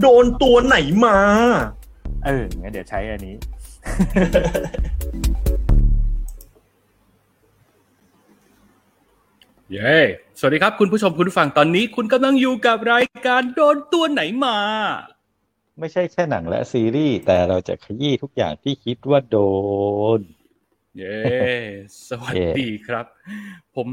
[0.00, 1.16] โดนตัวไหนมา
[2.24, 3.34] เอองั้นเดี๋ยวใช้อันนี้
[9.72, 9.94] เย้
[10.38, 14.58] สวัสดีครับคุณผู้ชมคุณผู้ฟังตอนนี้คุณกำลังอยู่กับรายการโดนตัวไหนมา
[15.78, 19.38] ไม่ใช่แค่หนังและซีรีส์แต่เราจะขยี้ทุกอย่างที่คิดว่าโด
[20.18, 20.20] น
[20.98, 21.18] เย้
[22.08, 23.06] สวัสดีครับ
[23.76, 23.88] ผม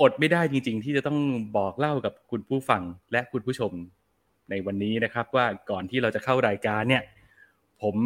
[0.00, 1.18] อดไม่ได้จริง ๆ ที่จะต้อง
[1.56, 3.72] บอกเล่ากับคุณผู้ฟังและคุณผู้ชม
[4.50, 7.02] ในวันนี้นะครับ ว่าก่อนที่เราจะเข้ารายการเนี่ย
[7.82, 7.96] ผม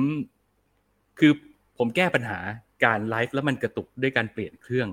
[1.18, 1.32] คือ
[1.78, 2.38] ผมแก้ปัญหา
[2.84, 4.88] การไลฟ์แล้วมันกระตุกด้วยการเปลี่ยนเครื่อง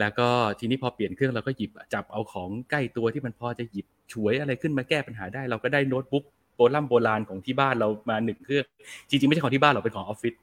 [0.00, 0.28] แล้วก็
[0.58, 6.24] ทีนี้พอเปลี่ยนเครื่องเราก็หยิบจับเอาของใกล้ตัวที่มันพอจะหยิบฉวยอะไรขึ้นมาแก้ปัญหาได้ เราก็ได้โน้ตบุ๊ก
[6.56, 8.64] โบราณโบราณของที่บ้านเรามาหนึ่งเครื่อง
[9.08, 10.34] จริงๆไม่ใช่ของที่บ้านเราเป็นของออฟฟิศ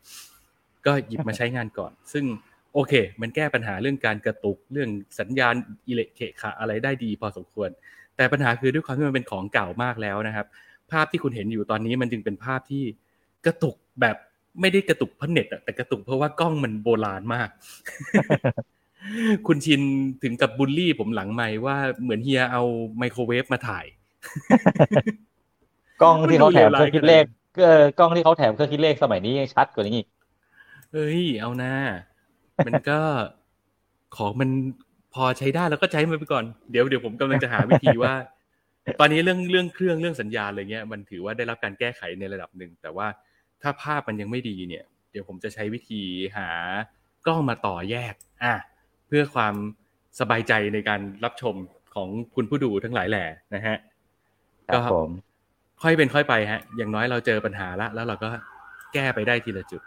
[0.85, 2.25] ก็หยิบมาใช้งานก่อน ซึ่ง
[2.73, 5.55] โอเค มันแก้ปัญหาเรื่องการกระตุกเรื่องสัญญาณ
[5.87, 7.69] อิเล็กเคขะอะไรได้ดีพอสมควร
[8.17, 10.45] แต่ปัญหาคือด้วยความที่มันเป็นของเก่ามากแล้วนะครับ
[10.91, 12.83] ภาพที่คุณเห็นอยู่ตอนนี้มันจึงเป็นภาพที่
[13.45, 14.15] กระตุกแบบ
[14.61, 17.49] ไม่ได้กระตุกเพราะเน็ตอะแต่กระตุกเพราะว่ากล้องมันโบราณมาก
[19.47, 19.81] คุณชิน
[20.23, 22.63] ถึงกับบูลลี่ผมหลังไม่ว่าเหมือนเฮียเอา
[22.97, 23.85] ไมโครเวฟมาถ่าย
[26.01, 27.25] กล้องที่เขาแถมเครื่องคิดเลข
[27.63, 30.07] เออกล้องที่เขาแถมเครื่องคิดเลขสมัยนี้ยังชัดกว่านี้อีก
[30.91, 31.73] เฮ้ยเอาหน้า
[32.65, 32.99] มันก็
[34.17, 34.49] ของมัน
[35.17, 38.13] พอใช้ได้แล้วก็ใช้มันไปก่อนเดี๋ยวเดี๋ยวผมกำลังจะหาวิธีว่า
[38.99, 43.07] ตอนนี้เรื่องเรื่องเครื่องเรื่องสัญญาณอะไรเงี้ยมันถือว่าได้รับการแก้ไขในระดับหนึ่งแต่ว่า
[43.61, 46.01] ถ้าภาพมันยังไม่ดีเนี่ย เดี๋ยวผมจะใช้วิธี
[46.37, 46.49] หา
[47.25, 48.13] กล้องมาต่อแยก
[48.43, 48.53] อะ
[49.07, 49.53] เพื่อความ
[50.19, 51.55] สบายใจในการรับชม
[51.95, 53.77] ของคุณผู้ดูทั้งหลายแหล่นะฮะ
[54.67, 55.09] ครับผม
[55.81, 58.29] ค่อยเป็นค่อยไปฮะ อย่างน้อยเราเจอปัญหาละแล้วเราก็
[58.93, 59.81] แก้ไปได้ทีละจุด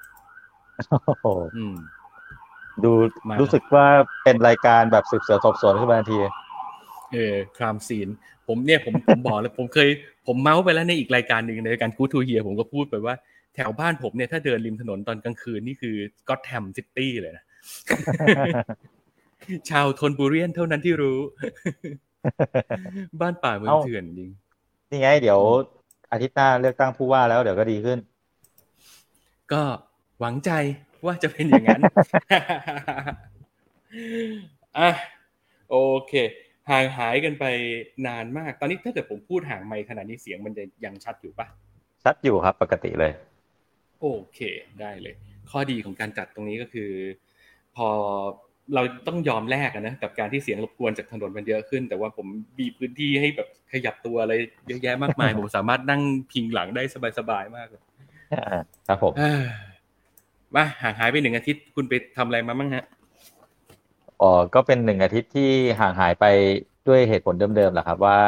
[1.06, 1.26] โอ้โห
[1.56, 1.74] อืม
[2.84, 2.92] ดู
[3.28, 3.86] มารู้สึกว่า
[4.24, 6.18] เป็นรายการแบบสืบสวนสอบสวนขึ้นมาทันที
[7.12, 8.08] เออครามซีน
[8.48, 9.88] ผมเนี่ยผมผมบอกเลยผมเคย
[10.26, 13.14] ผมเมาส์ไปแล้วในอีกรายการหนึ่งในรายการกูทูเฮียผมก็พูดไปว่า
[13.54, 15.96] แถวบ้านผมเนี่ยถ้าเดินริมถนนตอนกลางคืนนี่คือ
[16.28, 17.44] Gotham City เลยนะ
[19.70, 21.18] ชาวธนบุเรียนเท่านั้นที่รู้
[23.20, 24.30] บ้านป่าเมืองเอ้าเถื่อนจริง
[24.90, 25.40] นี่ไง เดี๋ยว
[26.12, 27.98] อาทิตย์หน้าเลือกตั้งผู้ว่าแล้วเดี๋ยวก็ดีขึ้น
[29.52, 29.62] ก็
[30.20, 30.50] หวังใจ
[31.06, 31.80] ว่าจะเป็นอย่างนั้น
[34.78, 34.90] อะ
[35.70, 35.76] โอ
[36.08, 36.12] เค
[36.70, 37.44] ห่างหายกันไป
[38.06, 41.46] นานมาก ตอนนี้ถ้าเกิดผมพูดห่างไมค์ขนาดนี้เสียงมันจะยังชัดอยู่ปะ
[42.04, 43.12] ชัดอยู่ครับ ปกติเลย
[44.00, 44.40] โอเค
[44.80, 45.14] ได้เลย
[45.50, 46.90] ข้อดีของการจัดตรงนี้ก็คือ
[47.76, 47.88] พอ
[48.74, 52.26] เราต้องยอมแลกอะนะกับการที่เสียงรบกวนจากถนนมันเยอะขึ้น แต่ว่าผม
[52.58, 54.34] มีพื้นที่ให้แบบขยับตัวอะไร
[54.66, 56.82] เยอะแยะมากมาย ผมสามารถนั่งพิงหลังได้
[57.18, 57.82] สบายๆมากเลย
[58.88, 59.12] ครับผม
[60.52, 62.84] เอ้ยมาห่างหายไปหนึ่งอาทิตย์คุณไปทำอะไรมาบ้างฮะ
[64.20, 65.50] อ๋อก็เป็นหนึ่งอาทิตย์ที่
[65.80, 66.24] ห่างหายไป
[66.88, 68.20] ด้วยเหตุผลเดิมๆแหละครับ ว่า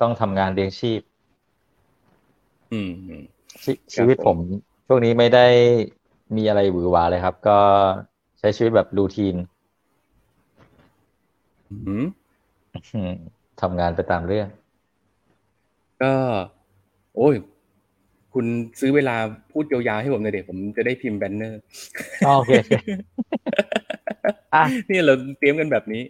[0.00, 1.00] ต้องทำงานเลี้ยงชีพ
[2.72, 3.22] อืมอืม
[3.62, 4.36] ชชีวิตผม
[4.86, 5.46] ช่วงนี้ไม่ได้
[6.36, 7.58] มีอะไรหวือหวาเลยครับ ก็
[8.38, 9.36] ใช้ชีวิตแบบรูทีน
[11.70, 12.04] อืม
[12.94, 13.12] อืม
[13.60, 14.48] ทำงานไปตามเรื่อง
[16.02, 16.12] ก็
[17.16, 17.34] โอ้ย
[18.34, 18.46] คุณ
[18.80, 19.16] ซื้อเวลา
[19.52, 21.60] พูดยาวๆให้ผมหน่อยเด็กผมจะได้พิมพ์แบนเนอร์
[22.22, 22.72] โอเคโอเค
[24.54, 26.02] อะนี่เราเตรียมกันแบบนี้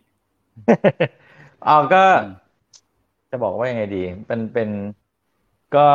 [1.66, 2.30] อ๋อก็อืม
[3.30, 4.68] จะบอกว่ายังไงดี เป็นเป็น
[5.76, 5.88] ก็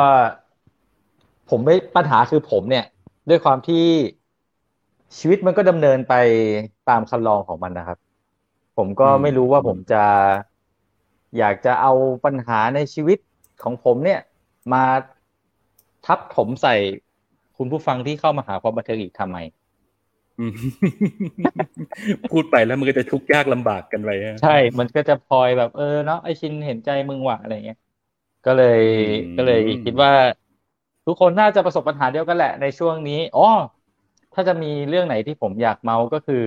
[1.50, 2.84] ผมไม่ปัญหาคือผมเนี่ย
[3.28, 3.84] ด้วยความที่
[5.18, 6.14] ชีวิตมันก็ดำเนินไป
[6.88, 7.98] ตามคันลองของมันนะครับ
[8.76, 10.02] ผมก็อืมไม่รู้ว่าผมจะ
[11.38, 11.92] อยากจะเอา
[12.24, 13.18] ปัญหาในชีวิต
[13.62, 14.20] ของผมเนี่ย
[14.72, 14.84] มา
[16.06, 16.74] ทับถมใส่
[17.56, 19.38] คุณผู้ฟังที่เข้ามาหาความบันเทิงอีกทำไม
[20.38, 20.54] อืม
[22.30, 27.78] พูดไปแล้วมันก็จะทุกข์ยากลำบากกันไปฮะใช่ มันก็จะพลอยแบบเออเนาะไอ้เชี่ยเห็นใจมึงว่ะอะไรเงี้ย
[28.46, 30.12] ก็เลยอืมก็เลยคิดว่า
[31.06, 33.48] ทุกคนน่าจะประสบปัญหาเดียวกันแหละในช่วงนี้อ๋อ
[34.34, 36.46] ถ้าจะมีเรื่องไหนที่ผมอยากเมาท์ก็คือ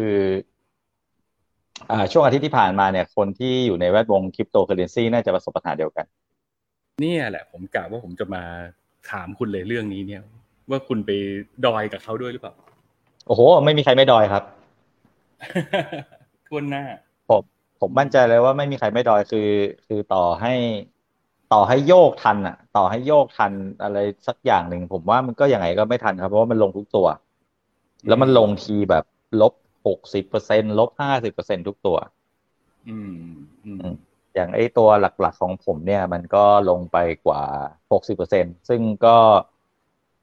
[1.91, 6.05] อ่า ช่วงอาทิตย์ที่ผ่านมาเนี่ย คนที่อยู่ในแวดวงคริปโตเคอร์เรนซีน่าจะประสบปัญหาเดียวกัน
[6.99, 8.43] เนี่ยแหละ ผมกะว่าผมจะมา
[9.11, 10.21] ถามคุณเลยเรื่องนี้เนี่ย
[10.69, 11.11] ว่าคุณไป
[11.65, 12.53] ดอยกับเขาด้วยหรือเปล่า
[13.27, 14.43] โอ้โห ไม่มีใครไม่ดอยครับ
[16.47, 16.83] ทวนหน้า
[17.29, 17.41] ผม
[17.81, 19.49] ผมมั่นใจเลยว่าไม่มีใครไม่ดอยคือ
[19.87, 20.53] คือต่อให้
[21.53, 23.51] ต่อให้โยกทันอะ ต่อให้โยกทัน
[23.83, 23.97] อะไร
[24.27, 27.07] สักอย่างหนึ่งผมว่ามันก็ยังไงก็ไม่ทันครับ เพราะว่ามันลงทุกตัว
[28.07, 29.03] แล้วมันลงทีแบบ
[29.41, 29.53] ลบ
[29.87, 31.97] หกสิบเปอร์เซ็นลบห้าสิบเปอร์เซ็นทุกตัว
[32.89, 33.13] อืม
[33.65, 33.95] อืม
[34.35, 37.41] อย่างไอ้ตัวหลักๆของผมเนี่ย มันก็ลงไปกว่า
[37.91, 39.09] หกสิบเปอร์เซ็นซึ่งก็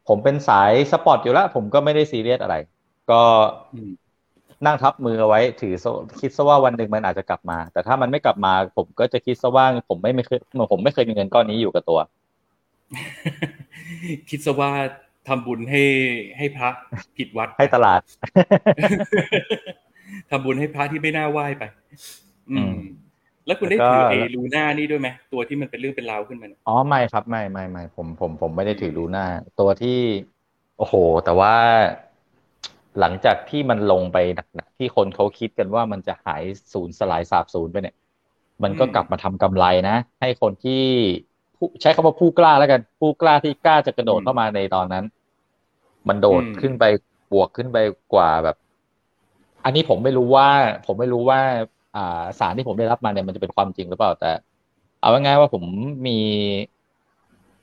[0.09, 2.57] ผมเป็นสาย spot อยู่แล้ว ผมก็ไม่ได้ซีเรียสอะไร
[3.11, 3.15] ก็
[3.73, 3.91] อืม
[4.67, 5.91] นั่งทับมือเอาไว้ ถือซะ
[6.21, 10.39] คิดซะว่าวันหนึ่งมันอาจจะกลับมา แต่ถ้ามันไม่กลับมา ผมก็จะคิดซะว่าผมไม่ไม่เคย
[10.73, 11.99] ผมไม่เคยมีเงินก้อนนี้อยู่กับตัว
[14.29, 14.71] คิดซะว่า
[15.29, 15.83] ทำบุญให้
[16.37, 16.69] ให้พระ
[17.17, 18.01] ผิดวัดให้ตลาด
[20.31, 21.62] ทำบุญให้พระที่ไม่น่าไหว้ไป
[22.51, 23.00] อือืมม
[23.50, 29.26] แล้วคุณได้แล้วก็ถือเอลูน่านี่ด้วยไหมตัวที่มันเป็นเรื่องเป็นราวขึ้นมาเนี่ยอ๋อไม่ครับไม่ไม่ไม่ผมผมผมไม่ได้ถือดูหน้า
[29.61, 29.99] ตัวที่
[30.79, 30.94] โอ้โห
[31.25, 31.55] แต่ว่า
[33.00, 34.19] หลังจากที่มันลงไป
[34.55, 36.43] หนักๆที่คนเขาคิดกันว่ามันจะหาย
[36.73, 37.97] ศูนย์สลายสาบศูนย์ไปเนี่ย
[38.62, 40.85] มันก็กลับมาทำกำไรนะ ให้คนที่
[41.56, 45.05] ผู้ใช้คำว่าผู้กล้าแล้วกัน ผู้กล้าที่กล้าจะกระโดดเข้ามาในตอนนั้น
[46.08, 46.85] มันโดดขึ้นไป
[47.32, 47.79] บวกขึ้นไป
[48.14, 48.56] กว่าแบบ
[49.64, 50.49] อันนี้ผมไม่รู้ว่า
[50.87, 51.41] ผมไม่รู้ว่า
[51.96, 54.31] อ่าสารที่ผมได้รับมาเนี่ยมันจะเป็นความจริงหรือเปล่าแต่
[55.00, 55.62] เอาง่ายๆว่าผม
[56.06, 56.19] มี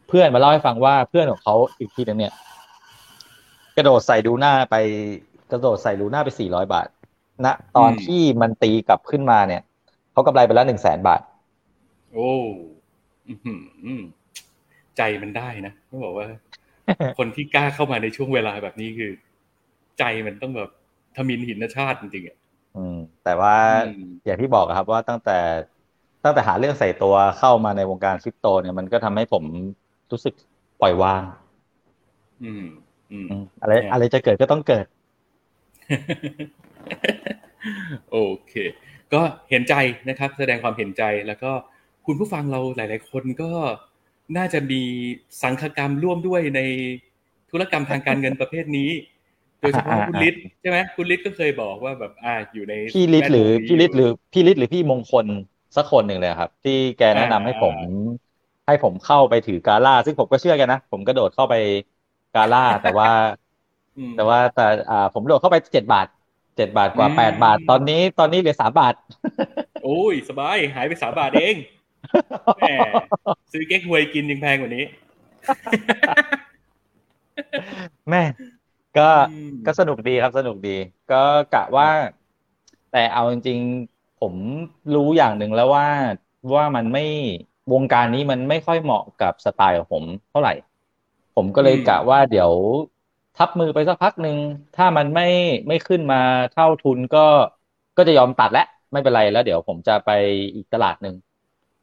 [0.07, 2.33] เพื่อนมาเล่าให้ฟังว่าเพื่อนของเขาอีกทีนึงเนี่ย
[3.77, 4.75] กระโดดใส่ดูหน้าไป
[5.51, 6.87] กระโดดใส่ดูหน้าไปสี่ร้อยบาท
[7.45, 7.47] ณ
[7.77, 9.61] ตอนที่มันตีกลับขึ้นมาเนี่ย
[10.11, 11.21] เขากำไรไปแล้วหนึ่งแสนบาท
[12.13, 12.31] โอ้
[14.97, 16.27] ใจมันได้นะต้องบอกว่า
[17.17, 19.11] คนที่กล้าเข้ามาในช่วงเวลาแบบนี้คือ
[19.99, 20.69] ใจมันต้องแบบ
[21.15, 22.37] ทมินหินชาติจริงๆอะ
[22.77, 23.55] อืม แต่ว่า
[23.87, 25.39] อืมอย่างที่บอกอะครับว่าตั้งแต่
[26.23, 29.43] ตั้งแต่หาเรื่องใส่ตัวเข้ามาในวงการคริปโต เนี่ยมันก็ทำให้ผม
[30.11, 30.33] รู้สึก
[30.81, 31.23] ปล่อยวาง
[32.43, 32.63] อืม
[33.11, 34.85] อืม อืม อะไร อะไรจะเกิดก็ต้องเกิด
[38.11, 38.53] โอเค
[39.13, 39.73] ก็เห็นใจ
[40.09, 41.51] นะครับ แสดงความเห็นใจแล้วก็
[42.05, 43.51] คุณผู้ฟังเราหลาย ๆ คนก็
[44.37, 44.81] น่าจะมี
[45.41, 46.61] สังฆกรรมร่วมด้วยใน
[47.51, 48.89] ธุรกรรมทางการเงินประเภทนี้
[49.59, 55.25] โดยเฉพาะคุณฤทธิ์ใช่ไหมคุณฤทธิ์ก็เคยบอกว่าแบบอ่าอยู่ในพี่ฤทธิ์หรือแวดวงนี้พี่ฤทธิ์หรือพี่ฤทธิ์หรือพี่มงคล
[55.75, 57.75] สักคนหนึ่งเลยครับ ที่แกแนะนำให้ผม
[58.67, 61.55] ให้ผมเข้าไปถือกาล่า ซึ่งผมก็เชื่อกันนะผมก็โดดเข้าไป
[62.35, 63.09] กาล่า แต่ว่า
[63.97, 66.07] อืมแต่ว่าแต่อ่า ผมโดดเข้าไปเจ็ดบาท
[66.57, 68.93] เจ็ดบาทกว่าอืมแปดบาท ตอนนี้ตอนนี้เหลือสามบาท
[69.83, 71.55] โอ้ยสบายหายไปสามบาทเอง
[72.57, 72.63] แหม
[73.51, 74.85] ซื้อเก๊กฮวยกินยังแพงกว่านี้
[78.09, 78.23] แม่
[78.97, 79.09] ก็อื
[79.45, 80.69] มก็สนุกดีครับสนุกดี
[81.11, 81.23] ก็
[81.53, 81.87] กะว่า
[82.91, 83.59] แต่เอาจริง
[83.91, 84.35] ๆ ผม
[84.93, 85.85] รู้อย่างหนึ่งแล้วว่า
[86.55, 87.01] ว่ามันไม่
[87.73, 90.53] วงการนี้มันไม่ค่อยเหมาะกับสไตล์ของผมเท่าไหร่
[91.35, 92.51] ผมก็เลยอืมกะว่าเดี๋ยว
[93.37, 94.37] ทับมือไปสักพักหนึ่ง
[94.75, 95.27] ถ้ามันไม่
[95.67, 96.21] ไม่ขึ้นมา
[96.53, 97.25] เท่าทุนก็
[97.97, 100.09] ก็จะยอมตัดแล้วไม่เป็นไรแล้ว เดี๋ยวผมจะไป
[100.55, 101.15] อีกตลาดหนึ่ง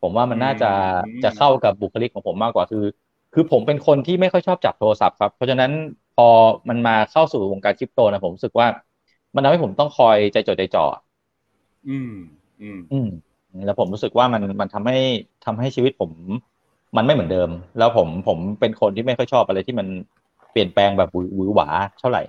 [0.02, 0.66] ผมว่ามันน่าจะ
[1.22, 2.84] จะเข้ากับบุคลิกของผมมากกว่าคือ
[3.34, 5.72] คือผมเป็นคนที่ไม่ค่อยชอบจับโทรศัพท์ครับ เพราะฉะนั้น
[6.14, 6.28] พอ
[6.68, 8.68] มันมาเข้าสู่วงการคริปโตนะผมรู้สึกว่า
[9.34, 10.84] มันทำให้ผมต้องคอยใจจดใจจ่อ
[11.88, 12.12] อืม
[12.60, 13.08] อืม อืม
[13.64, 14.96] แล้วผมรู้สึกว่ามันมันทำให้
[15.44, 16.10] ทำให้ชีวิตผม
[16.96, 19.86] มันไม่เหมือนเดิม แล้วผมผมเป็นคนที่ไม่ค่อยชอบอะไรที่มัน
[20.52, 21.68] เปลี่ยนแปลงแบบหวือหวือหวา
[22.00, 22.22] เท่าไหร่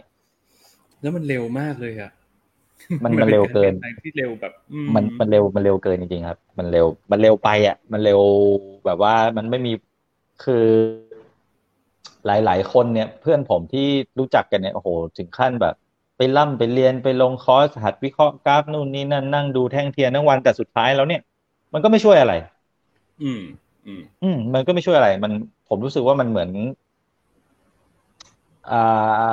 [1.02, 2.12] แล้วมันเร็วมากเลยอะ
[3.04, 8.22] มันมันเร็วเกินป็ารปลี่ยนแปลงที่เร็วแบบอืมันมันเร็วมันเร็วเกินจริงๆครับ มันเร็วมันเร็วไปอะ มันเร็ว
[8.86, 9.72] แบบว่ามันไม่มี
[10.44, 10.66] คือ
[12.26, 13.88] หลาย ๆ คนเนี่ยเพื่อนผมที่
[14.20, 15.76] รู้จักกันเนี่ยโอ้โห ถึงขั้นแบบ
[16.18, 21.22] ไปร่ำไปเรียนไปลงคอร์สหัดวิเคราะห์กราฟนู่นนี่นั่นนั่งดูแท่งเทียนทั้งวันแต่สุดท้ายแล้วเนี่ย
[21.74, 22.34] มันก็ไม่ช่วยอะไร
[23.24, 23.42] อืม
[23.86, 25.32] อืม อืม มันก็ไม่ช่วยอะไร มัน
[25.70, 26.50] ผมรู้สึกว่ามันเหมือน
[28.72, 28.82] อ่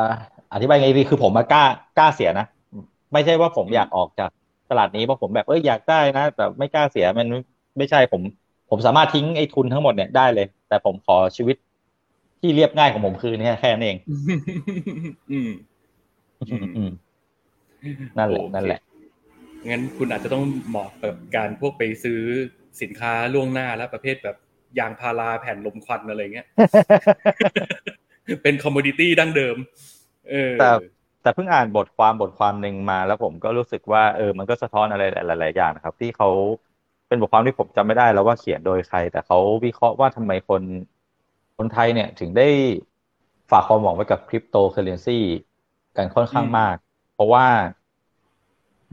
[0.04, 0.06] า
[0.52, 1.64] อธิบายไงดีคือผมมากล้า
[1.99, 2.46] กล้าเสียนะ
[3.12, 4.30] ไม่ใช่ว่าผมอยากออกจาก
[4.70, 7.26] ตลาดนี้เพราะผมแบบเอ้ยอยากได้นะแต่ไม่กล้าเสียมัน
[7.78, 8.22] ไม่ใช่ผม
[8.70, 11.56] ผมสามารถทิ้งไอ้ทุนทั้งหมดเนี่ยได้เลย แต่ผมขอชีวิต
[12.42, 13.96] ที่เรียบง่ายของผมคือเนี่ยแค่นั้นเอง
[15.30, 15.50] อืม
[16.50, 16.90] อืมอืม
[18.18, 18.80] นั่นแหละโอเคนั่นแหละ
[19.70, 22.20] งั้นคุณอาจจะต้องเหมาะกับการพวกไปซื้อ
[22.82, 24.37] สินค้าล่วงหน้าแล้วประเภทแบบ
[24.78, 26.46] ยางพาราแผ่นลมควันอะไรเงี้ย
[28.42, 29.56] เป็นคอมมดิตี้ดั้งเดิม
[30.30, 30.70] เออ แต่
[31.22, 36.28] แต่เพิ่งอ่านบทความบทความหนึ่งมาแล้วผมก็รู้สึกว่าเออ มันก็สะท้อนอะไรหลาย ๆ อย่างนะครับ ที่เขา
[37.08, 40.62] เป็นบทความที่ผมจำไม่ได้แล้วว่าเขียนโดยใคร แต่เขาวิเคราะห์ว่าทำไมคน
[41.56, 42.49] คนไทยเนี่ยถึงได้
[43.50, 45.18] ฝากความหวังไว้กับคริปโตเคอเรนซี
[45.97, 46.76] กันค่อนข้างมาก
[47.14, 47.47] เพราะว่า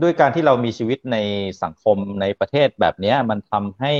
[0.02, 1.18] ด้วยการที่เรามีชีวิตใน
[1.64, 3.94] สังคมในประเทศแบบเนี้ยมันทำให้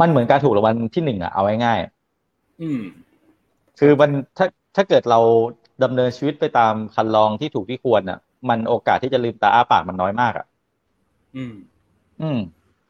[0.00, 2.80] มันเหมือนการถูกรางวัลที่หนึ่งอะเอาง่ายๆอืม
[3.78, 5.20] คือมันถ้าถ้าเกิดเรา
[5.84, 10.46] ดำเนินชีวิตไปตามคันลองที่ถูกที่ควรอะมันโอกาสที่จะลืมตาอ้าปากมันน้อยมากอะ
[11.36, 11.54] อืม
[12.22, 12.38] อืม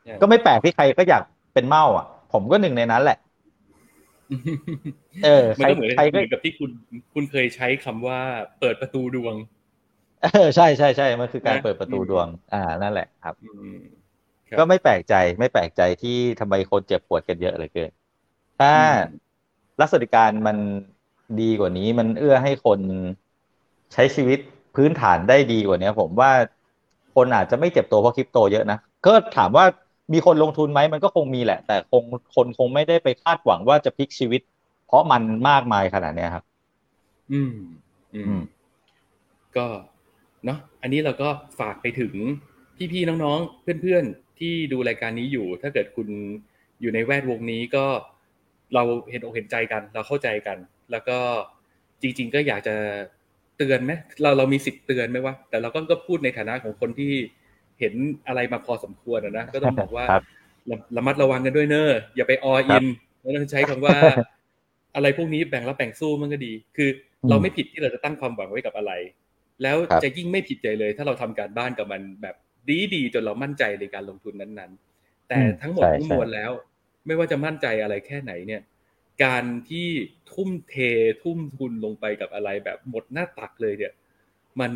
[0.05, 1.23] ใช่ก็ไม่แปลกที่ใครก็อยาก
[1.55, 3.15] เป็นเมาอะ ผมก็หนึ่งในนั้นแหละ
[5.23, 6.71] เออมันก็เหมือนใครก็เหมือนกับที่คุณ
[7.13, 8.21] คุณเคยใช้คำว่า
[8.61, 9.35] เปิดประตูดวง
[10.21, 13.77] เออใช่ใช่ใช่มันคือการนะเปิดประตูอืมดวง อ่านั่นแหละครับอืม
[14.51, 16.11] ครับก็ไม่แปลกใจไม่แปลกใจที่
[16.41, 17.91] ทำไมคนเจ็บปวดกันเยอะเหลยเกิน
[18.59, 19.21] ถ้าอืม
[19.81, 20.57] รัฐสวัสดิการมัน
[21.41, 22.81] ดีกว่านี้ มันเอื้อให้คน
[23.93, 24.39] ใช้ชีวิต
[24.75, 26.31] พื้นฐานได้ดีกว่านี้ผมว่า
[27.15, 29.65] คนอาจจะไม่เจ็บตัวเพราะคริปโตเยอะนะก็ถามว่า
[30.13, 32.03] มีคนลงทุนไหมมันก็คงมีแหละ แต่คง
[32.35, 34.41] คนคงไม่ได้ไปคาดหวังว่าจะพลิกชีวิต
[34.87, 36.45] เพราะมันมากมายขนาดเนี้ยครับ
[37.33, 37.55] อืม
[38.15, 38.43] อือืมม
[39.57, 39.67] ก็
[40.45, 41.29] เนาะอันนี้เราก็
[41.61, 42.15] ฝากไปถึง
[42.93, 46.09] พี่ๆน้องๆ เพื่อนๆ ที่ดูรายการนี้อยู่ ถ้าเกิดคุณ
[46.81, 47.85] อยู่ในแวดวงนี้ก็
[48.75, 50.59] เราเห็นอกเห็นใจกัน เราเข้าใจกัน
[50.91, 51.19] แล้วก็
[52.03, 52.75] จริง ๆ ก็อยากจะ
[53.59, 57.13] เตือนไหมเราเรามีสิทธิ์เตือนไหมวะแต่เราก็ก็พูดในฐานะของคนที่
[57.81, 57.95] เห็น
[58.27, 60.23] อะไรมาพอสมควรอะนะก็ต้องบอกว่าครับ
[60.71, 62.85] ระระมัดระวังกันด้วยเนอะอย่าไปออิน
[63.21, 63.97] แล้วต้องใช้คำว่า
[64.95, 66.89] อะไรพวกนี้แบ่งรับแบ่งสู้มันก็ดี คือ
[67.25, 68.93] อมเราไม่ผิดที่เราจะตั้งความหวังไว้กับอะไร
[69.63, 72.37] แล้วครับจะยิ่งไม่ผิดใจเลย ถ้าเราทำการบ้านกับมันแบบ
[72.69, 76.51] ดีดีๆจนเรามั่นใจในการลงทุนนั้นๆ แต่อืมทั้งหมดใช่ทั้งใช่มวลแล้ว
[77.07, 78.63] ไม่ว่าจะมั่นใจอะไรแค่ไหนเนี่ย
[79.25, 79.89] การที่
[80.33, 80.75] ทุ่มเท
[81.23, 83.93] ทุ่มทุนลงไปกับอะไรแบบหมดหน้าตักเลยเนี่ย
[84.61, 84.73] มัน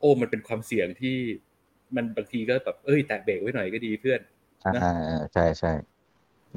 [0.00, 1.16] โอ้มันเป็นความเสี่ยงที่
[1.94, 4.20] มันบางทีก็แบบเอ้ยแตะเบรกไว้หน่อยก็ดีเพื่อน
[4.74, 4.92] นะอ่า
[5.32, 5.72] ใช่ใช่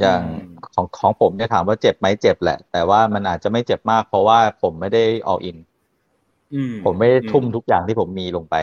[0.01, 0.45] อย่างอืม
[0.75, 5.57] ของของผมเนี่ยถามว่าเจ็บไหมเจ็บแหละ แต่ว่ามันอาจจะไม่เจ็บมาก เพราะว่าผมไม่ได้ all in
[6.53, 8.55] อืมผมไม่ได้ทุ่มทุกอย่างที่ผมมีลงไป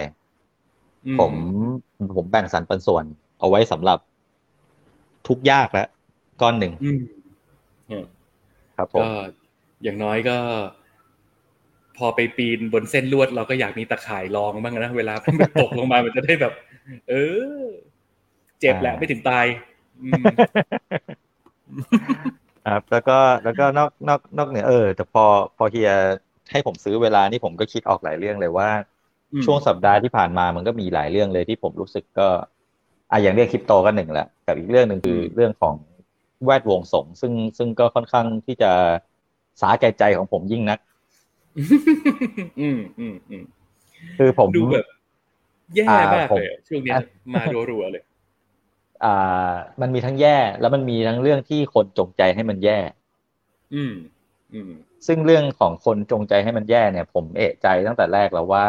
[1.07, 1.33] อืผม
[2.17, 3.05] ผมแบ่งสรรปันส่วน
[3.39, 3.99] เอาไว้สำหรับ
[5.27, 5.89] ทุกยากแล้ว
[6.41, 6.99] ก้อนหนึ่งอืม
[7.91, 8.05] อืม
[8.77, 9.07] ครับผมก็
[9.83, 10.37] อย่างน้อยก็
[11.99, 16.53] พอไปปีนบนเส้นลวดเราก็อยากมีตะข่ายรองบ้างนะเวลามันตกลงมามันจะได้แบบ
[17.09, 17.15] เอ
[17.61, 17.63] อ
[18.61, 19.47] เจ็บแหละไม่ถึงตาย
[20.03, 20.25] อืม
[22.67, 25.25] ครับแล้วก็แล้วก็นอกนอกนอกเหนือเออแต่พอ
[25.57, 25.93] พอเฮีย
[26.51, 28.69] ให้ผมซื้อเวลานี่ผมก็คิดออกหลายเรื่องเลยว่า
[29.33, 32.29] อืมช่วงสัปดาห์ที่ผ่านมามันก็มีหลายเรื่องเลยที่ผมรู้สึกก็
[33.11, 35.75] อะอย่างเรื่องคริปโตก็หนึ่งแหละกับอีกเรื่องหนึ่งคือเรื่องของ
[36.45, 38.73] แวดวงสงฆ์ซึ่งซึ่งก็ค่อนข้างที่จะ
[39.61, 40.79] สาแก่ใจของผมยิ่งนัก
[42.61, 43.45] อืมอืมอืม
[44.17, 44.87] คือผมดูแบบ
[45.77, 47.01] แย่อ่ามมากผมเลยอะช่วงเนี้ยอะ
[47.35, 48.05] มารัวๆเลย
[49.05, 52.79] อ่า มันมีทั้งแย่ แล้วมันมีทั้งเรื่องที่คนจงใจให้มันแย่
[53.75, 53.93] อืม
[54.53, 54.73] อืม
[55.07, 58.67] ซึ่งเรื่องของคนจงใจให้มันแย่เนี่ย ผมเอะใจตั้งแต่แรกแล้วว่า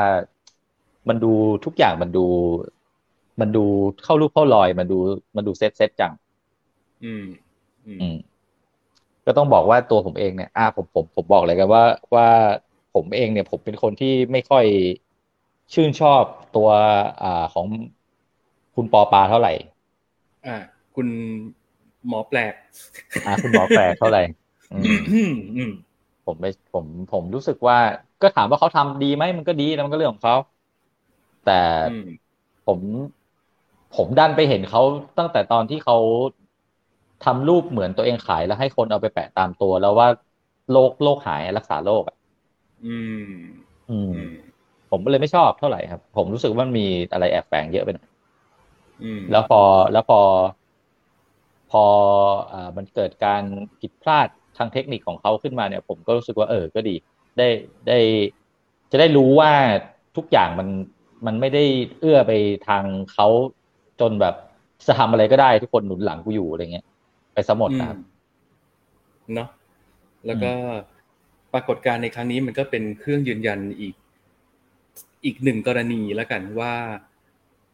[1.08, 1.34] มันดู
[1.66, 2.26] ทุกอย่างมันดู
[3.40, 3.66] มันดู
[4.04, 4.98] เข้ารูปเข้ารอย มันดู
[5.36, 6.14] มันดูเซตเซตจัง
[7.04, 7.26] อืม
[7.88, 8.18] อืมอืม
[9.26, 11.84] ก็ต้องบอกว่าตัวผมเองเนี่ย อ่าผมผมผมบอกเลยกันว่า
[12.16, 12.28] ว่า
[12.98, 14.66] ผมเองเนี่ยผมเป็นคนที่ไม่ค่อย
[15.74, 16.24] ชื่นชอบ
[16.56, 16.70] ตัว
[17.24, 17.68] อ่าของ
[18.76, 19.54] คุณปอปาเท่าไหร่
[20.46, 20.56] อ่า
[20.96, 21.08] คุณ
[22.08, 22.54] หมอแปลก
[23.26, 24.22] อ่า คุณหมอแปลกเท่าไหร่
[24.72, 25.72] อืมอืมอืม
[26.26, 27.78] ผมไม่ผมผมรู้สึกว่า
[28.22, 30.36] ก็ถามว่าเขาทำดีไหมมันก็ดีนะมันก็เรื่องของเขา
[31.44, 31.52] แต่
[31.84, 32.04] อืม
[32.66, 32.80] ผม
[33.96, 34.82] ผมดันไปเห็นเขา
[35.18, 35.98] ตั้งแต่ตอนที่เขา
[37.26, 40.08] ทำรูปเหมือนตัวเองขายแล้วให้คนเอาไปแปะตามตัว แล้วว่า
[40.72, 42.17] โรคโรคหายรักษาโรคอะ
[42.86, 43.26] อืม
[43.90, 44.32] อืม อืม
[44.92, 48.08] ผมก็เลยไม่ชอบเท่าไหร่ครับ ผมรู้สึกว่ามันมีอะไรแอบแฝงเยอะไปหน่อย
[49.04, 50.20] อืมแล้วพอแล้วพอ
[51.72, 51.84] พอ
[52.52, 53.44] อ่ามันเกิดการ
[53.82, 56.96] ผิดพลาดทางเทคนิคของเขาขึ้นมาเนี่ย ผมก็รู้สึกว่าเออก็ดี
[57.38, 57.48] ได้
[57.88, 58.00] ได้
[58.92, 59.52] จะได้รู้ว่า
[60.18, 60.68] ทุกอย่างมัน
[61.26, 61.64] มันไม่ได้
[62.00, 62.32] เอื้อไป
[62.68, 63.28] ทางเขา
[64.02, 64.36] จนแบบ
[64.88, 66.86] จะทำอะไรก็ได้ทุกคนหนุนหลังกูอยู่อะไรเงี้ย
[67.34, 68.00] ไปสมดนะครับ
[69.28, 69.50] อืมเนาะ
[70.26, 70.52] แล้วก็
[70.96, 70.97] ป
[71.58, 73.96] รากฏการณ์ในครั้งนี้มันก็เป็นเครื่องยืนยันอีก
[75.26, 76.74] อีกหนึ่งกรณีแล้วกันว่า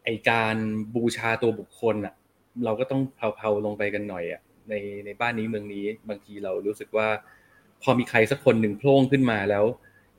[0.04, 0.56] ไอการ
[0.96, 2.14] บูชาตัวบุคคลอะ
[2.66, 4.74] เราก็ต้องเผาๆลงไปกันหน่อยอะใน
[5.06, 7.08] ในบ้านนี้เมืองนี้บางทีเรารู้สึกว่า
[7.82, 9.66] พอมีใครสักคนหนึ่งโผล่ขึ้นมาแล้ว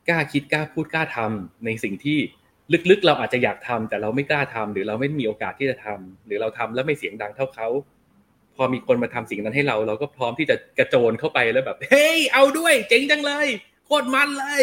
[0.09, 2.19] กล้าคิดกล้าพูดกล้าทำในสิ่งที่
[2.91, 7.69] ลึกๆ เราอาจจะอยากทำแต่เราไม่กล้าทำหรือเราไม่มีโอกาสที่จะทำหรือเราทำแล้วไม่เสียงดังเท่าเขา
[8.57, 13.47] พอมีคนมาทำสิ่งนั้นให้เรา เราก็พร้อมที่จะกระโจนเข้าไปแล้วแบบ เฮ้ย เอาด้วย เจ๋งจังเลย
[13.87, 14.63] โคตรมันเลย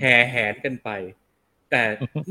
[0.00, 0.90] แห่แหนกันไป
[1.70, 1.82] แต่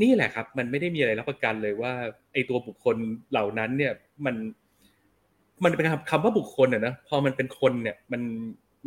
[0.02, 1.92] นี่แหละครับ มันไม่ได้มีอะไรรับประกันเลยว่า
[2.32, 2.96] ไอตัวบุคคล
[3.30, 3.92] เหล่านั้น เนี่ย
[4.26, 4.36] มัน
[5.64, 8.22] มันเป็นคำคำว่าบุคคลอะนะพอมันเป็นคนเนี่ย มัน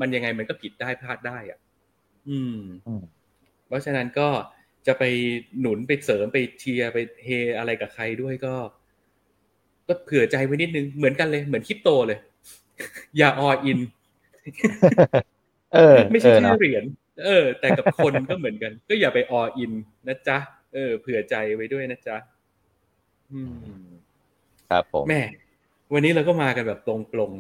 [0.02, 1.60] มันยังไงมันก็ผิดได้พลาดได้อะ
[2.30, 2.58] อืม
[2.88, 3.04] อืม
[3.68, 4.30] เพราะฉะนั้นก็
[4.88, 5.04] จะไป
[5.60, 8.56] หนุนไปเสริมไปเชียร์ไปเฮอะไรกับใครด้วยก็
[9.88, 12.20] ก็เผื่อใจไว้นิดนึงเหมือนกันเลยเหมือนคริปโตเลย
[13.18, 13.80] อย่าออิน
[15.74, 16.84] เออไม่เอใช่อแค่เนาะเหรียญ
[17.26, 19.72] เออ แต่กับคนก็เหมือนกัน ก็อย่าไปออิน
[20.08, 20.38] นะจ๊ะ
[20.74, 22.18] เออ เผื่อใจไว้ด้วยนะจ๊ะ
[23.32, 23.54] อืม
[24.70, 25.22] ครับผมแม่
[25.94, 27.32] วันนี้เราก็มากันแบบตรงปลง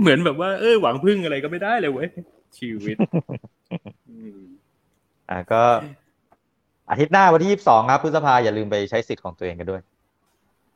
[0.00, 2.08] เหมือนแบบว่า เออหวังพึ่งอะไรก็ไม่ได้เลยเว้ย
[2.58, 2.96] ชีวิต
[4.10, 4.40] อืม
[5.30, 5.62] อ่าก็
[6.90, 9.82] อาทิตย์หน้าวันที่ยี่สิบสองครับพฤษภาอย่าลืมไปใช้สิทธิ์ของตัวเองกันด้วย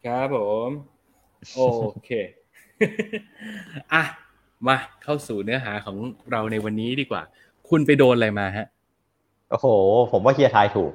[0.06, 0.38] ครับผ
[0.68, 0.70] ม
[1.54, 1.60] โอ
[2.04, 2.10] เค
[3.92, 4.02] อะ
[4.66, 5.96] มาเข้าสู่เนื้อหาของ
[6.30, 7.22] เราในวันนี้ดีกว่า
[7.68, 8.66] คุณไปโดนอะไรมาฮะ
[9.50, 9.66] โอ้โห
[10.12, 10.92] ผมว่าเฮียทายถูก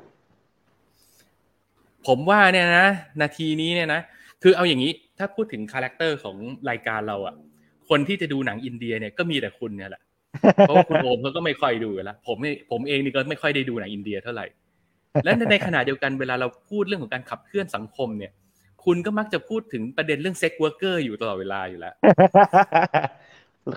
[2.07, 2.87] ผมว่าเนี่ยนะ
[3.21, 4.01] นาทีนี้เนี่ยนะ
[4.43, 6.37] คือเอาอย่างนี้ ถ้าพูดถึง character ของ
[6.69, 7.35] รายการเราอะ
[7.89, 10.01] คนที่จะดูหนังอินเดียเนี่ยก็มีแต่คุณเนี่ยแหละ
[10.53, 14.45] เพราะว่าคุณโอมเขาก็ไม่ค่อยดูอยู่แล้ว ผมเนี่ยผมเองนี่ก็ไม่ค่อยได้ดูหนังอินเดียเท่าไหร่
[15.23, 18.31] และในขณะเดียวกันเวลาเราพูดเรื่องของการขับเคลื่อนสังคมเนี่ย
[18.85, 21.95] คุณก็มักจะพูดถึงประเด็นเรื่อง sex worker อยู่ตลอดเวลาอยู่แล้ว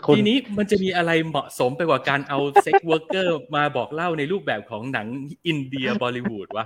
[0.07, 5.07] คุณทีนี้มันจะมีอะไรเหมาะสมไปกว่าการเอา sex worker มาบอกเล่าในรูปแบบของหนัง
[5.47, 6.65] อินเดียบอลลีวูดวะ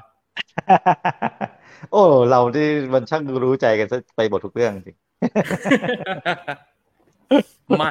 [1.92, 4.97] โอ้เราที่มันช่างรู้ใจกันซะไปหมดทุกเรื่องจริง
[7.80, 7.90] มา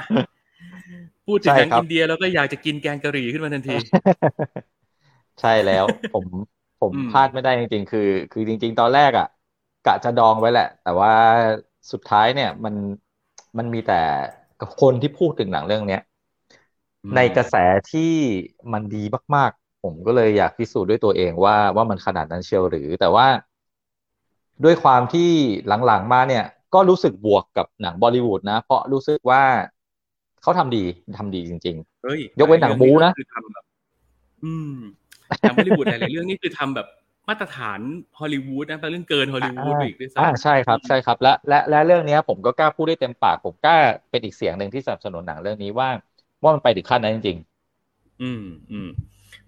[1.28, 3.78] พูดถึงใช่หนังครับอินเดียแล้วก็อยากจะกินแกงกะหรี่ขึ้นมาทันที
[5.40, 6.26] ใช่แล้ว ผม
[6.80, 8.02] ผมอืมพลาดไม่ได้จริงๆ คือ
[8.32, 9.26] คือจริง ๆ ตอนแรกอะ
[9.88, 11.14] กะจะดองไว้แหละ แต่ว่า
[11.92, 12.76] สุดท้ายเนี่ยมัน
[13.58, 14.02] มันมีแต่
[14.82, 16.02] คนที่พูดถึงหนังเรื่องเนี้ย
[17.16, 17.56] ในกระแส
[17.92, 18.14] ที่
[18.74, 19.04] มันดี
[19.36, 23.28] มาก ๆ ผมก็เลยอยากพิสูจน์ด้วยตัวเองว่าว่ามันขนาดนั้นเชียวหรือ แต่ว่า
[24.64, 25.30] ด้วยความที่
[25.86, 29.44] หลัง ๆ มาเนี่ย ก็รู้สึกบวกกับหนังบอลิวูดนะ เพราะรู้สึกว่า
[30.42, 30.84] เขาทำดี
[31.18, 33.66] ทำดีจริงเฮ้ยยกเว้นหนังบู๊นะคือทำแบบ
[34.44, 34.76] อืม
[35.42, 36.88] หนังบอลิวูดหลายๆเรื่องนี่คือทำแบบ
[37.30, 37.80] มาตรฐาน
[38.20, 43.78] ฮอลลีวูดนะเป็นเรื่องเกินฮอลลีวูดไปอีกด้วยๆอ่าซ้ำใช่ครับใช่ครับและและและเรื่องเนี้ยผมก็กล้าพูดได้เต็มปาก ผมกล้า
[44.10, 45.90] เป็นอีกเสียงหนึ่งที่สนับสนุนหนังเรื่องนี้ว่า
[46.44, 47.38] ว่ามันไปถึงขั้นนั้นจริง
[48.22, 48.90] อืมอืม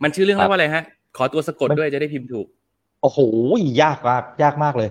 [0.03, 0.83] มันชื่อเรื่องครับว่าอะไรฮะ
[1.17, 3.19] ขอตัวสะกดมันด้วยจะได้พิมพ์ถูกๆโอ้โห
[3.81, 4.89] ยากมากยากมากเลย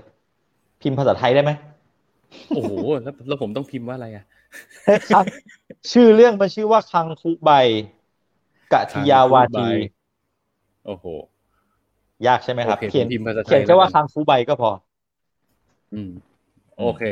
[0.82, 1.50] พิมพ์ภาษาไทยได้ไหม
[2.54, 4.24] โอ้โหแล้วแล้วผมต้องพิมพ์ว่าอะไรอะ
[5.12, 5.24] ครับ
[5.92, 7.50] ชื่อเรื่องมันชื่อว่าคังคุใบ
[8.72, 9.68] กะทิยาวาที
[10.86, 11.04] โอ้โห
[12.26, 14.70] ยากใช่ไหมครับโอเคเขียนผมพิมพ์ภาษาไทยเขียนแค่ว่าแล้วกันคังคุใบก็พอ
[15.94, 16.10] อืม
[16.78, 17.02] โอเค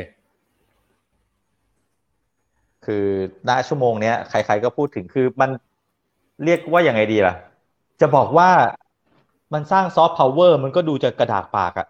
[2.85, 3.05] คือ
[3.49, 5.49] ณชั่วโมงเนี้ยใคร ๆ ก็พูดถึงคือมัน
[6.45, 7.33] เรียกว่าอย่างไงดีล่ะ
[8.01, 8.49] จะบอกว่า
[9.53, 11.87] มันสร้างซอฟต์พาวเวอร์มันก็ดูจะกระดากปากอะ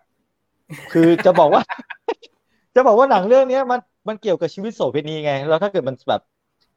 [0.94, 1.62] คือจะบอกว่า
[2.76, 6.22] จะบอกว่าหนังเรื่องเนี้ยมันมันเกี่ยวกับชีวิตโสเภณีไง แล้วถ้าเกิดมันแบบ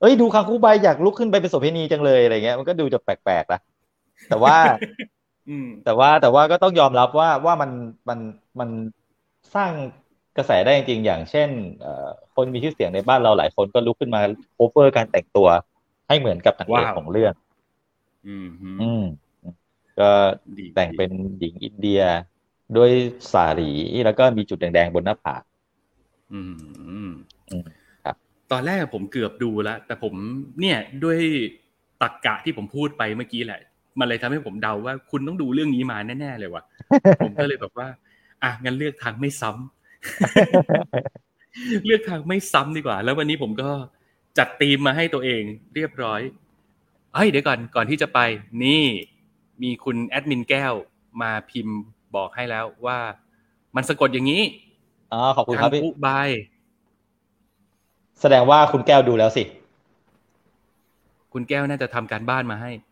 [0.00, 3.60] เอ้ยดูคังคูใบอยากลุกขึ้นไปเป็นโสเภณีจังเลยอะไรเงี้ยมันก็ดูจะแปลกๆนะ
[4.28, 4.76] แต่ว่าอืม
[5.84, 7.70] แต่ว่าแต่ว่าก็ต้องยอมรับว่าว่ามัน
[8.08, 8.18] มัน
[8.60, 8.70] มัน
[9.54, 9.72] สร้าง
[10.36, 11.48] กระแสได้จริงๆ อย่างเช่น
[11.80, 14.20] เอ่อคนมีชื่อเสียงในบ้านเราหลายคนก็ลุกขึ้นมา
[14.54, 15.48] cover การแต่งตัว
[16.08, 17.32] ให้เหมือนกับนางเอกว้าวของเรื่อง
[18.28, 19.04] อืมฮึอืม
[20.00, 20.10] ก็
[20.58, 22.02] ดีแต่งเป็นหญิงอินเดีย
[22.76, 22.90] ด้วย
[23.32, 23.70] สาหรี
[24.04, 25.42] แล้วก็มีจุดแดงๆบนหน้าผาก
[26.32, 26.52] อืม
[26.90, 27.10] อืม
[27.50, 27.64] อืม
[28.04, 28.16] ครับ
[28.52, 30.14] ตอนแรกผมเกือบดูแล้ว แต่ผม
[30.60, 31.18] เนี่ยด้วย
[32.02, 33.60] ตรกกะที่ผมพูดไปเมื่อกี้แหละ
[33.98, 36.62] มันเลยทำให้ผมเดาว่าคุณต้องดูเรื่องนี้มาแน่ๆเลยว่ะ
[37.20, 37.88] ผมก็เลยแบบว่า
[38.42, 43.70] อะงั้นเลือกทางไม่ซ้ำเลือกทางไม่ซ้ำดีกว่า แล้ววันนี้ผมก็
[44.38, 45.42] จัดธีมมาให้ตัวเอง
[45.74, 46.20] เรียบร้อย
[47.14, 48.20] เฮ้ยเดี๋ยวก่อนก่อนที่จะไป
[48.64, 48.84] นี่
[49.62, 50.72] มีคุณแอดมินแก้ว
[51.22, 51.78] มาพิมพ์
[52.16, 52.98] บอกให้แล้วว่า
[53.76, 54.42] มันสะกดอย่างนี้
[55.12, 56.28] อ๋อขอบคุณครับพี่ทางอุบาย
[58.20, 59.44] แสดงว่าคุณแก้วดูแล้วสิ
[61.32, 62.91] คุณแก้วน่าจะทำการบ้านมาให้แต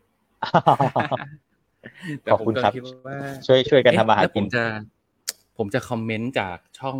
[2.31, 4.63] ขอบผมคุณก็ครับคิดว่าช่วยช่วยกันทำอาหารเอ๊ะแล้วผกินมจะ
[5.57, 6.97] ผมจะคอมเมนต์จากช่อง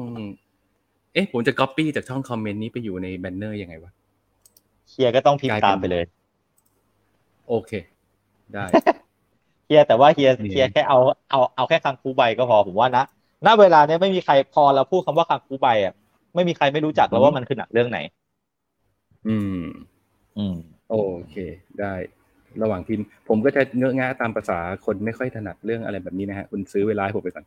[1.13, 3.91] เอ๊ะ ผมจะก๊อปปี้จากช่องคอมเมนต์นี้ไปอยู่ในแบนเนอร์ยังไงวะ
[4.89, 6.05] เฮียก็ต้องพิมกลายพ์เป็นตามไปเลย
[7.49, 7.71] โอเค
[8.53, 8.65] ได้
[9.67, 10.97] เฮียแต่ว่าเฮียนี่เฮียแค่เอา
[11.31, 13.03] เอาเอาแค่คังคูใบก็พอผมว่านะ
[13.45, 15.93] ณเวลาเนี้ยไม่มีใครพอเราพูดคำว่าคังคูใบอะ
[16.35, 17.99] ไม่มีใครไม่รู้จักแล้วว่ามันคือหนังเรื่องไหน
[19.27, 19.61] อืม
[20.37, 20.55] อืม
[20.89, 20.95] โอ
[21.29, 21.35] เค
[21.79, 21.93] ได้
[22.63, 27.45] ระหว่างพิมพ์ ผมก็จะเงอะงะตามภาษาคนไม่ค่อยถนัดเรื่องอะไรแบบนี้นะฮะคุณซื้อเวลาให้ผมไปก่อน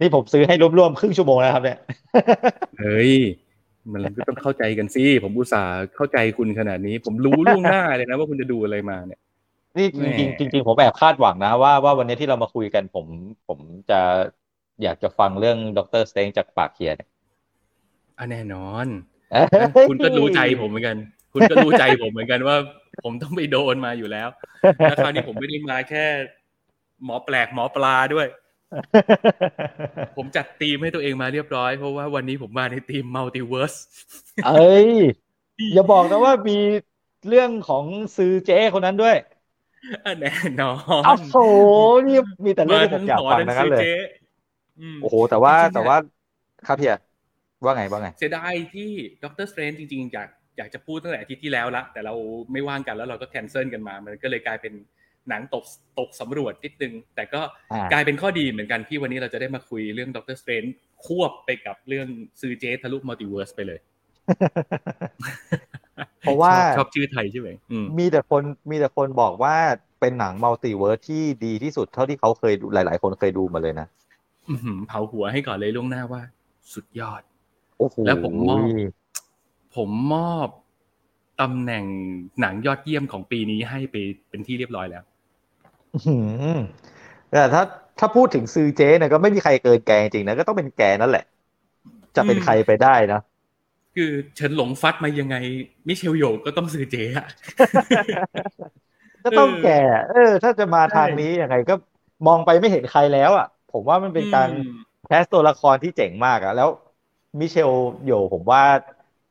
[0.00, 1.78] นี่ผมซื้อให้รวมๆครึ่งชั่วโมงแล้วครับ เนี่ย
[2.80, 3.12] เฮ้ย
[3.92, 9.20] มันก็ต้องเข้าใจกันสิผมอุตส่าห์เข้าใจคุณขนาดนี้ ผมรู้ล่วงหน้าเลยนะว่าคุณจะดูอะไรมาเนี่ย
[9.76, 13.06] นี่แหม่จริงๆจริงๆผมแอบคาดหวังนะว่าว่าวันนี้ที่เรามาคุยกัน ผม
[13.48, 13.58] ผม
[13.90, 14.00] จะ
[14.82, 17.08] อยากจะฟังเรื่องด็อกเตอร์สเตนจากปากเฮียเนี่ย
[18.18, 19.19] อะแน่นอนเอ้ยนะ
[19.86, 20.96] คุณก็รู้ใจผมเหมือนกัน
[21.32, 22.56] คุณก็รู้ใจผมเหมือนกันว่า
[23.02, 24.28] ผมต้องไปโดนมาอยู่แล้ว
[24.84, 26.04] แล้วคราวนี้ผมไม่ได้มาแค่
[27.04, 28.26] หมอแปลกหมอปลาด้วย
[30.16, 33.74] ผมจัดธีมให้ตัวเองมาเรียบร้อย เพราะว่าวันนี้ผมมาในธีมมัลติเวิร์ส
[34.42, 34.50] เอ้
[34.86, 34.88] ย
[35.72, 36.52] อย่าบอกนะว่ามี
[37.26, 39.14] เรื่องของซื้อเจ๊คนนั้นด้วย
[40.20, 40.28] แน่
[40.60, 40.66] นอ
[41.04, 41.34] อ้าวนโห
[42.06, 42.14] นี่
[42.44, 43.90] มีแต่เรื่องมาที่ผทั้มงอยากหมอฟังทั้งนะครัซื้บอเลยเจ๊
[44.98, 45.96] มโอ้โหแต่ว่าจริงๆแต่ว่า
[46.64, 46.94] ครับเพีย
[47.64, 48.90] ว่าไงว่าไง เสียดายที่
[49.24, 52.14] ด็อกเตอร์สเตรนจริงๆอยากอยากจะพูดตั้งแต่อาทิตย์ที่แล้วละแต่เรา
[52.52, 54.74] ไม่ว่างกันแล้วเราก็แคนเซิลกันมา มันก็เลยกลายเป็น
[55.28, 55.64] หนังตก
[55.98, 57.40] ตกสำรวจนิดนึง แต่ก็
[57.72, 60.64] อ่ากลายเป็นข้อดีเหมือนกันที่วันนี้เราจะได้มาคุยเรื่อง Doctor Strange
[61.06, 62.08] ควบไปกับเรื่อง
[62.40, 63.80] ซือเจ๊ทะลุ multiverse ไปเลย
[66.20, 69.56] เพราะว่าชอบชอบชื่อไทยใช่ไหมอืมมีแต่คนมีแต่คนบอกว่า
[70.00, 73.86] เป็นหนัง multiverse ที่ดีที่สุดเท่าที่เขาเคยดูหลาย ๆ คนเคยดูมาเลยนะ
[74.48, 76.22] อื้อหือเผาหัวให้ก่อนเลยล่วงหน้าว่า
[76.74, 77.29] สุดยอดโอ้โห
[78.04, 78.68] แล้วผมมอบ
[79.76, 80.48] ผมมอบ
[81.40, 81.84] ตำแหน่ง
[82.40, 83.96] หนังยอดเยี่ยมของปีนี้ให้ไป
[84.28, 85.04] เป็นที่เรียบร้อยแล้ว
[85.92, 86.16] อื้อหื
[86.54, 86.56] อ
[87.30, 87.62] แต่ถ้า
[87.98, 91.22] ถ้าพูดถึงซือเจเนี่ยก็ไม่มีใครเกินแกจริงๆนะก็ต้องเป็นแกนั่นแหละ
[92.16, 93.18] จะเป็นอืมใครไปได้นะ
[93.94, 95.36] คือเฉินหลงฟัดมายังไง
[95.86, 97.26] มิเชลโยก็ต้องซื้อเจอะ
[99.24, 99.70] ก็ต้องเออแก่
[100.06, 101.74] เออ ถ้าจะมาใช่ทางนี้ยังไงก็
[102.26, 106.68] มองไปไม่เห็นใครแล้วอะ ผมว่ามันเป็นการอืมแคสตัวละครที่เจ๋งมากอะแล้ว
[107.38, 107.72] มิเชล
[108.04, 108.62] โยผมว่า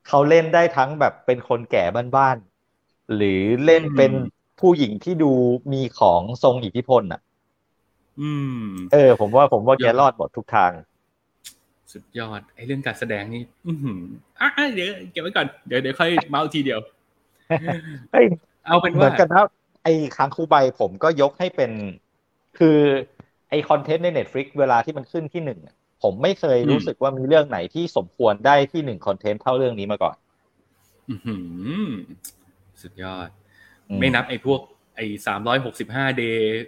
[0.07, 1.83] เขาเล่นได้ทั้งแบบเป็นคนแก่
[2.15, 4.11] บ้านๆหรือเล่นเป็น
[4.59, 5.31] ผู้หญิงที่ดู
[5.73, 7.21] มีของทรงอิทธิพลอะ
[8.19, 8.29] อื
[8.73, 10.71] ม เออ ผมว่าผมว่าแกยอดรอดหมดทุกทาง
[11.91, 14.01] สุดยอดไอ้เรื่องการแสดงนี่ อือหือ
[14.41, 16.79] อะอะเดี๋ยวเก็บไว้ก่อนเดี๋ยวเดี๋ยวค่อยเมาส์ทีเดียว
[18.11, 18.25] เฮ้ย
[18.65, 19.43] เอาเป็นเหมืว่าอนกันนะ
[19.83, 21.71] ไอ้ค้างคูใบผมก็ยกให้เป็น
[22.57, 22.77] คือ
[23.49, 30.15] ไอ้ content ใน Netflix เวลาที่มันขึ้นที่หนึ่งอะ ผมไม่เคยรู้สึกว่ามีเรื่องไหนที่สมควรได้ที่หนึ่ง content เท่าเรื่องนี้มาก่อน
[31.09, 31.35] อื้อหื
[31.87, 31.91] อ
[32.81, 33.29] สุดยอด
[33.89, 34.59] อืมไม่นับไอ้พวก
[34.95, 36.63] ไอ้สามร้อยหกสิบห้า Days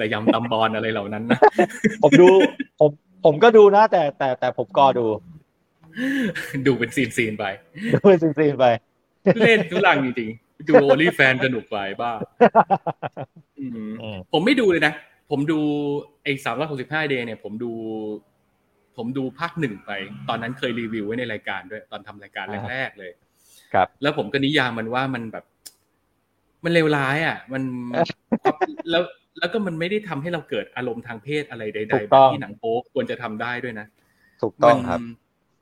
[0.00, 1.40] ระยำตำบอลอะไรเหล่านั้นนะ
[2.02, 2.28] ผมดู
[2.80, 2.90] ผม
[3.24, 5.06] ผมก็ดูนะ แต่แต่แต่ผมก็ดู
[6.66, 7.44] ดูเป็น scene scene ๆไป
[7.92, 8.66] ดูเป็น scene ๆไป
[9.40, 12.12] เล่นทุลังจริงๆ ดู OnlyFans สนุกไปบ้า
[13.58, 14.92] อืมอืมผมไม่ดูเลยนะ
[15.30, 15.60] ผมดู
[16.22, 17.72] ไอ้สามร้อยหกสิบห้าเดย์เนี่ย ผมดู
[18.96, 19.92] ผมดูภาคหนึ่งไป
[20.28, 23.12] ตอนนั้นเคยรีวิวไว้ในรายการด้วยตอนทำรายการแรกๆเลย
[23.74, 25.44] ครับ แล้วผมก็นิยามมันว่ามันแบบ
[26.64, 27.62] มันเลวร้าย อะ มัน
[28.90, 29.02] แล้ว
[29.38, 33.86] แล้วก็มันไม่ได้ทำให้เราเกิดอารมณ์ทางเพศอะไรใดถูๆกแบต้บองที่หนังโป๊ควรจะทำได้ด้วยนะ
[34.42, 35.04] ถูกต้องครับมัน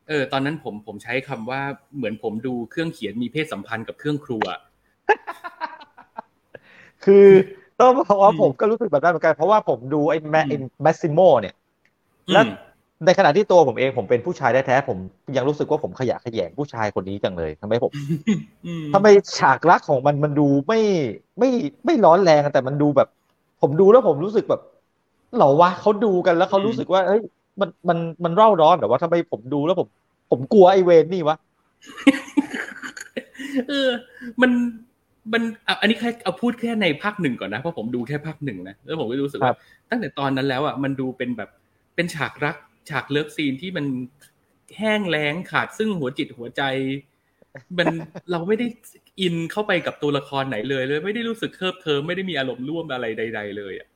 [0.08, 1.62] เออ ตอนนั้นผมผมใช้คำว่า
[1.96, 4.44] เหมือนผมดูเครื่องเขียนมีเพศสัมพันธ์กับเครื่องครัว
[7.04, 7.26] คือ
[7.80, 11.54] ต้องบอกว่าอืมผมก็รู้สึกแบบนั้นเหมือนกัน เพราะว่าผมดูไอ้แมอืมไอ้แมสซิโมเนี่ย
[12.32, 12.52] แล้วอืม
[13.06, 14.98] ในขณะที่ตัวผมเองผมเป็นผู้ชายแท้ๆผม
[15.36, 17.90] ยังรู้สึกว่าผมขยะแขยงผู้ชายคนนี้จังเลยทำไมผม
[18.66, 20.80] อืมทำไมฉากรักของมันมันดูไม่
[21.38, 21.50] ไม่
[21.86, 23.08] ไม่ร้อนแรงแต่มันดูแบบ
[23.62, 24.60] ผมดูแล้วผมรู้สึกแบบ
[25.36, 27.20] เหรอวะเขาดูกันแล้วเขารู้สึกว่าเอ้ย
[27.60, 29.88] มันมันมันเร่าร้อนแต่ว่าทำไมผมดูแล้วผม
[30.30, 31.36] ผมกลัวไอเวนนี่วะ
[33.68, 33.88] เออ
[34.40, 34.50] มัน
[35.32, 39.56] มันอะอันนี้แค่เอาพูดแค่ในภาคหนึ่งก่อนนะเพราะผมดูแค่ภาคหนึ่งนะแล้วผมก็รู้สึกครัว่าบ
[39.90, 41.50] ตั้งแต่ตอนนั้นแล้วอะมันดูเป็นแบบ
[41.94, 42.56] เป็นฉากรัก
[42.90, 43.84] ฉาก love scene ที่มัน
[44.78, 46.62] แห้งแล้งขาดซึ่งหัวจิตหัวใจ
[47.78, 47.88] มัน
[48.30, 48.66] เราไม่ได้
[49.20, 53.88] อินเข้าไปกับตัวละครไหนเลยเลย ไม่ได้รู้สึกเคลิบเคลิ้มไม่ได้มีอารมณ์ร่วมอะไรใด ๆ เลยอะ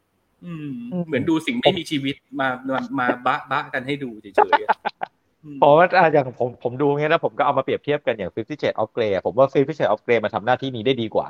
[0.44, 0.68] อืม
[1.06, 5.11] เหมือนดูสิ่งไม่มีชีวิตมามามาบะบะกันให้ดูเฉยๆอะอืม
[5.58, 11.28] เพราะว่าอะอย่างผมผมดูเงี้ยแล้วผมก็เอามาเปรียบเทียบกันอย่าง Fifty Shades of Grey อะผมว่า Fifty Shades of Grey มันทำหน้าที่นี้ได้ดีกว่า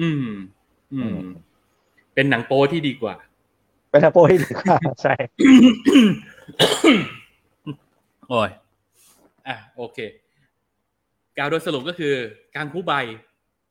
[0.00, 0.26] อืม
[0.94, 1.20] อือืมม
[2.14, 3.14] เป็นหนังโป๊ที่ดีกว่า
[3.90, 5.14] เป็นอะโปที่ดีกว่า ใช่
[8.28, 8.50] โอ้ย
[9.48, 9.98] อะโอเค
[11.36, 12.14] กล่าวโดยสรุปก็คือ
[12.56, 12.92] การคู่ใบ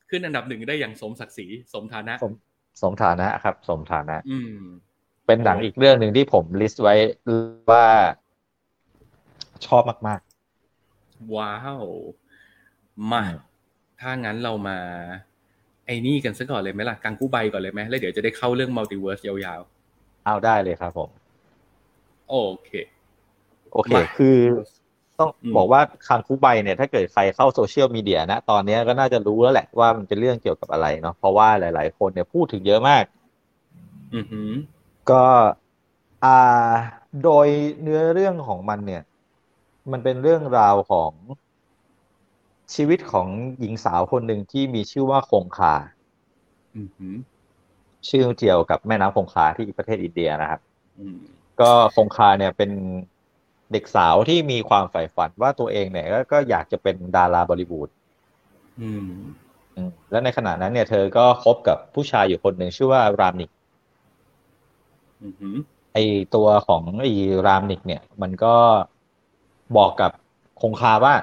[0.10, 2.34] ขึ้นอันดับหนึ่งได้อย่างสมศักดิ์ศรีสมฐานะ สม
[2.82, 4.56] สมฐานะครับ สมฐานะ อืม
[5.28, 6.96] เป็นหนังอีกเรื่องหนึ่งที่ผม list ไว้
[7.72, 7.86] ว่า
[9.66, 10.22] ชอบมาก
[11.34, 11.86] ว้าว
[13.12, 13.24] มา
[14.00, 14.78] ถ้างั้นเรามา
[15.86, 22.70] ไอ้นี่กันซะก่อนเลยไหมล่ะกังกู้ใบก่อนเลยไหมแล้วเดี๋ยวจะได้เข้าเรื่อง multi verse ยาวๆ เอาได้เลยครับผมๆโอเค
[23.74, 24.38] โอเคมาคือ
[25.20, 33.04] ต้องอืมบอกว่าคังคูใบเนี่ย ถ้าเกิดใครเข้าโซเชียลมีเดียนะ ตอนนี้ก็น่าจะรู้แล้วแหละว่ามันเป็นเรื่องเกี่ยวกับอะไรเนาะเพราะว่าหลาย ๆ คนเนี่ยพูดถึงเยอะมาก
[34.14, 34.52] อือหือ
[35.10, 35.16] ก็
[36.24, 36.30] อ่า
[37.24, 37.48] โดย
[37.82, 39.02] เนื้อเรื่องของมันเนี่ย
[39.92, 41.12] มันเป็นเรื่องราวของ
[42.74, 43.28] ชีวิตของ
[43.60, 45.76] หญิงสาวคนหนึ่งที่มีชื่อว่าคงคา
[46.76, 47.16] อือหือ
[48.10, 50.62] ชื่อเกี่ยวกับแม่น้ำคงคาที่ประเทศอินเดียนะครับ
[51.00, 51.18] อืม
[51.62, 52.72] ก็คงคาเนี่ยเป็น
[53.72, 57.90] เด็กสาวที่มีความใฝ่ฝันว่าตัวเองเนี่ยก็ก็อยากจะเป็นดาราบอลิวูด
[58.82, 59.08] อืม
[59.76, 63.50] อืมและในขณะนั้นเนี่ยเธอก็คบกับผู้ชายอยู่คนหนึ่งชื่อว่ารามนิก
[65.24, 65.56] อือหือ
[65.94, 65.98] ไอ
[66.36, 67.06] ตัวของไอ
[67.48, 68.56] รามนิกเนี่ย มันก็
[69.78, 70.12] บอกกับ
[70.62, 71.14] คงคาว่า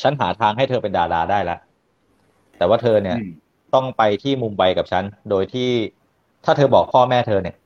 [0.00, 1.60] ฉันหาทางให้เธอเป็นดาราได้แล้ว
[2.58, 3.32] แต่ว่าเธอเนี่ยอืม
[3.74, 5.70] ต้องไปที่มุมไบกับฉัน โดยที่
[6.44, 7.56] ถ้าเธอบอกพ่อแม่เธอเนี่ย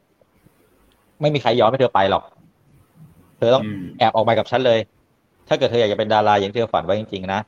[1.20, 2.22] ไม่มีใครยอมให้เธอไปหรอก
[3.38, 4.78] เธอต้องอืมแอบออกไปกับฉันเลย
[5.48, 7.40] ถ้าเกิดเธออยากจะเป็นดาราอย่างที่เธอฝันไว้จริงๆนะ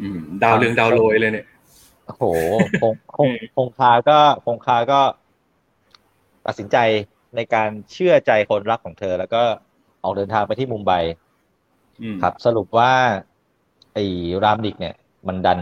[0.00, 1.46] อืมดาวเรืองดาวโรยเลยเนี่ย
[2.06, 2.24] โอ้โห
[2.82, 5.00] คงคงคงคาก็คงคาก็
[6.46, 6.76] ตัดสินใจ
[7.36, 9.42] ในการเชื่อใจคนรักของเธอ แล้วก็
[10.08, 10.92] ออกเดินทางไปที่มุมไบ
[12.02, 12.90] อืมครับ สรุปว่า
[13.94, 14.04] ไอ้
[14.44, 14.94] รามดิกเนี่ย
[15.28, 15.60] มันดัน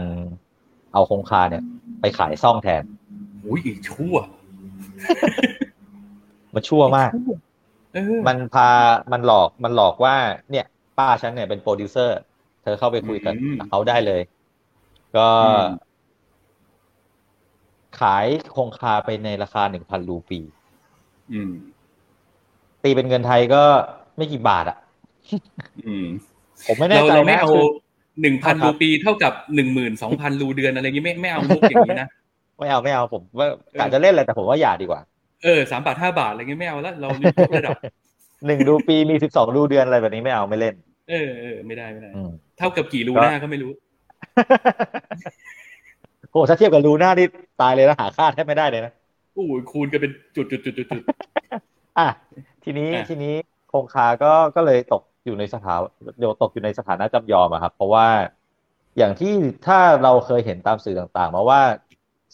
[0.93, 1.63] เอาคงคาเนี่ย
[2.01, 2.83] ไปขายซ่องแทน
[3.45, 4.15] อุ้ยชั่ว
[6.53, 7.11] มันชั่วมาก
[7.93, 8.69] เออมันพา
[9.11, 10.15] มันหลอกมันหลอกว่า
[10.51, 10.65] เนี่ย
[10.97, 12.17] ป้าฉันเนี่ยเป็นโปรดิวเซอร์
[12.63, 14.21] เธอเข้าไปคุยกับอืมเขาได้เลย
[15.17, 15.67] ก็อืม
[17.99, 20.39] ขายคงคาไปในราคาหนึ่งพันรูปี
[21.33, 21.51] อืม
[22.83, 23.63] ตีเป็นเงินไทยก็
[24.17, 24.77] ไม่กี่บาทอะ
[25.87, 26.07] อืม
[26.67, 27.65] ผมไม่แน่เราใจเราไม่นะเอาคือ
[28.21, 32.09] หนึ่งพันครัรูบปีเท่ากับหนึ่งหมื่นสองพันรูเดือนอะไรอย่างงี้ไม่ไม่เอามุกอย่างนี้นะ
[32.59, 35.01] ไม่เอาไม่เอาผมว่าเออกะจะเล่นแหละแต่ผมว่าอย่าดีกว่า
[35.43, 37.77] เออสามบาทห้าบาทอะไรเงี้ยไม่เอาแล้วเรายกระดับ
[38.45, 40.75] หนึ่งรูปีมีสิบสองรูเดือนอะไรแบบนี้ไม่เอาไม่เล่น
[41.09, 43.71] เออเออไม่ได้ไม่ได้อืมเท่ากับกี่รูก็หน้าก็ไม่รู้
[46.31, 47.27] โอ้ถ้าเทียบกับรูหน้านี่
[47.61, 48.91] ตายเลยนะหาค่าแทบไม่ได้เลยนะ
[49.33, 51.03] โอ้โหคูณกันเป็นจุดจุดจุดจุดจุด
[51.99, 52.07] อะ
[52.63, 53.35] ทีนี้อะทีนี้
[53.71, 55.75] คงคาก็ก็เลยตกอยู่ในสถา
[56.19, 58.07] เดี๋ยวตกอยู่ในสถานะจำยอมอะครับ เพราะว่า
[58.97, 59.33] อย่างที่
[59.67, 61.61] ถ้าเราเคยเห็นตามสื่อต่างๆ มาว่า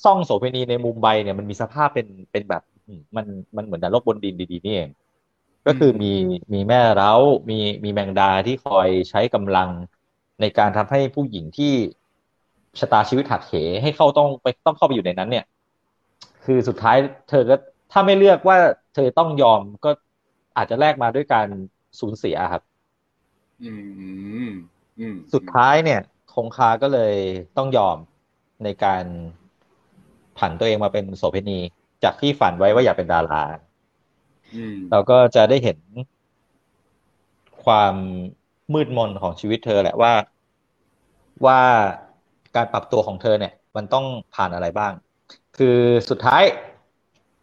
[0.03, 3.25] ซ่องโสเภณีในมุมไบเนี่ยมันมีสภาพเป็นเป็นแบบอืมมัน
[3.57, 4.89] มันเหมือนนรกบนดินดีๆนี่เอง
[5.67, 6.13] ก็คือมี
[6.53, 7.13] มีแม่เร้า
[7.49, 9.69] มีมีแมงดาที่คอยใช้กำลัง
[10.41, 11.73] ในการทำให้ผู้หญิงที่
[12.79, 15.45] ชะตาชีวิตหักเหให้เข้าต้องไปต้องเข้าไปอยู่ในนั้น เนี่ย
[16.45, 16.97] คือสุดท้าย
[17.29, 17.55] เธอก็
[17.91, 18.57] ถ้าไม่เลือกว่า
[18.95, 19.89] เธอต้องยอมก็
[20.57, 21.47] อาจจะแลกมาด้วยการ
[21.99, 22.63] สูญเสียครับ
[23.63, 23.71] อื
[24.47, 24.49] ม
[24.99, 26.01] อืมสุดท้ายเนี่ย
[26.33, 27.15] คงคาก็เลย
[27.57, 27.97] ต้องยอม
[28.63, 29.03] ในการ
[30.37, 31.59] ผันตัวเองมาเป็นโสเภณี
[32.03, 33.43] จากที่ฝันไว้ว่าอยากเป็นดารา
[34.55, 35.77] อืมเราก็จะได้เห็น
[37.65, 37.95] ความ
[38.73, 40.13] มืดมนของชีวิตเธอแหละว่า
[41.45, 41.59] ว่า
[42.55, 44.93] การปรับตัวของเธอเนี่ย มันต้องผ่านอะไรบ้าง
[45.57, 45.77] คือ
[46.09, 46.43] สุดท้าย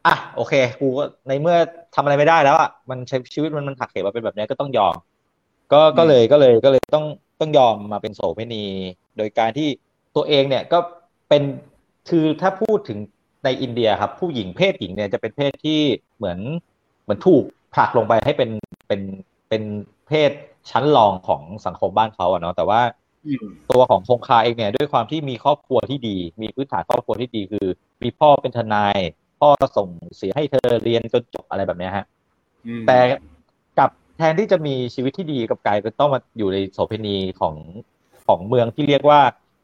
[0.06, 1.56] อะโอเค กูก็ในเมื่อ
[1.94, 4.94] ทำอะไรไม่ได้แล้วอะมันใช้ชีวิตมันมันหักเหมาเป็นแบบนี้ก็ต้องยอม
[5.72, 7.04] ก็ก็เลยก็เลยก็เลยต้อง
[7.40, 8.64] ต้องยอมมาเป็นโสเภณี
[9.16, 9.68] โดยการที่
[10.16, 10.78] ตัวเองเนี่ยก็
[11.28, 11.42] เป็น
[12.08, 12.98] คือถ้าพูดถึง
[13.44, 15.80] ในอินเดียครับ ผู้หญิงเพศหญิงเนี่ยจะเป็นเพศที่
[16.16, 16.38] เหมือน
[17.02, 18.50] เหมือนถูกผลักลงไปให้เป็น
[18.88, 19.00] เป็น
[19.48, 19.62] เป็น
[20.08, 20.30] เพศ
[20.70, 22.80] ชั้นรองของสังคมบ้านเขาอะเนาะแต่ว่า
[23.26, 27.66] อืมตัวของคงคาเองเนี่ยด้วยความที่มีครอบครัวที่ดี มีพื้นฐานครอบครัวที่ดีคือ
[28.02, 28.98] มีพ่อเป็นทนาย
[29.40, 32.04] พ่อส่งเสียให้เธอเรียนจนจบอะไรแบบเนี้ยฮะ
[32.66, 32.98] อืมแต่
[33.78, 37.54] กลับแทนที่จะมีชีวิตที่ดีกับกลายเป็นต้องมาอยู่ในโสเภณีของ
[38.26, 39.20] ของเมืองที่เรียกว่า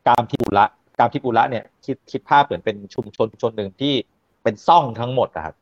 [0.08, 0.64] กามทิปุระ
[0.98, 3.94] กามทิปุระเนี่ยคิดคิดภาพเหมือนเป็นชุมชนชุมชนหนึ่งที่
[4.42, 5.54] เป็นซ่องทั้งหมดอะครับ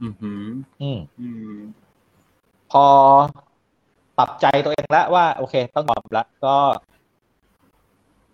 [0.00, 1.56] อืมอืมอืมอืม
[2.72, 2.84] พอ
[4.18, 6.56] ปรับใจตัวเองแล้วว่า โอเค ต้องยอมแล้วก็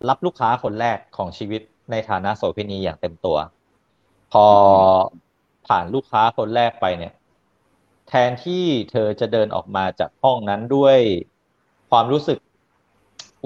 [0.09, 3.37] รับลูกค้าคนแรกของชีวิตในฐานะโสเภณีอย่างเต็มตัว
[4.33, 4.47] พอ
[5.67, 7.13] ผ่านลูกค้าคนแรกไปเนี่ย
[8.07, 10.97] แทนที่เธอจะเดินออกมาจากห้องนั้นด้วย
[11.89, 12.39] ความรู้สึก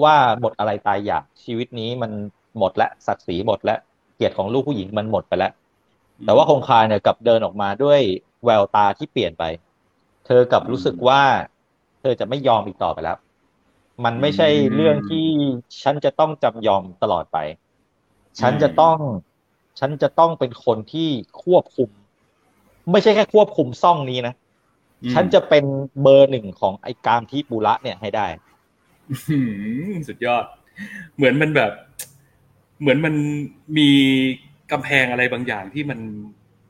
[0.02, 2.12] ว่าหมดอะไรตายอยากชีวิตนี้มัน
[2.58, 3.76] หมดและศักดิ์ศรีหมดและ
[4.16, 5.52] เกียรติของลูกผู้หญิงมันหมดไปแล้ว
[6.24, 8.00] แต่ว่าคงคาเนี่ยกลับเดินออกมาด้วย
[8.44, 9.44] แววตาที่เปลี่ยนไป
[10.26, 11.22] เธอกลับรู้สึกว่า
[12.00, 13.18] เธอจะไม่ยอมอีกต่อไปแล้ว
[14.04, 15.26] มันไม่ใช่เรื่องที่
[15.82, 17.38] ฉันจะต้องจำยอมตลอดไป
[18.40, 18.96] ฉันจะต้อง
[19.78, 21.08] ฉันจะต้องเป็นคนที่
[21.42, 21.90] ควบคุม
[22.90, 24.34] ไม่ใช่แค่ควบคุมซ่องนี้นะ
[25.04, 25.64] อืมฉันจะเป็น
[26.02, 28.26] เบอร์หนึ่งของไอ้กามที่ปุระเนี่ยให้ได้
[29.10, 29.38] อื
[29.90, 30.44] มสุดยอด
[31.16, 31.72] เหมือนมันแบบ
[32.80, 33.14] เหมือนมัน
[33.78, 33.90] มี
[34.72, 36.00] กำแพงอะไรบางอย่างที่มัน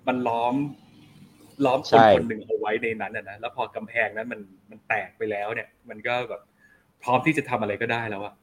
[0.06, 0.54] มันล้อม
[1.64, 4.40] ล้อมคนใช่คนหนึ่งเอาไว้ในนั้นนะนะแล้วพอกำแพงนั้นมัน
[4.70, 6.42] มันแตกไปแล้วเนี่ย มันก็แบบ
[7.02, 8.34] พร้อมที่จะทำอะไรก็ได้แล้วอะ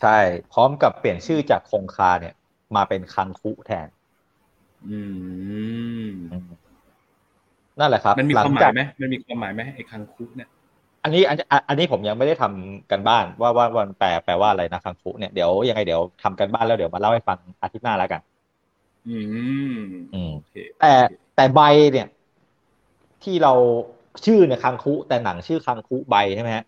[0.00, 0.18] ใช่
[0.52, 2.34] พร้อมกับเปลี่ยนชื่อจากคงคาเนี่ย
[2.76, 3.88] มาเป็นคังคุแทน
[4.90, 5.00] อื
[6.06, 6.10] ม
[7.78, 10.48] นั่นแหละครับมันมีหลัความหมาจากยไหมมันมีความหมายไหมไอ้คังคุกเนี่ย
[11.04, 18.20] อันนี้อันอันอันนี้ผมยังไม่ได้ทำกันบ้านว่าว่าว่ามันแปลแปลว่าอะไรนะคังคุเนี่ยเดี๋ยวยังไงเดี๋ยวทำกันบ้านแล้วเดี๋ยวมาเล่าให้ฟังอาทิตย์หน้าแล้วกัน
[19.08, 19.18] อื
[19.74, 19.78] ม
[20.14, 20.92] อืมโอเคแต่
[21.36, 21.60] แต่ใบ
[21.92, 22.06] เนี่ย
[23.22, 23.52] ที่เรา
[24.26, 26.64] ชื่อเนี่ยคังคุแต่หนังชื่อคังคุใบใช่ไหมฮะ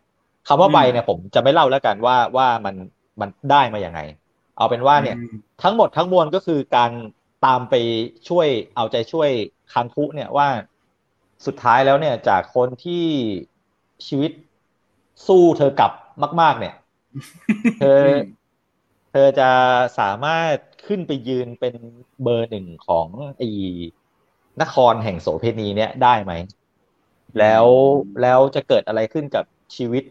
[0.49, 2.75] คำว่าใบเนี่ยผมจะไม่เล่าแล้วกันว่าว่ามัน
[3.21, 4.01] มันได้มาอย่างไง
[4.59, 6.91] เอาเป็นว่าเนี่ยอืมทั้งหมดทั้งมวลก็คือการ
[7.47, 7.75] ตามไป
[8.29, 9.31] ช่วยเอาใจช่วย
[9.73, 10.49] คังคุเนี่ยว่า
[11.47, 13.05] สุดท้ายแล้วเนี่ยจากคนที่
[14.07, 14.33] ชีวิต
[15.27, 15.93] สู้เธอกลับ
[16.41, 16.75] มาก ๆ เนี่ย
[17.79, 18.01] เธอ
[19.11, 19.51] เธอจะ
[19.99, 20.55] สามารถ
[20.87, 21.75] ขึ้นไปยืนเป็น
[22.23, 23.07] เบอร์หนึ่งของ
[23.39, 23.51] ไอ้
[24.63, 26.33] นครแห่งโสเภณีเนี่ยได้ไหม
[27.39, 27.67] แล้ว
[28.23, 29.45] แล้วจะเกิดอะไรขึ้นกับ
[29.77, 30.05] ชีวิต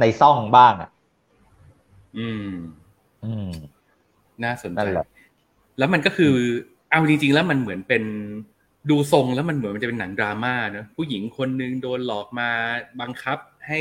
[0.00, 0.90] ในซ่องบ้างอะ
[2.18, 2.48] อืม
[3.24, 3.50] อืม
[4.44, 4.88] น่าสนนั่ใจน
[5.76, 6.34] แหละแล้วมันก็คือ
[6.90, 8.04] เอาจริง ๆ แล้วมันเหมือนเป็น
[8.90, 12.50] ดูทรงแล้วมันเหมือนมันจะเป็นหนังดราม่าเนอะผู้หญิงคนหนึ่งโดนหลอกมา
[13.00, 13.80] บังคับให้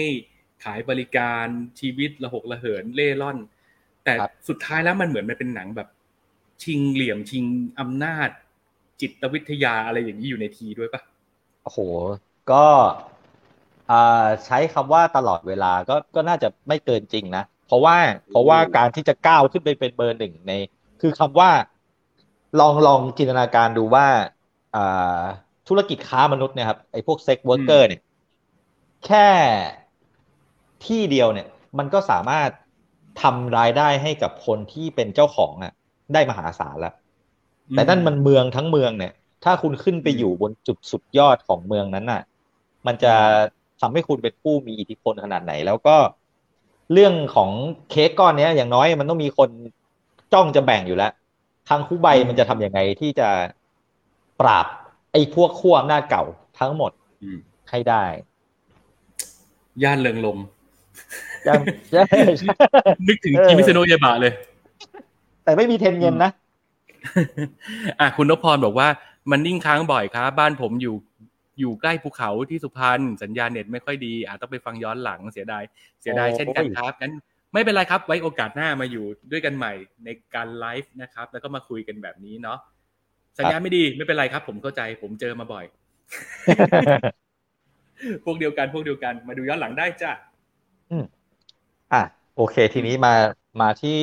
[0.64, 1.46] ขายบริการ
[1.80, 3.38] ชีวิตระหกระเหินเล่ร่อน
[4.04, 5.90] แต่ครับสุดท้ายแล้วมันเหมือนมันเป็นหนังแบบ
[6.64, 7.46] ชิงเหลี่ยมชิง
[7.80, 8.30] อำนาจ
[9.02, 11.02] จิตวิทยาอะไรอย่างนี้อยู่ในทีด้วยปะ
[11.64, 11.80] โอ้โห
[12.52, 12.66] ก็
[13.92, 17.96] อ่าใช้คำว่าตลอดเวลาก็ก็น่าจะไม่เกินจริงนะ เพราะว่า
[18.30, 20.54] เพราะว่าการที่จะก้าวขึ้นไปเป็นเบอร์หนึ่งใน
[21.02, 21.50] คือคำว่า
[22.60, 24.08] ลองลองจินตนาการดูว่า
[24.76, 25.22] อ่า
[25.68, 28.02] ธุรกิจค้ามนุษย์เนี่ยครับไอ้พวก sex worker เนี่ย
[29.06, 29.28] แค่
[30.86, 32.50] ที่เดียวเนี่ย มันก็สามารถ
[33.22, 35.74] ทำรายได้ให้กับคนที่เป็นเจ้าของอะ
[36.14, 36.94] ได้มหาศาลแล้ว
[37.72, 39.14] แต่นั่นมันเมืองทั้งเมืองเนี่ย
[39.44, 42.22] ถ้าคุณขึ้นไปอยู่บนจุดสุดยอดของเมืองนั้นน่ะ
[42.88, 43.14] มันจะ
[43.82, 45.96] ทำให้คุณเป็นผู้มีอิทธิพลขนาดไหน แล้วก็
[46.94, 47.52] เรื่องของ
[47.90, 49.50] เค้กก้อนเนี้ย อย่างน้อยมันต้องมีคน
[50.34, 51.12] จ้องจะแบ่งอยู่แล้ว
[51.70, 53.30] ทางคู่ใบมันจะทำยังไงที่จะ
[54.42, 54.66] ปราบ
[55.12, 56.24] ไอ้พวกขั้วอำนาจเก่า
[56.60, 56.92] ทั้งหมด
[57.24, 57.38] อืม
[57.70, 58.04] ให้ได้
[59.84, 60.38] ย่านเริงลม
[61.48, 62.04] ยังใช่
[62.40, 62.54] ใช่
[63.08, 64.34] นึกถึงเออคิมิสโนะยาบะเลย
[65.44, 66.32] แต่ไม่มีเทนเย็นนะ
[68.00, 68.88] อะคุณนพพรบอกว่า
[69.32, 70.96] มันนิ่งค้างบ่อยครับ บ้านผมอยู่
[71.60, 75.64] อยู่ใกล้ภูเขาที่สุพรรณสัญญาณเน็ตไม่ค่อยดีอาจต้องไปฟังย้อนหลังเสียดาย
[76.02, 77.14] เสียดายโอ้เช่นกันครับงั้น
[77.56, 79.74] ไม่เป็นไรครับ ไว้โอกาสหน้ามาอยู่ด้วยกันใหม่
[80.06, 82.60] ในการไลฟ์นะครับ แล้วก็มาคุยกันแบบนี้เนาะ
[83.38, 85.66] สัญญาณไม่ดีไม่เป็นไรครับ ผมเข้าใจ ผมเจอมาบ่อย
[88.26, 90.12] พวกเดียวกันพวกเดียวกัน มาดูย้อนหลังได้จ้ะ
[91.94, 92.02] อะ
[92.36, 93.14] โอเค ทีนี้มา
[93.62, 94.00] มาที่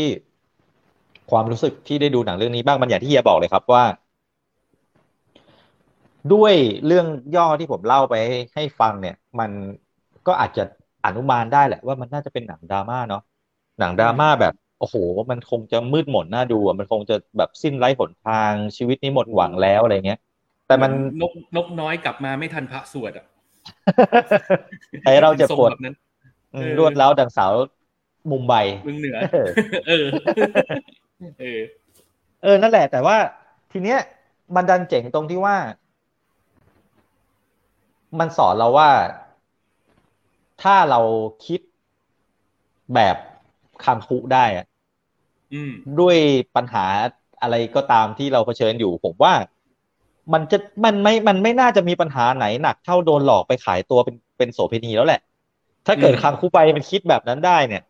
[1.31, 3.85] ความรู้สึกที่ได้ดูหนังเรื่องนี้บ้างมันอย่างที่เฮียบอกเลยครับว่า
[6.33, 6.55] ด้วย
[6.87, 8.15] เรื่องย่อที่ผมเล่าไป
[8.55, 9.51] ให้ฟังเนี่ย มัน
[10.27, 10.65] ก็อาจจะ
[11.07, 13.23] อนุมานได้แหละว่ามันน่าจะเป็นหนังดราม่าเนาะ
[13.83, 14.97] หนังดราม่าแบบโอ้โห
[15.31, 20.21] มันคงจะมืดหม่นน่าดูอะมันคงจะแบบสิ้นไร้หนทางชีวิตนี้หมดหวังแล้วอะไรเงี้ย
[20.67, 20.91] แต่มัน
[21.23, 23.27] นกนกน้อยกลับมาไม่ทันพระสวดอะ
[25.05, 25.95] ไอเราเจะปวดทรงแบบนั้น
[26.55, 27.53] อืมเออรวดร้าวดังสาว
[28.31, 29.49] มุมไบเมืองเหนือเออ
[29.89, 30.05] เออ
[31.41, 31.61] เออ
[32.43, 33.17] เออ นั่นแหละ แต่ว่า
[33.73, 33.99] ทีเนี้ย
[34.57, 35.57] มันดันเจ๋งตรงที่ว่า
[38.19, 38.91] มันสอนเราว่า
[40.63, 41.01] ถ้าเรา
[41.47, 41.61] คิด
[42.95, 43.17] แบบ
[43.85, 44.67] คังคุได้อะ
[45.53, 46.17] อืมด้วย
[46.57, 46.85] ปัญหา
[47.43, 49.35] อะไรก็ตามที่เราเผชิญอยู่ ผมว่า
[50.33, 55.21] มันจะมันไม่มันไม่น่าจะมีปัญหาไหนหนักเท่าโดนหลอกไปขายตัวเป็นเป็นโสเภณีแล้วแหละ
[55.87, 57.83] ถ้าเกิดอืมคังคุไปมันคิดแบบนั้นได้เนี่ย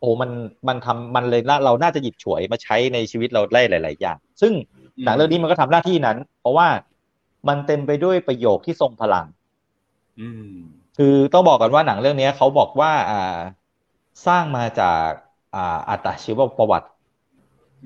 [0.00, 0.30] โอ้มัน
[0.68, 4.52] มันทำมันเลยน่าเราน่าจะหยิบฉวยมาใช้ในชีวิตเราได้หลาย ๆ อย่าง ซึ่ง
[5.04, 6.68] หนังเรื่องนี้มันก็ทำหน้าที่นั้น เพราะว่า
[7.48, 9.26] มันเต็มไปด้วยประโยคที่ทรงพลัง
[10.18, 10.54] อืม
[10.98, 13.38] คือต้องบอกกันว่าหนังเรื่องนี้เขาบอกว่า อ่า
[14.26, 15.08] สร้างมาจาก
[15.52, 16.88] อ่าอัตชีวประวัติ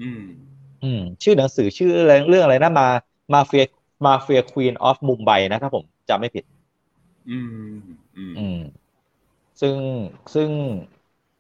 [0.01, 0.21] อืม
[0.81, 2.85] อืม ชื่อหนังสือชื่ออะไรเรื่องอะไรนะมา
[3.33, 3.63] มาเฟีย
[4.05, 6.45] มาเฟียควีนออฟมุมไบนะถ้าผมจำไม่ผิด
[7.29, 7.47] อืม
[8.17, 8.55] อืม อืม
[9.61, 9.77] ซึ่ง
[10.35, 10.51] ซึ่ง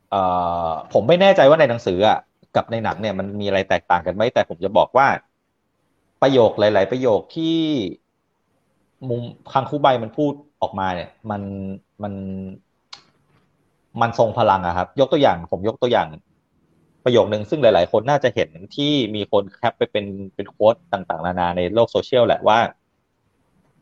[0.08, 0.18] เอ่อ
[0.90, 2.16] ผมไม่แน่ใจว่าในหนังสืออะ
[2.52, 5.06] กับในหนังเนี่ยมันมีอะไรแตกต่างกันไหมแต่ผมจะบอกว่า
[6.20, 7.56] ประโยคหลาย ๆ ประโยคที่
[9.08, 11.42] มุมคังคูใบมันพูดออกมาเนี่ย มัน
[12.02, 12.14] มัน
[14.00, 16.08] มันทรงพลังอะครับ ยกตัวอย่างผมยกตัวอย่าง
[17.04, 22.58] ประโยคนึงซึ่งหลาย ๆ คนน่าจะเห็นที่มีคนแคปไปเป็นเป็นโค้ดต่างๆ นานาในโลกโซเชียลแหละว่า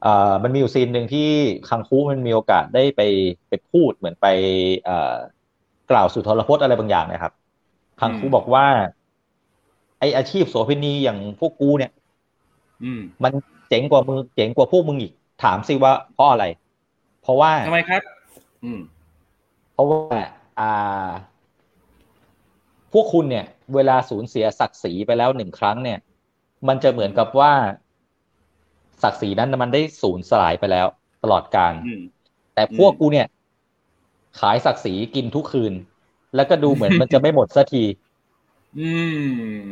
[0.02, 1.28] เอ่อมันมีอยู่ซีนหนึ่งที่
[1.68, 3.00] คังคูมันมีโอกาสได้ไป
[3.48, 4.26] ไปพูดเหมือนไป
[4.84, 5.14] เอ่อ
[5.90, 7.32] กล่าวสุนทรพจน์อะไรบางอย่างนะครับ
[8.00, 8.66] คังคูอืมบอกว่า
[10.00, 11.90] ไออาชีพโสเภณีอย่างพวกกูเนี่ย
[12.82, 13.32] อืม มัน
[13.68, 16.44] เจ๋งกว่ามึงเจ๋งกว่าพวกมึงอีกถามสิว่าเพราะอะไร
[17.22, 18.02] เพราะว่าทำไมครับ
[18.64, 18.80] อืม
[19.76, 20.20] เพราะว่า
[20.58, 20.64] อ่า
[22.92, 25.98] พวกคุณเนี่ย เวลาสูญเสียศักดิ์ศรีไปแล้วหนึ่งครั้งเนี่ย
[26.68, 27.52] มันจะเหมือนกับว่า
[29.02, 30.86] ศักดิ์ศรีนั้นมันได้สูญสลายไปแล้ว
[31.22, 32.02] ตลอดกาลอืม
[32.54, 33.26] แต่พวกกูเนี่ย
[34.40, 35.72] ขายศักดิ์ศรีกินทุกคืน
[36.34, 37.84] แล้วก็ดูเหมือนมันจะไม่หมดสักที
[38.78, 38.88] อื
[39.64, 39.68] ม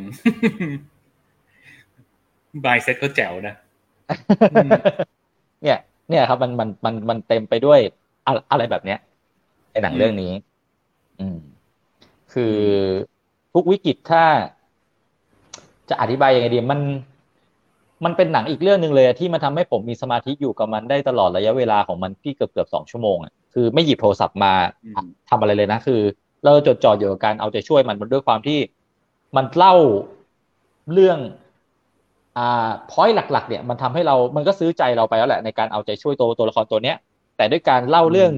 [2.64, 3.54] บายเซ็ตเขาแจ๋วนะ
[4.52, 4.70] อืม
[5.62, 5.78] เนี่ย
[6.08, 7.80] เนี่ยครับมันมันมันมันเต็มไปด้วย
[8.26, 8.98] อะอะไรแบบเนี้ย
[9.74, 10.32] ในหนังเรื่องนี้
[11.20, 11.38] อืม
[12.32, 12.56] คือ
[13.54, 14.24] ทุกวิกฤตถ้า
[15.90, 16.80] จะอธิบายยังไงดี มัน
[18.04, 24.52] มันเป็นหนังอีกเรื่องหนึ่งเลยอะที่มันทำให้ผมมีสมาธิอยู่กับมันได้ตลอดระยะเวลาของมันที่เกือบเกือบสองชั่วโมงอะคือไม่หยิบโทรศัพท์มา
[24.84, 26.00] อืมทำอะไรเลยนะ คือ
[26.44, 28.58] เราจดจ่ออยู่กับการเอาใจช่วยมันมันด้วยความที่
[29.36, 29.74] มันเล่า
[30.92, 31.18] เรื่อง
[32.38, 36.96] อ่า point หลัก ๆ เนี่ย มันทำให้เรา มันก็ซื้อใจเราไปแล้วแหละในการเอาใจช่วยตัวตัวละครตัวเนี้ย
[37.36, 38.32] แต่ด้วยการเล่าเรื่อง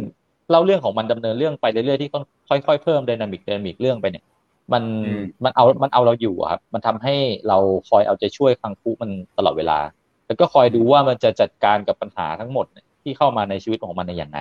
[0.51, 2.11] เล่าเรื่องของมันดำเนินเรื่องไปเรื่อยๆที่
[2.49, 4.25] ค่อยๆเพิ่ม dynamic dynamic เรื่องไปเนี่ย
[4.73, 7.15] มันอืมมันเอามันเอาเราอยู่อะครับมันทำให้
[7.49, 9.79] เราคอยเอาใจช่วยคังคูมันตลอดเวลา
[10.27, 14.39] แล้วก็คอยดูว่ามันจะจัดการกับปัญหาทั้งหมดเนี่ยที่เข้ามาในชีวิตของมันในอย่างไร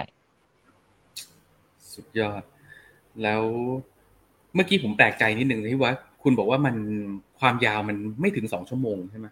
[1.93, 2.43] สุดยอด
[3.24, 3.43] แล้ว
[4.56, 5.93] เมื่อกี้ผมแปลกใจนิดนึงที่ว่า
[6.24, 6.76] คุณบอกว่ามัน
[7.39, 9.28] ความยาวมันไม่ถึงสองชั่วโมงใช่ไหม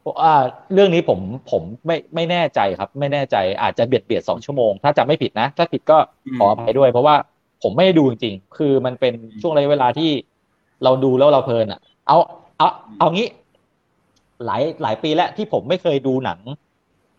[0.00, 0.32] เพราะว่า
[0.72, 1.18] เรื่องนี้ผม
[1.50, 5.98] ผมไม่ไม่แน่ใจครับ ไม่แน่ใจอาจจะเบียดเบียดสองชั่วโมง ถ้าจำไม่ผิดนะ ถ้าผิดก็
[6.38, 7.14] ขออภัยด้วย เพราะว่า
[7.62, 10.10] ผมไม่ได้ดูจริงๆ คือมันเป็นช่วงระยะเวลาที่
[10.84, 12.16] เราดูแล้วเราเพลินอะ เอา
[12.58, 12.68] เอา
[12.98, 13.28] เอางี้
[14.46, 16.38] หลายหลายปีแล้วที่ผมไม่เคยดูหนัง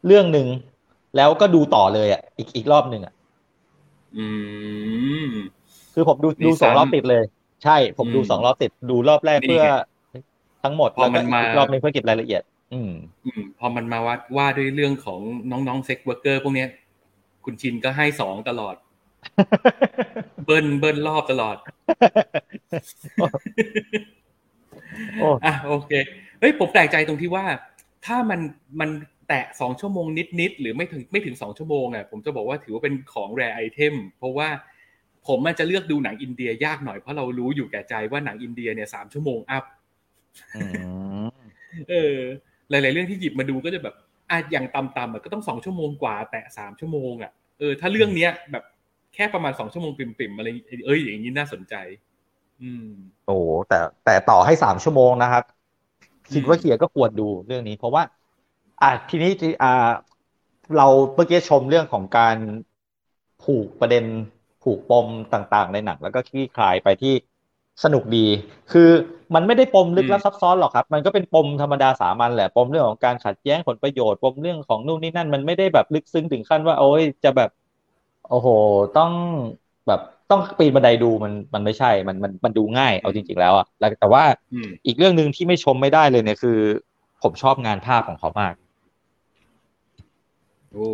[0.08, 0.48] เรื่องหนึ่ง
[1.18, 3.14] แล้วก็ดูต่อเลยอะ อีกอีกรอบหนึ่งอะ
[4.18, 4.26] อื
[5.30, 5.32] ม
[5.94, 7.24] คือผมดูนี่ดูสองซ้ำรอบติดเลย
[7.64, 9.68] ใช่ ผมดูอืมสองรอบติด ดูรอบแรกนี่เพื่อไง
[10.64, 12.42] ทั้งหมดพอแล้วมัก็นมาอีกรอบหนึงเพื่อเก็บรายละเอียด
[12.74, 12.94] อืม
[13.26, 15.20] อืม พอมันมาว่าว่าด้วยเรื่องของ
[15.52, 16.70] น้องๆ sex worker พวกเนี้ย
[17.46, 18.76] คุณชินก็ให้สองตลอด
[20.46, 21.58] เบิ้ลเบิ้ลรอบตลอด
[25.20, 25.92] โอ้อะโอเค
[26.40, 27.46] เฮ้ยผมแปลกใจตรงที่ว่า
[28.06, 28.40] ถ้ามัน
[28.80, 28.90] มัน
[29.28, 30.06] แตะสองชั่วโมง
[30.40, 34.50] นิดๆหรือไม่ถึงไม่ถึงสองชั่วโมงอะผมจะบอกว่าถือว่าเป็นของ rare item เพราะว่า
[35.28, 39.64] ผมมันจะเลือกดูหนังอินเดียยากหน่อยเพราะเรารู้อยู่แก่ใจว่าหนังอินเดียเนี่ยสามชั่วโมง up
[40.56, 40.64] อื
[41.24, 41.28] ม
[41.90, 42.18] เออ
[42.70, 43.96] หลาย ๆ เรื่องที่หยิบมาดูก็จะแบบ
[44.30, 48.64] อะอย่างต่ำๆอะก็ต้องสองชั่วโมงกว่า แตะสามชั่วโมงอะเออถ้าเรื่องเนี้ยแบบ
[49.14, 50.48] แค่ประมาณสองชั่วโมงปิ่มๆอะไร
[50.86, 51.76] เอ้ยอย่างนี้น่าสนใจ
[52.62, 52.88] อืม
[53.24, 55.44] โอ้โหแต่แต่ต่อให้สามชั่วโมงนะครับ
[56.32, 58.04] คิดว่าอืมเฮียก็ควรดูเรื่องนี้ เพราะว่า
[58.82, 59.68] อะทีนี้ที่อ่า
[60.76, 62.38] เราเมื่อกี้ชมเรื่องของการ
[63.40, 64.06] ผูกประเด็น
[64.62, 67.14] ผูกปมต่าง ๆ ในหนัง แล้วก็คลี่คลายไปที่
[67.84, 68.26] สนุกดี
[68.72, 68.90] คือ
[69.36, 77.50] มันไม่ได้ปมลึกลับซับซ้อนหรอกครับ มันก็เป็นปมธรรมดาสามัญแหละ ปมเรื่องของการขัดแย้งผลประโยชน์ ปมเรื่องของนู่นนี่นั่น มันไม่ได้แบบลึกซึ้งถึงขั้นว่า โอ้ยจะแบบ
[78.30, 78.48] โอ้โห
[78.98, 79.12] ต้อง
[79.88, 80.02] แบบ
[80.32, 84.24] ต้องปีนบันไดดูมันมันไม่ใช่ มันมันมันดูง่าย เอาจริง ๆ แล้วอะแล้วแต่ว่า
[84.54, 86.60] อืมอีกเรื่องหนึ่งที่ไม่ชมไม่ได้เลยเนี่ยคือ
[87.24, 88.54] ผมชอบงานภาพของเขามาก
[90.72, 90.92] โอ้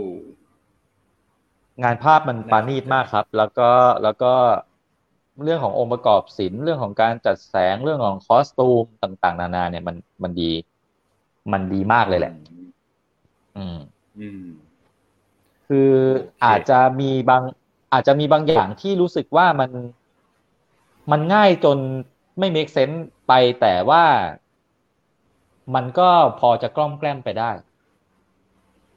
[1.83, 3.69] งานภาพมันปราณีตมากครับ แล้วก็
[4.03, 4.33] แล้วก็
[5.43, 10.51] เรื่องขององค์ประกอบศิลป์เรื่องของการจัดแสงเรื่องของคอสตูมต่าง ๆ นานา เนี่ยมันมันดี
[11.51, 12.33] มันดีมากเลยแหละ
[13.57, 13.77] อืม
[14.19, 14.45] อืม
[15.67, 17.43] คือโอเคอาจจะมีบาง
[17.93, 19.71] อาจจะมีบางอย่างที่รู้สึกว่ามัน
[21.11, 21.77] มันง่ายจน
[22.39, 24.03] ไม่ make sense ไปแต่ว่า
[25.75, 26.09] มันก็
[26.39, 27.51] พอจะกล้อมแกล้มไปได้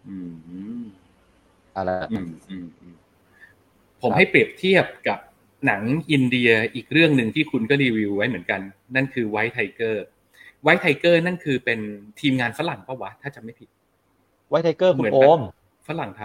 [0.08, 0.16] อื
[0.78, 0.82] ม
[1.76, 2.94] อะไรอืมอืมอืม
[4.02, 5.18] ผมให้เปรียบเทียบกับ
[5.66, 8.60] หนังอินเดียอีกเรื่องหนึ่งที่คุณก็รีวิวไว้เหมือนกัน
[8.94, 10.04] นั่นคือไวท์ไทเกอร์
[10.62, 11.78] ไวท์ไทเกอร์นั่นคือเป็น
[12.20, 13.68] ทีมงานฝรั่งปะวะ ถ้าจำไม่ผิด
[14.48, 15.40] ไวท์ไทเกอร์คุเหมืณอนโอแบบม
[15.86, 16.22] ฝรั่งท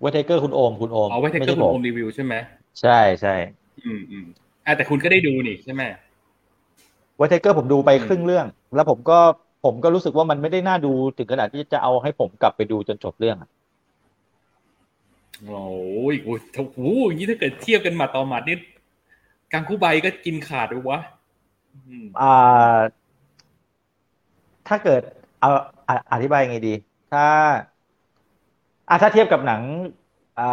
[0.00, 2.34] ไวท์ไทเกอร์คุณโอมคุณโอมำอ๋อไวท์ไทเกอร์ไม่คุณใช่โอผมมรีวิวใช่ไหม
[2.80, 2.90] ใช่
[3.20, 3.30] ใช่
[3.84, 4.26] อืมอืม
[4.66, 5.82] อะแต่คุณก็ได้ดูนี่ใช่ไหม
[7.16, 9.18] White Tiger ผมดูไปอืมครึ่งเรื่อง แล้วผมก็
[9.64, 13.48] ผมก็รู้สึกว่ามันไม่ได้น่าดูถึงขนาดที่จะเอาให้ผมกลับไปดูจนจบเรื่องอะ
[15.46, 15.64] โอ้
[16.12, 18.56] ยโอ้ยโอ้โหอย่างนี้ถ้าเกิดเทียบกันหมัดต่อหมัดนี่
[19.52, 20.98] Gangubai ก็กินขาดเลยวะ
[21.74, 22.78] อืมอ่า
[24.68, 25.02] ถ้าเกิด
[25.40, 25.50] เอา
[25.88, 26.74] อะอธิบายยังไงดี
[27.12, 27.26] ถ้า
[28.88, 29.62] อะถ้าเทียบกับหนัง
[30.38, 30.48] อ่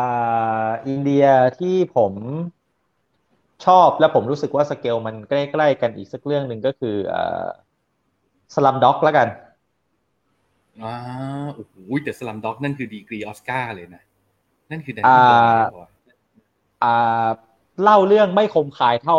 [0.67, 1.25] าอินเดีย
[1.59, 2.13] ที่ผม
[3.65, 7.47] ชอบและผมรู้สึกว่าสเกลมันใกล้ๆกันอีกสักเรื่องหนึ่งก็คืออ่า
[8.55, 9.27] สลัมด็อกแล้วกัน
[10.83, 10.93] อ่า
[11.55, 14.03] โอ้โหแต่สลัมด็อกนั่นคือดีกรีออสการ์เลยนะ
[14.72, 15.39] นั่นคือแดนอ่านี่บอย
[15.72, 15.86] เหรอ
[16.84, 17.28] อ่า
[17.82, 19.18] เล่าเรื่องไม่คมคายเท่า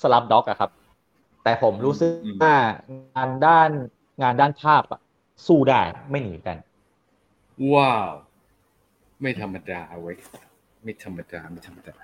[0.00, 0.70] สลัมด็อกอะครับ
[1.42, 2.56] แต่ผมรู้สึกว่า
[3.14, 3.70] งานด้าน
[4.22, 5.00] งานด้านภาพอะ
[5.46, 6.56] สู้ได้ไม่หนีกัน
[7.72, 8.10] ว้าว
[9.22, 10.16] ไม่ธรรมดาเว้ย
[10.82, 11.94] ไม่ธรรมดาไม่ธรรมดา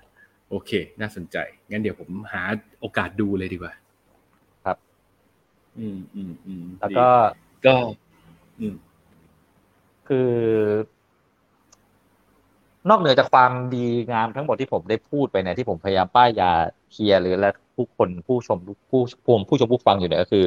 [0.51, 0.71] โอเค
[1.01, 1.37] น่าสนใจ
[1.71, 2.43] งั้นเดี๋ยวผมหา
[2.81, 3.73] โอกาสดูเลยดีกว่า
[4.65, 4.77] ครับ
[5.79, 7.75] อืมอืมอืมแล้วก็ดีก็
[8.61, 8.75] อืม
[10.09, 10.31] คือ
[12.89, 16.51] นอกเหนือจากความดีงามทั้งหมดที่ผมได้พูดไปเนี่ยที่ผมพยายามป้ายยา
[16.93, 18.59] เคลียร์หรือและผู้คนผู้ชม
[18.91, 20.45] ผู้ผู้ผู้ชมผู้ฟังอยู่เนี่ยก็คือ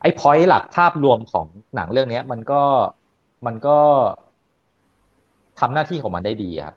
[0.00, 2.62] ไอ้พอยต์หลักภาพรวมของหนังเรื่องเนี้ย มันก็
[3.46, 3.78] มันก็
[5.58, 6.76] ทำหน้าที่ของมันได้ดีครับ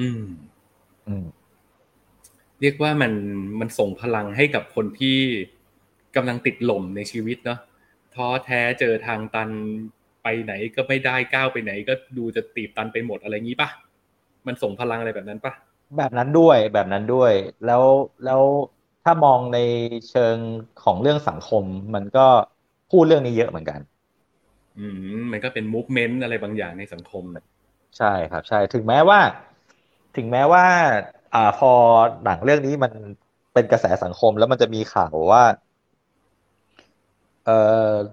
[0.00, 0.24] อืม
[1.06, 1.24] อืม
[2.60, 3.12] เรียกว่ามัน
[3.60, 5.18] มันส่งพลังให้กับคนที่
[6.16, 7.58] กำลังติดหล่มในชีวิตเนาะ
[8.14, 9.50] ท้อแท้เจอทางตัน
[10.22, 13.68] ไปไหนก็ไม่ได้ก้าวไปไหน ก็ดูจะตีบตันไปหมดอะไรงี้ปะ
[14.46, 15.52] มันส่งพลังอะไรแบบนั้นปะ
[15.96, 17.32] แบบนั้นด้วยแบบนั้นด้วย
[17.64, 17.84] แล้ว
[18.22, 18.42] แล้ว
[19.02, 19.56] ถ้ามองใน
[20.08, 20.38] เชิง
[20.78, 21.64] ของเรื่องสังคม
[21.94, 22.20] มันก็
[22.88, 23.80] พูดเรื่องนี้เยอะเหมือนกัน
[24.78, 27.24] อืมมันก็เป็นมูฟเมนต์อะไรบางอย่างในสังคม
[27.96, 29.20] ใช่ครับ ใช่ถึงแม้ว่า
[30.14, 30.64] ถึงแม้ว่า
[31.32, 31.68] อ่าพอ
[32.22, 32.92] หนังเรื่องนี้มัน
[33.52, 35.69] เป็นกระแสสังคมแล้วมันจะมีข่าวว่าเอ่อ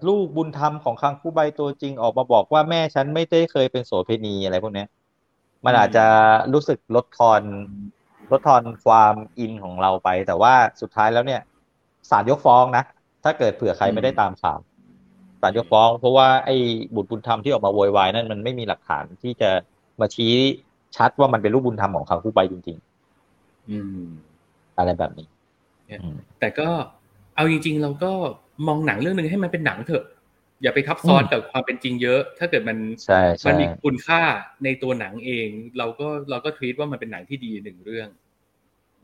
[0.08, 4.88] ลูกบุญธรรมของคังคูใบตัวจริงออกมาบอกว่าแม่ฉันไม่ได้เคยเป็นโสเภณีอะไรพวกเนี้ย
[5.66, 6.06] มันอาจจะ
[6.54, 7.42] รู้สึกลดทอน
[8.32, 11.42] ลดทอนความอินของเราไป แต่ว่าสุดท้ายแล้วเนี่ย
[12.10, 12.84] ศาลยกฟ้องนะ
[13.24, 14.60] ถ้าเกิดเผื่อใครไม่ได้ตามข่าว
[15.42, 16.56] ศาลยกฟ้อง เพราะว่าไอ้
[16.96, 19.50] บุตรบุญธรรมที่ออกมาโวยวายนั่นมันไม่มีหลักฐานที่จะ
[20.00, 20.34] มาชี้
[20.98, 22.78] ชัดว่ามันเป็นลูกบุญธรรมของคังคูใบจริง
[23.70, 25.28] อืมๆอะไรแบบนี้
[26.40, 26.70] แต่ก็
[27.36, 28.12] เอาจริง ๆ เราก็
[28.68, 30.04] มองหนังเรื่องหนึ่งให้มันเป็นหนังเถอะ
[30.62, 34.22] อย่าไปทับซ้อนกับความเป็นจริงเยอะ ถ้าเกิดมันใช่ใช่มันมีคุณค่า
[34.64, 38.10] ในตัวหนังเอง เราก็เราก็ทวีตว่ามันเป็นหนังที่ดีหนึ่งเรื่อง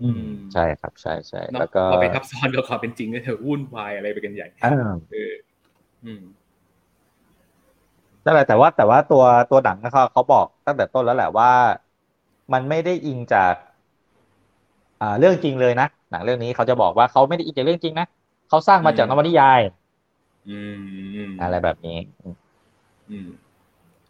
[0.02, 4.70] อืมใช่ครับ ใช่ใช่เนาะแล้วก็พอไปทับซ้อนกับความเป็นจริงก็เถอะวุ่นวายอะไรไปกันใหญ่อ่า
[5.12, 5.34] เออ
[6.06, 6.24] อืม
[8.24, 11.50] นั่นแหละแต่ว่าแต่ว่าตัวตัวหนังเขาเขาบอกตั้งแต่ต้นแล้วแหละว่า
[12.54, 13.56] มันไม่ได้อิงจาก
[15.00, 18.06] อ่าเรื่องจริงเลยนะหนังเรื่องนี้เขาจะบอกว่าเขาไม่ได้อิงจากเรื่องจริงนะ
[18.54, 19.60] เขาสร้างมาจากนวนิยาย
[20.50, 20.60] อื
[21.28, 21.98] มอะไรแบบนี้
[23.10, 23.28] อืม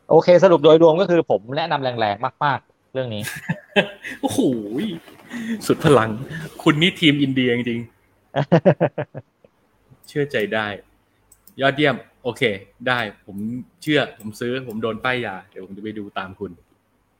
[0.10, 3.22] โอเค สรุปโดยรวมก็คือผมแนะนำแรงๆ มาก ๆ เรื่องนี้
[4.22, 4.40] โอ้โห
[5.66, 6.10] สุดพลัง
[6.64, 10.68] คุณนี่ทีมอินเดียจริงๆเชื่อใจได้
[11.62, 12.42] ยอดเยี่ยม โอเค
[12.88, 13.38] ได้ ผม
[13.82, 16.52] เชื่อ ผมซื้อ ผมโดนป้ายยา เดี๋ยวผมจะไปดูตามคุณ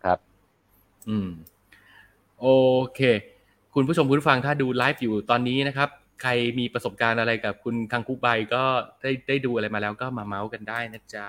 [0.04, 0.20] ครับ
[1.10, 1.30] อืม
[2.40, 2.48] โอ
[2.96, 3.02] เค
[3.74, 5.90] คุณผู้ชมคุณผู้ฟังถ้าดูไลฟ์อยู่ตอนนี้นะครับ
[6.22, 8.64] ใครมีประสบการณ์อะไรกับคุณคังคุใบก็
[9.02, 11.28] ได้ได้ดูอะไรมาแล้วก็มาเมาส์กันได้นะจ๊ะ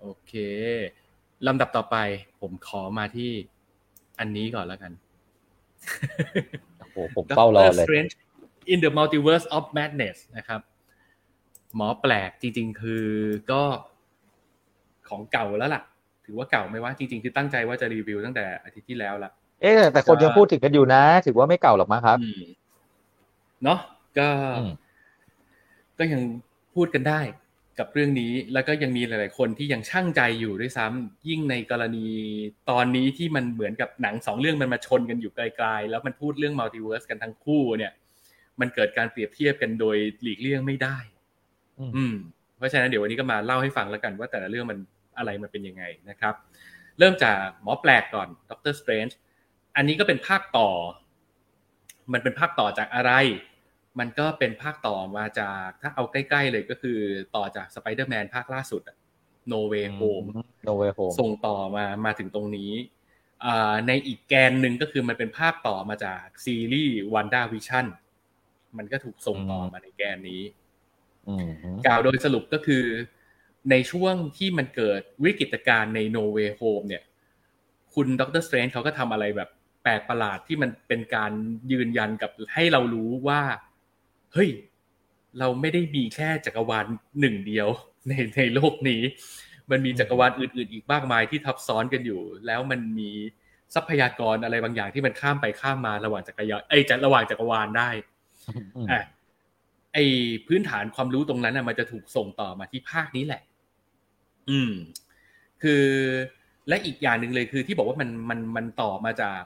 [0.00, 0.32] โอเค
[1.46, 1.96] ลำดับต่อไป
[2.40, 3.32] ผมขอมาที่
[4.18, 4.92] อันนี้ก่อนแล้วกัน
[6.78, 8.12] โอ้โหผมเฝ้ารอเลย Doctor Strange
[8.72, 10.60] in the Multiverse of Madness นะครับ
[11.76, 13.06] หมอแปลกจริง ๆ คือ
[13.50, 13.62] ก็
[15.08, 15.82] ของเก่าแล้วล่ะ
[16.24, 19.30] ถือว่าเก่าไหมว่าจริง ๆ คือตั้งใจว่าจะรีวิวตั้งแต่อาทิตย์ที่แล้วละ
[19.62, 22.42] เอ๊ะแต่คนยังพูดถึงกันอยู่นะ ถือว่าไม่เก่าหรอกมั้งครับอืม
[23.64, 23.80] เนาะ
[24.18, 24.72] ก็อืม
[25.98, 26.20] ก็ยัง
[26.74, 27.20] พูดกันได้
[27.78, 32.06] กับเรื่องนี้แล้วก็ยังมีหลาย ๆ คนที่ยังช่างใจอยู่ด้วยซ้ำยิ่งในกรณี
[32.70, 37.92] ตอนนี้ที่มันเหมือนกับหนังสองเรื่องมันมาชนกันอยู่ไกล ๆ แล้วมันพูดเรื่องมัลติเวิร์สกันทั้งคู่ เนี่ย
[38.60, 40.96] มันเกิดการเปรียบเทียบกันโดยหลีกเลี่ยงไม่ได้
[41.78, 42.14] อืมอืม
[42.58, 44.78] เพราะฉะนั้นเดี๋ยววันนี้ก็มาเล่าให้ฟังแล้วกันว่าแต่ละเรื่องมัน
[45.18, 46.34] อะไรมันเป็นยังไงนะครับ
[46.98, 49.16] เริ่มจากหมอแปลกก่อน Doctor Strange
[49.76, 50.70] อันนี้ก็เป็นภาคต่อ
[52.12, 53.12] มันเป็นภาคต่อจากอะไร
[53.98, 56.98] มันก็เป็นภาคต่อมาจากถ้าเอาใกล้ ๆ เลยก็คือ
[57.36, 58.82] ต่อจากสไปเดอร์แมนภาคล่าสุด
[59.48, 60.24] No Way Home
[60.64, 62.72] No Way Home ส่งต่อมามาถึงตรงนี้
[63.44, 67.86] อ่าในอีกแกนหนึ่งก็คือมันเป็นภาคต่อมาจากซีรีส์ WandaVision
[68.76, 70.42] มันก็ถูกส่งต่อมาในแกนนี้
[71.28, 71.50] อืม
[71.86, 72.84] กล่าวโดยสรุปก็คือ
[73.70, 77.02] ในช่วงที่มันเกิดวิกฤตการณ์ในโนเวโฮมเนี่ย
[77.94, 79.50] คุณดรสเตรนเขาก็ทำอะไรแบบ
[79.82, 81.32] แปลกประหลาดที่มันเป็นการ
[81.72, 83.40] ยืนยันกับให้เรารู้ว่า
[84.34, 84.50] เฮ้ย
[85.38, 86.84] เราไม่ได้มีแค่จักรวาล
[87.20, 87.68] หนึ่งเดียว
[88.08, 89.02] ในในโลกนี้
[89.70, 93.10] มันมีจักรวาลอื่น ๆ อีกมากมายที่ทับซ้อนกันอยู่ แล้วมันมี
[93.74, 97.90] ทรัพยากรอะไรบางอย่างที่มันข้ามไปข้ามมาระหว่างจักรยานเอ้ยจะระหว่างจักรวาลได้
[98.76, 99.00] อืมอะ
[99.94, 99.98] ไอ
[100.46, 103.42] พื้นฐานความรู้ตรงนั้นน่ะมันจะถูกส่งต่อมาที่ภาคนี้แหละ
[104.50, 104.72] อืม
[105.62, 105.84] คือ
[106.68, 109.40] และอีกอย่างหนึ่งเลยคือที่บอกว่ามันมันมันต่อมาจาก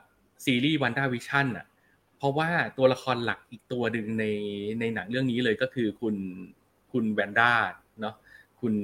[0.45, 1.67] ซีรีส์ WandaVision อะ
[2.19, 4.25] เพราะว่าตัวละครหลักอีกตัวหนึ่งใน
[4.81, 6.17] ในหนังเรื่องนี้เลยก็คือคุณ
[6.93, 7.53] คุณ Wanda
[8.01, 8.15] เนาะ
[8.61, 8.75] คุณ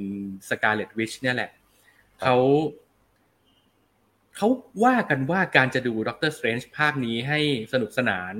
[0.49, 1.51] Scarlet Witch เนี่ยแหละ
[2.21, 2.37] เขา
[4.37, 4.49] เขา
[4.85, 7.41] ว่ากันว่าการจะดู Doctor Strange ภาคนี้ให้
[7.73, 8.35] สนุกสนาน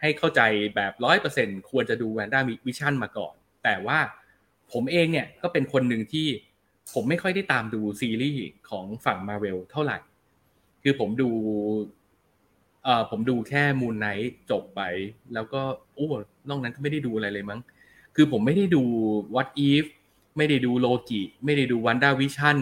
[0.00, 0.40] ให้เข้าใจ
[0.74, 3.98] แบบร้อยเปอร์เซ็นต์ควรจะดู WandaVision มาก่อน แต่ว่า
[4.72, 6.28] ผมเองเนี่ยก็เป็นคนหนึ่งที่
[6.92, 9.98] ผมไม่ค่อยได้ตามดูซีรีส์ของฝั่งมาเวลเท่าไหร่
[10.82, 11.30] คือผมดู
[12.84, 14.80] เอ่อผมดูแค่ Moon Knight จบไป
[15.34, 15.60] แล้วก็
[15.94, 16.08] โอ้
[16.48, 17.60] นอกนั้นก็ไม่ได้ดูอะไรเลยมั้ง
[18.16, 18.82] คือผมไม่ได้ดู
[19.34, 19.86] What If
[20.36, 22.58] ไม่ได้ดูโลกิไม่ได้ดู WandaVision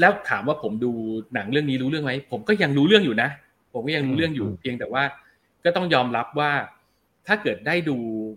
[0.00, 0.92] แล้วถามว่าผมดู
[1.34, 3.30] หนังเรื่องนี้รู้เรื่องไหมผมก็ยังรู้เรื่องอยู่นะ
[3.72, 5.04] ผมก็ยังรู้เรื่องอยู่อืมเพียงแต่ว่า
[5.64, 6.52] ก็ต้องยอมรับว่า
[7.26, 7.96] ถ้าเกิดได้ดู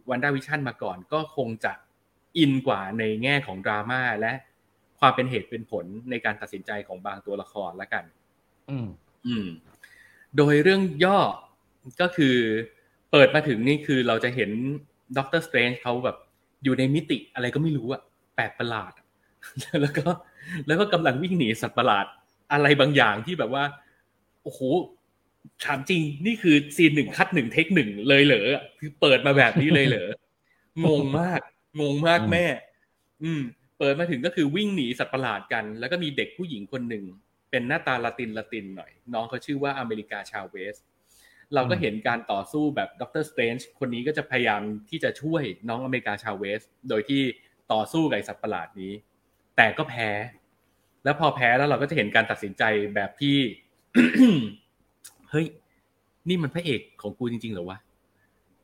[0.10, 1.72] WandaVision มาก่อน ก็คงจะ
[2.38, 4.34] อินกว่าในแง่ของดราม่าและ
[5.00, 8.04] ความเป็นเหตุเป็นผลในการตัดสินใจของบางตัวละครละกัน
[8.70, 8.88] อืม
[9.28, 9.48] อืม
[10.38, 11.20] โดยเรื่องย่อ
[12.02, 12.36] ก็คือ
[13.12, 14.50] เปิดมาถึงนี่คือเราจะเห็น
[15.18, 16.18] Doctor Strange เขาแบบ
[16.64, 18.02] อยู่ในมิติอะไรก็ไม่รู้อะ
[18.36, 18.92] แปลกประหลาด
[19.82, 20.08] แล้วก็
[20.68, 22.06] แล้วก็กำลังวิ่งหนีสัตว์ประหลาด
[22.52, 23.64] อะไรบางอย่างที่แบบว่า
[24.44, 24.60] โอ้โห
[25.66, 28.50] ถามจริงนี่คือ scene หนึ่ง cut หนึ่ง take หนึ่งเลยเหรอ
[28.80, 30.10] คือเปิดมาแบบนี้เลยเหรอ
[30.86, 31.40] งงมาก
[31.80, 32.46] งงมากแม่
[33.24, 33.42] อืม
[33.80, 37.04] เปิดมาถึงก็คือวิ่งหนีสัตว์ประหลาดกัน แล้วก็มีเด็กผู้หญิงคนหนึ่ง
[37.50, 40.76] เป็นหน้าตาละตินละตินหน่อย น้องเขาชื่อว่า America Chavez
[41.54, 47.22] เราก็เห็นการต่อสู้แบบ Doctor Strange คนนี้ก็จะพยายามที่จะช่วยน้องอเมริกาชาเวส โดยที่
[47.74, 48.94] ต่อสู้กับสัตว์ประหลาดนี้
[49.58, 50.10] แต่ก็แพ้
[51.04, 52.64] แล้วพอแพ้แล้วเราก็จะเห็นการตัดสินใจ
[52.96, 53.38] แบบที่
[55.30, 55.46] เฮ้ย
[56.30, 57.80] นี่มันพระเอกของกูจริง ๆเหรอวะ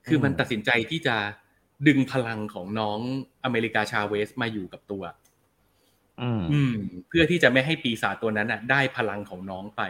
[0.07, 1.15] คือมันตัดสินใจที่จะ
[1.87, 2.99] ดึงพลังของน้อง
[3.43, 5.03] อเมริกาชาเวสมาอยู่กับตัว
[6.21, 6.73] อืมอืม
[7.07, 9.81] เพื่อที่จะไม่ให้ปีศาจตัวนั้นน่ะ ได้พลังของน้องไป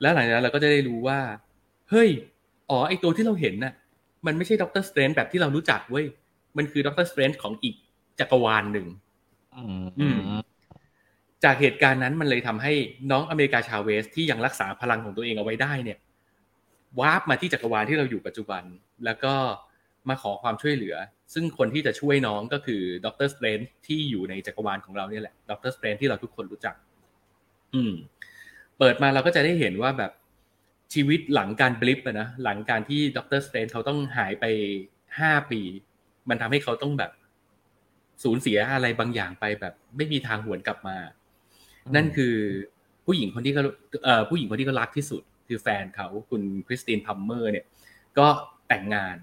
[0.00, 1.18] แล้วหลังจากนั้นเราก็จะได้รู้ว่า
[1.90, 2.08] เฮ้ย
[2.70, 3.74] อ๋อไอตัวที่เราเห็นน่ะ
[4.26, 6.06] มันไม่ใช่ Doctor Strange แบบที่เรารู้จักเว้ย
[6.56, 7.74] มันคือ Doctor Strange ของอีก
[8.20, 8.86] จักรวาลหนึ่ง
[9.56, 10.18] อืมอืม
[11.44, 12.72] จากเหตุการณ์นั้นมันเลยทำให้
[13.10, 15.98] น้อง America Chavez ที่ยังรักษาพลังของตัวเองเอาไว้ได้เนี่ย
[17.00, 18.62] warp มาที่จักรวาลที่เราอยู่ปัจจุบัน
[19.04, 19.34] แล้วก็
[20.08, 20.96] มาขอความช่วยเหลือ
[21.34, 26.74] ซึ่งคนที่จะช่วยน้องก็คือ Doctor Strange ที่อยู่ในจักรวาลของเราเนี่ยแหละ Doctor Strange ที่เราทุกคนรู้จัก
[27.74, 27.92] อืม
[28.78, 30.12] เปิดมาเราก็จะได้เห็นว่าแบบ
[30.94, 34.44] ชีวิตหลังการ blip อะนะหลังการที่ Doctor Strange เขาต้องหายไป
[35.18, 35.60] ห้าปี
[36.28, 37.12] มันทำให้เขาต้องแบบ
[38.22, 40.96] สูญเสียอะไรบางอย่างไปแบบ ไม่มีทางหวนกลับมา
[41.94, 42.34] นั่นคือ
[43.06, 43.62] ผู้หญิงคนที่เขา
[44.04, 47.66] เอ่อผู้หญิงคนที่เขารักที่สุด คือแฟนเขาคุณ Christine Palmer เนี่ย
[48.18, 48.26] ก็
[48.68, 49.16] แต่งงาน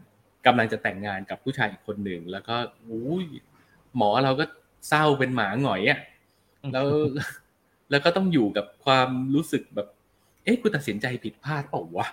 [0.46, 2.56] กำลังจะแต่งงานกับผู้ชายอีกคนหนึ่งแล้วก็
[2.90, 3.26] อุ้ย
[3.98, 4.46] หมอเราก็
[4.90, 6.00] เศร้าเป็นหมาหงอยอะ
[6.74, 6.86] แล้ว
[7.92, 9.88] แล้วก็ต้องอยู่กับความรู้สึกแบบ
[10.44, 12.08] เอ๊ะกูตัดสินใจผิดพลาดเปล่าวะ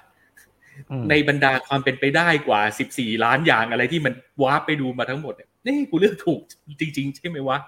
[0.91, 2.61] อืมในบรรดาความเป็นไปได้กว่า
[2.93, 6.41] 14ล้านอย่างอะไรที่มันว้าร์ปไปดูมาทั้งหมดเนี่ยนี่กูเลือกถูก
[6.81, 7.59] จริง ๆ ใช่ไหมวะ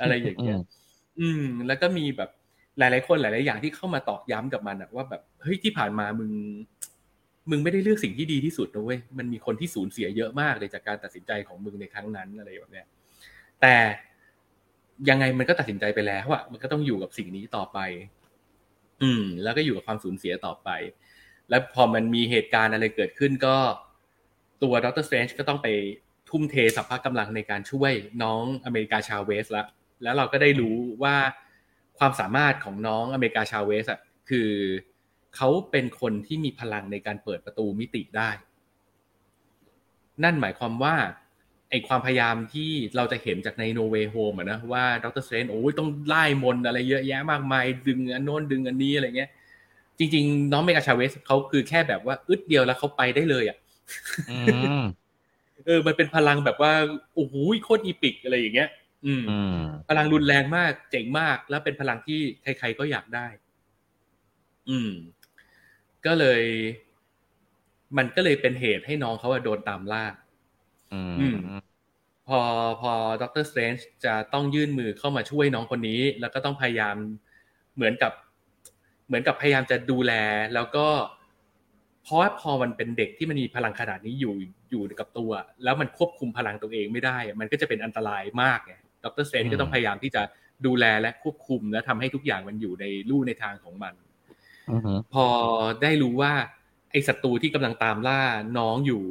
[0.00, 0.58] อะไรอย่างเงี้ย
[1.18, 2.30] อืม แล้วก็มีแบบ
[2.78, 6.30] หลาย ๆ คนหลาย ๆ อย่างที่เข้ามาตอกย้ำกับมันอะว่าแบบเฮ้ยที่ผ่านมามึง
[7.50, 12.86] มึงไม่ได้เลือกสิ่งที่ดีที่สุดนะเว้ยมันมีคนที่สูญเสียเยอะมากเลยจากการตัดสินใจของมึงในครั้งนั้นอะไรแบบเนี้ย
[13.60, 13.74] แต่
[15.08, 17.78] ยังไงมันก็ตัดสินใจไปแล้วอะมันก็ต้องอยู่กับสิ่งนี้ต่อไป
[19.02, 20.68] อืม แล้วก็อยู่กับความสูญเสียต่อไป
[21.50, 23.56] แล้วพอมันมีเหตุการณ์อะไรเกิดขึ้นก็
[24.62, 25.68] ตัวดรสเตรนจ์ก็ต้องไป
[26.30, 29.64] ทุ่มเทสัพพะกำลังในการช่วยน้องอเมริกาชาเวสละ
[30.02, 31.16] แล้วเราก็ได้รู้ว่า
[31.98, 34.50] ความสามารถของน้องอเมริกาชาเวสอะคือ
[35.36, 38.30] เขาเป็นคนที่มีพลังในการเปิดประตูมิติได้
[40.24, 40.94] นั่นหมายความว่า
[41.70, 49.30] ไอความพยายามที่เราจะเห็นจากใน No Way Home อะนะว่าดรสเตรนโอ้ยต้องไล่มนต์อะไรเยอะแยะมากมาย ดึงอันโน้นดึงอันนี้อะไรเงี้ย
[49.98, 53.56] จริง ๆ น้องเมกาชาเวสเขาคือแค่แบบว่าอึดเดียวแล้วเขาไปได้เลยอะ
[54.30, 54.38] อื
[54.80, 54.82] ม
[55.66, 56.72] เออ มันเป็นพลังแบบว่า
[57.14, 58.68] โอ้โหโคตรอีปิกอะไรอย่างเงี้ย
[59.06, 63.26] อืมอืม พลังรุนแรงมากเจ๋งมากแล้วเป็นพลังที่ใครๆก็อยากได้
[64.68, 64.90] อืม
[66.06, 66.42] ก็เลย
[67.96, 70.04] มันก็เลยเป็นเหตุให้น้องเขาอะโดนตามล่า
[70.92, 71.60] อือืมม
[72.28, 72.40] พอ
[72.80, 72.92] พอ
[73.22, 76.96] ดรสเตรนจ์จะต้องยื่นมือเข้ามาช่วยน้องคนนี้ แล้วก็ต้องพยายาม
[77.74, 78.12] เหมือนกับ
[79.06, 80.12] เหมือนกับพยายามจะดูแล
[80.54, 80.86] แล้วก็
[82.02, 84.34] เพราะว่าพอมันเป็นเด็กที่มันมีพลังขนาดนี้อยู่
[84.70, 85.30] อยู่กับตัว
[85.64, 88.74] แล้วมันควบคุมพลังตัวเองไม่ได้อะมันก็จะเป็นอันตรายมากไง
[89.04, 90.22] ดรสเตรนจ์ก็ต้องพยายามที่จะ
[90.66, 94.09] ดูแลและควบคุมและทำให้ทุกอย่างมันอยู่ในลู่ในทางของมันอืม
[95.14, 95.26] พอ
[95.82, 96.32] ได้รู้ว่า
[96.90, 98.20] ไอ้ศัตรูที่กำลังตามล่า
[98.58, 99.04] น้องอยู่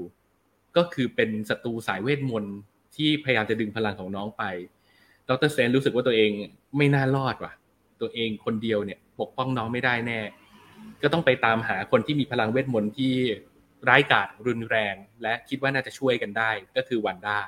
[0.77, 2.57] ก็คือเป็นศัตรูสายเวทมนต์
[2.95, 4.43] ที่พยายามจะดึงพลังของน้องไป
[5.29, 6.31] ดรเซนรู้สึกว่าตัวเอง
[6.77, 7.53] ไม่น่ารอดว่ะ
[8.01, 10.19] ตัวเองคนเดียวเนี่ย ปกป้องน้องไม่ได้แน่
[11.01, 13.13] ก็ต้องไปตามหาคนที่มีพลังเวทมนต์ที่
[13.89, 17.39] ร้ายกาจรุนแรง และคิดว่าน่าจะช่วยกันได้ ก็คือวันด้า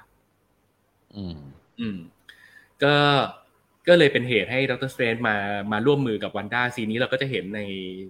[1.16, 1.38] อืม
[1.80, 1.98] อืม
[2.84, 2.96] ก็
[3.88, 4.90] ก็เลยเป็นเหตุให้ Dr.
[4.94, 5.36] Strange มา
[5.72, 7.62] มาร่วมมือกับ Wanda ซีนนี้เราก็จะเห็นใน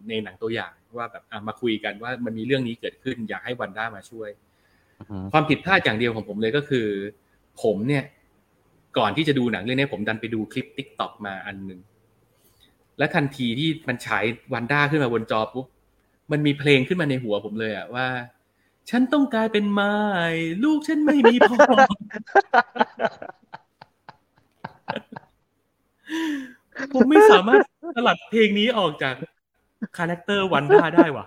[0.10, 4.30] ในหนังตัวอย่างว่าแบบอะมาคุยกันว่ามันมีเรื่องนี้เกิดขึ้นอยากให้ Wanda มาช่วย
[5.10, 6.88] อืมความผิดพลาดอย่างเดียวของผมเลยก็คือ
[7.64, 8.04] ผมเนี่ย
[8.98, 11.80] ก่อนที่จะดูหนังเรื่องนี้ผมดันไปดูคลิป TikTok มาอันหนึ่ง
[12.98, 15.66] และทันทีที่มันฉาย Wanda ขึ้นมาบนจอปุ๊บ
[16.32, 18.08] มันมีเพลงขึ้นมาในหัวผมเลยอะว่า
[18.90, 19.96] ฉันต้องกลายเป็นไม้
[20.64, 21.60] ลูกฉันไม่มีพ่อ
[26.94, 27.62] ผมไม่สามารถ
[27.96, 29.16] สลัดเพลงนี้ออกจาก
[29.98, 31.26] คาแรคเตอร์วันด้าได้ว่ะ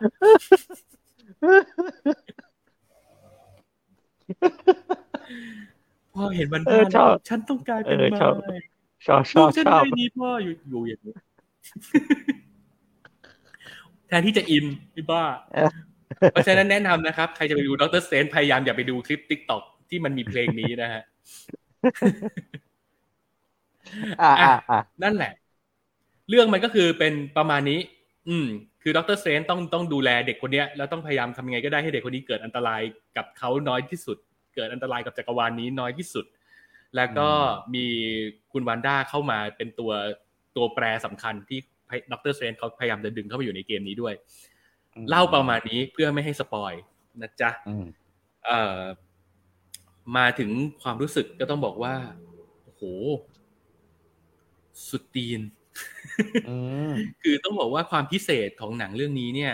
[6.14, 8.34] พอเห็นวันเอด้าอชอบแล้วฉันต้องกลายเป็นเออไม้ชอบ
[9.06, 11.14] ชอบชลูอกบฉันชอบไม่มีพ่ออยู่อยู่อย่างนี้
[14.08, 14.64] แทนที่จะอิน
[14.94, 15.24] พี่บ้า
[16.32, 18.02] เพราะฉะนั้นแนะนำนะครับ ใครจะไปดู Dr.
[18.06, 21.02] Strange พยายามอย่าไปดูคลิป TikTok ที่มันมีเพลงนี้นะฮะ
[24.22, 25.32] อ่าอ่าอ่านั่นแหละ
[26.28, 27.80] เรื่องมันก็คือเป็นประมาณนี้
[28.28, 28.46] อืม
[28.82, 29.18] คือ Dr.
[29.20, 32.80] Strange ต้องต้องดูแลเด็กคนเนี้ยแล้วต้องพยายามทำยังไงก็ได้ให้เด็กคนนี้เกิดอันตราย
[33.16, 34.18] กับเขาน้อยที่สุด
[34.54, 36.24] เกิดอันตรายกับจักรวาลนี้น้อยที่สุด
[36.96, 37.28] แล้วก็
[37.74, 37.86] มี
[38.52, 39.92] คุณ Wanda เข้ามาเป็นตัว
[40.56, 41.58] ตัวแปรสำคัญที่
[42.12, 44.14] Doctor Strange เขาพยายามจะดึงเข้ามาอยู่ในเกมนี้ด้วย
[45.08, 46.72] เล่าประมาณนี้เพื่อไม่ให้ spoil
[47.22, 47.50] นะจ๊ะ
[48.46, 48.82] เอ่อ
[50.16, 50.50] มาถึง
[50.82, 51.94] ความรู้สึกก็ต้องบอกว่า
[52.64, 52.82] โอ้โห
[54.88, 55.40] สุดตีน
[57.22, 59.52] คือต้องบอกว่าความพิเศษของหนังเรื่องนี้เนี่ย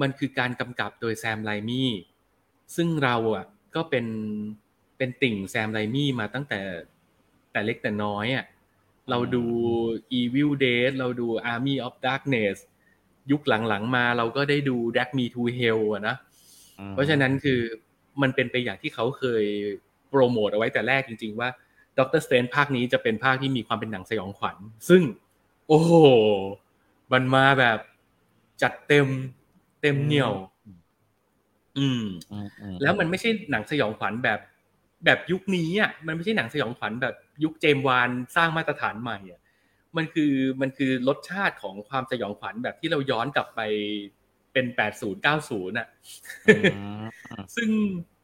[0.00, 1.90] มันคือการกำกับโดย Sam Raimi
[2.76, 3.44] ซึ่งเราอะ
[3.74, 4.06] ก็เป็น
[4.96, 6.60] เป็นติ่ง Sam Raimi มาตั้งแต่
[7.52, 8.44] แต่เล็กแต่น้อยอะ
[9.10, 9.44] เราดู
[10.18, 12.56] Evil Dead เราดู Army of Darkness
[13.30, 16.16] ยุคหลังๆมาเราก็ได้ดู Drag Me to Hell อะนะ
[16.90, 17.60] เพราะฉะนั้นคือ
[18.22, 19.44] มันเป็นไปอย่างที่เขาเคย
[20.08, 21.48] โปรโมทเอาไว้แต่แรกจริง ๆ ว่า
[21.98, 24.56] ด็อกเตอร์สเตนภาคนี้จะเป็นภาคที่มีความเป็นหนังสยองขวัญ
[24.88, 25.02] ซึ่ง
[25.68, 25.92] โอ้โห
[27.12, 27.78] มันมาแบบ
[28.62, 29.06] จัดเต็ม
[29.82, 30.32] เต็มเหนียว
[31.78, 32.04] อืม
[32.82, 34.40] แล้วมันไม่ใช่หนังสยองขวัญแบบ
[35.04, 37.14] แบบยุคนี้อะมันไม่ใช่หนังสยองขวัญแบบ
[37.44, 39.40] ยุคเจมวานสร้างมาตรฐานใหม่อะ
[39.96, 43.60] มันคือมันคือรสชาติของความสยองขวัญแบบที่เราย้อนกลับไป
[44.52, 45.86] เป็นแปดศูนย์เก้าศูนย์อะ
[47.56, 47.68] ซึ่ง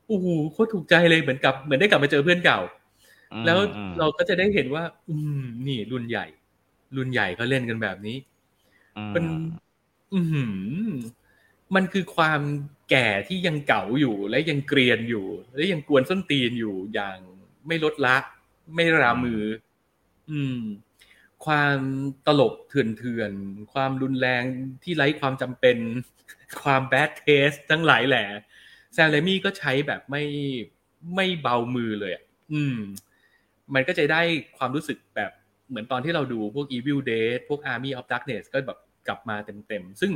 [0.06, 2.60] โอ้โหโคตรถูกใจเลยเหมือนกับเหมือนได้กลับมาเจอเพื่อนเก่า
[3.46, 3.58] แล้ว
[3.98, 6.26] เราก็จะได้เห็นว่า อืม นี่รุ่นใหญ่
[6.96, 8.16] รุ่นใหญ่เขาเล่นกันแบบนี้
[9.14, 9.24] มัน
[10.14, 10.20] อื
[10.90, 10.90] ม
[11.74, 12.40] มันคือความ
[12.90, 17.18] แก่ที่ยังเก่าอยู่และยังเกรียนอยู่ และยังกวนส้นตีนอยู่อย่าง
[17.66, 18.16] ไม่ลดละ
[18.74, 19.42] ไม่รามือ
[20.30, 20.58] อืม
[21.46, 21.78] ความ
[22.26, 23.32] ตลกเถื่อนเถื่อน
[23.72, 24.42] ความรุนแรง
[24.82, 25.76] ที่ไร้ความจำเป็น
[26.62, 28.26] ความแบดเทสทั้งหลายแหละ
[28.92, 30.24] แซมเลมี่ก็ใช้แบบไม่
[31.14, 32.12] ไม่เบามือเลย
[32.52, 32.76] อืม
[33.74, 34.22] มันก็จะได้
[34.58, 35.30] ความรู้สึกแบบ
[35.68, 39.36] เหมือนตอนที่เราดูพวก Evil Dead พวก Army of Darkness ก็แบบกลับมา
[39.68, 40.12] เต็มๆ ซึ่ง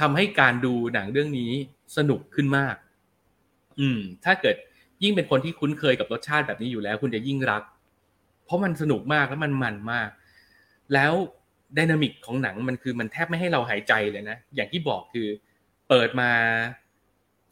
[0.00, 1.52] ทำให้การดูหนังเรื่องนี้
[1.96, 2.76] สนุกขึ้นมาก
[3.80, 4.56] อืม ถ้าเกิด
[5.02, 7.62] ยิ่งเป็นคนที่คุ้นเคยกับรสชาติแบบนี้อยู่แล้ว คุณจะยิ่งรัก
[8.44, 10.10] เพราะมันสนุกมากแล้วมันมันมาก
[10.94, 11.12] แล้ว
[11.76, 15.26] ดินามิกของหนังมันคือมันแทบไม่ให้เราหายใจเลยนะ อย่างที่บอกคือ
[15.88, 16.30] เปิดมา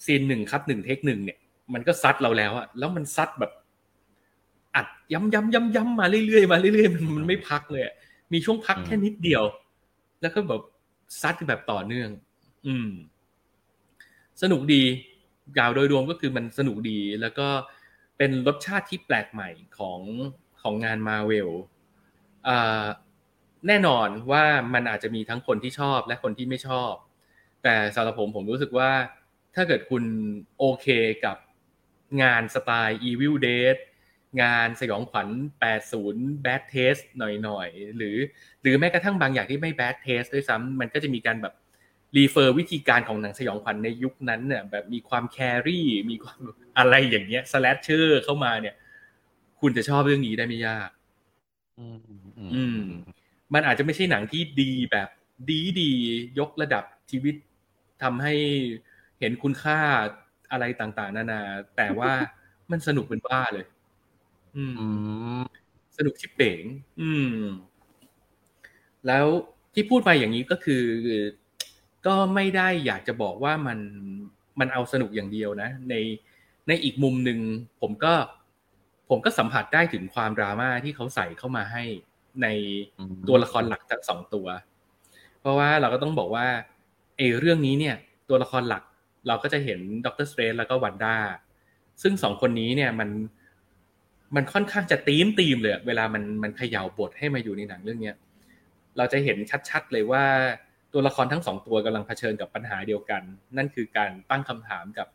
[0.04, 1.38] ซีนหนึ่งครับหนึ่งเทคหนึ่งเนี่ย
[1.74, 3.52] มันก็ซัดเราแล้วอะแล้วมันซัดแบบ
[4.74, 7.82] อัดย้ำย้ำย้ำย้ำมาเรื่อยๆมาเรื่อยๆมันมันไม่พักเลย
[8.32, 9.42] มีช่วงพักแค่นิดเดียว
[10.20, 10.62] แล้วก็แบบ
[11.20, 12.08] ซัดแบบต่อเนื่อง
[12.66, 12.90] อืม
[14.42, 14.82] สนุกดี
[15.56, 17.48] กล่าวโดยรวมก็คือมันสนุกดี แล้วก็
[18.18, 20.00] เป็นรสชาติที่แปลกใหม่ของ
[20.62, 21.50] ของงานมาเวล
[23.66, 24.44] แน่นอนว่า
[24.74, 26.92] มันอาจจะมีทั้งคนที่ชอบและคนที่ไม่ชอบ
[27.62, 28.90] แต่สำหรับผมผมรู้สึกว่า
[29.54, 30.04] ถ้าเกิดคุณ
[30.58, 30.86] โอเค
[31.24, 31.36] กับ
[32.22, 33.76] งานสไตล์ Evil Dead
[34.42, 35.28] งานสยองขวัญ
[35.86, 38.16] 80 Bad Taste หน่อยๆ หรือ
[38.62, 41.54] หรือแม้กระทั่งบางอย่างที่ไม่ Bad Taste ด้วยซ้ำมันก็จะมีการแบบ
[42.16, 46.40] refer วิธีการของหนังสยองขวัญในยุคนั้นเนี่ยแบบมีความ Carrie มีความ
[46.78, 48.74] อะไรอย่างเงี้ย slasher เข้ามาเนี่ย
[49.60, 50.90] คุณจะชอบเรื่องนี้ได้ไม่ยาก
[52.54, 52.80] อืม
[53.54, 55.08] มันอาจจะไม่ใช่หนังที่ดีแบบ
[55.50, 55.92] ดีดี
[56.38, 57.34] ยกระดับชีวิต
[58.02, 58.34] ทำให้
[59.20, 59.78] เห็นคุณค่า
[60.52, 61.42] อะไรต่างๆ นานา
[61.76, 62.12] แต่ว่า
[62.70, 63.66] มันสนุกเป็นบ้าเลย
[64.56, 64.64] อื
[65.38, 65.42] ม
[65.96, 66.62] สนุกชิบเป๋ง
[67.00, 67.36] อืม
[69.06, 69.26] แล้ว
[69.74, 70.84] ที่พูดไปอย่างนี้ก็คือ
[72.06, 73.78] ก็ไม่ได้อยากจะบอกว่ามัน
[74.60, 75.94] มันเอาสนุกอย่างเดียวนะ ใน
[76.68, 77.38] ในอีกมุมหนึ่ง
[77.80, 78.14] ผมก็
[79.10, 81.82] ผมก็สัมผัสได้ถึงความดราม่าที่เขาใส่เข้ามาให้
[82.42, 82.46] ใน
[83.28, 84.46] ตัวละครหลักทั้งสองตัว
[85.40, 86.46] เพราะว่าเราก็ต้องบอกว่า
[87.16, 87.96] เอเรื่องนี้เนี่ย
[88.28, 88.82] ตัวละครหลัก
[89.28, 91.16] เราก็จะเห็น Doctor Strange แล้วก็ Wanda
[92.02, 93.08] ซึ่งสองคนนี้เนี่ยมัน
[94.36, 98.16] มันค่อนข้างจะ theme theme เลยเวลามันมันเขย่าบทให้มาอยู่ในหนังเรื่องเนี้ย
[98.96, 100.24] เราจะเห็นชัดๆเลยว่า
[100.92, 103.22] ตัวละครทั้งสองตัวกำลังเผชิญกับปัญหาเดียวกัน
[103.56, 105.08] นั่นคือการตั้งคำถามกับ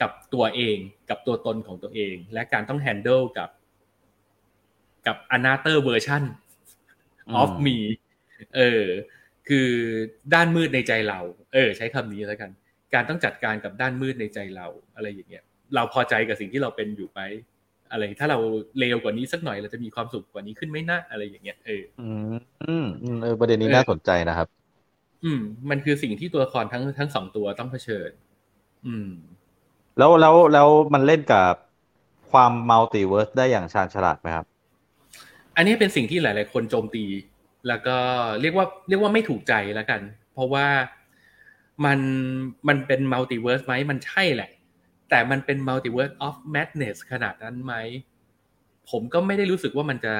[0.00, 0.78] กับตัวเอง
[1.10, 3.50] กับตัวตนของตัวเอง และการต้อง handle กับ
[5.06, 6.22] กับ another version
[7.40, 7.76] of me
[8.56, 8.84] เออ
[9.48, 9.68] คือ
[10.34, 11.20] ด้านมืดในใจเรา
[11.52, 12.50] เออ ใช้คำนี้แล้วกัน
[12.94, 15.44] การต้องจัดการกับด้านมืดในใจเราอะไรอย่างเงี้ย
[15.74, 17.20] เราพอใจกับสิ่งที่เราเป็นอยู่ไหม
[17.92, 18.38] อะไรถ้าเรา
[18.78, 22.34] เลวกว่านี้สักหน่อยเราจะมีความสุขกว่านี้ขึ้นไหมนะอะไรอย่างเงี้ยเอออืม
[22.68, 22.86] อืม
[23.22, 24.48] เออประเด็นนี้น่าสนใจนะครับ
[25.24, 25.40] อืม
[25.70, 28.10] มันคือสิ่งที่ตัวละครทั้งทั้งสองตัวต้องเผชิญ
[28.86, 29.10] อืม
[29.98, 31.46] แล้วแล้วแล้วมันเล่นกับ
[32.32, 34.46] ความ multiverse ได้อย่างชาญฉลาดไหมครับ
[35.56, 37.04] อันนี้เป็นสิ่งที่หลาย ๆ คนโจมตี
[37.68, 37.96] แล้วก็
[38.40, 40.00] เรียกว่า เรียกว่าไม่ถูกใจแล้วกัน
[40.32, 40.66] เพราะว่า
[41.84, 41.98] มัน
[42.68, 44.50] มันเป็น multiverse ไหมมันใช่แหละ
[45.14, 47.74] แต่มันเป็น multiverse of madness ขนาดนั้นไหม
[48.90, 50.14] ผมก็ไม่ได้รู้สึกว่ามันจะ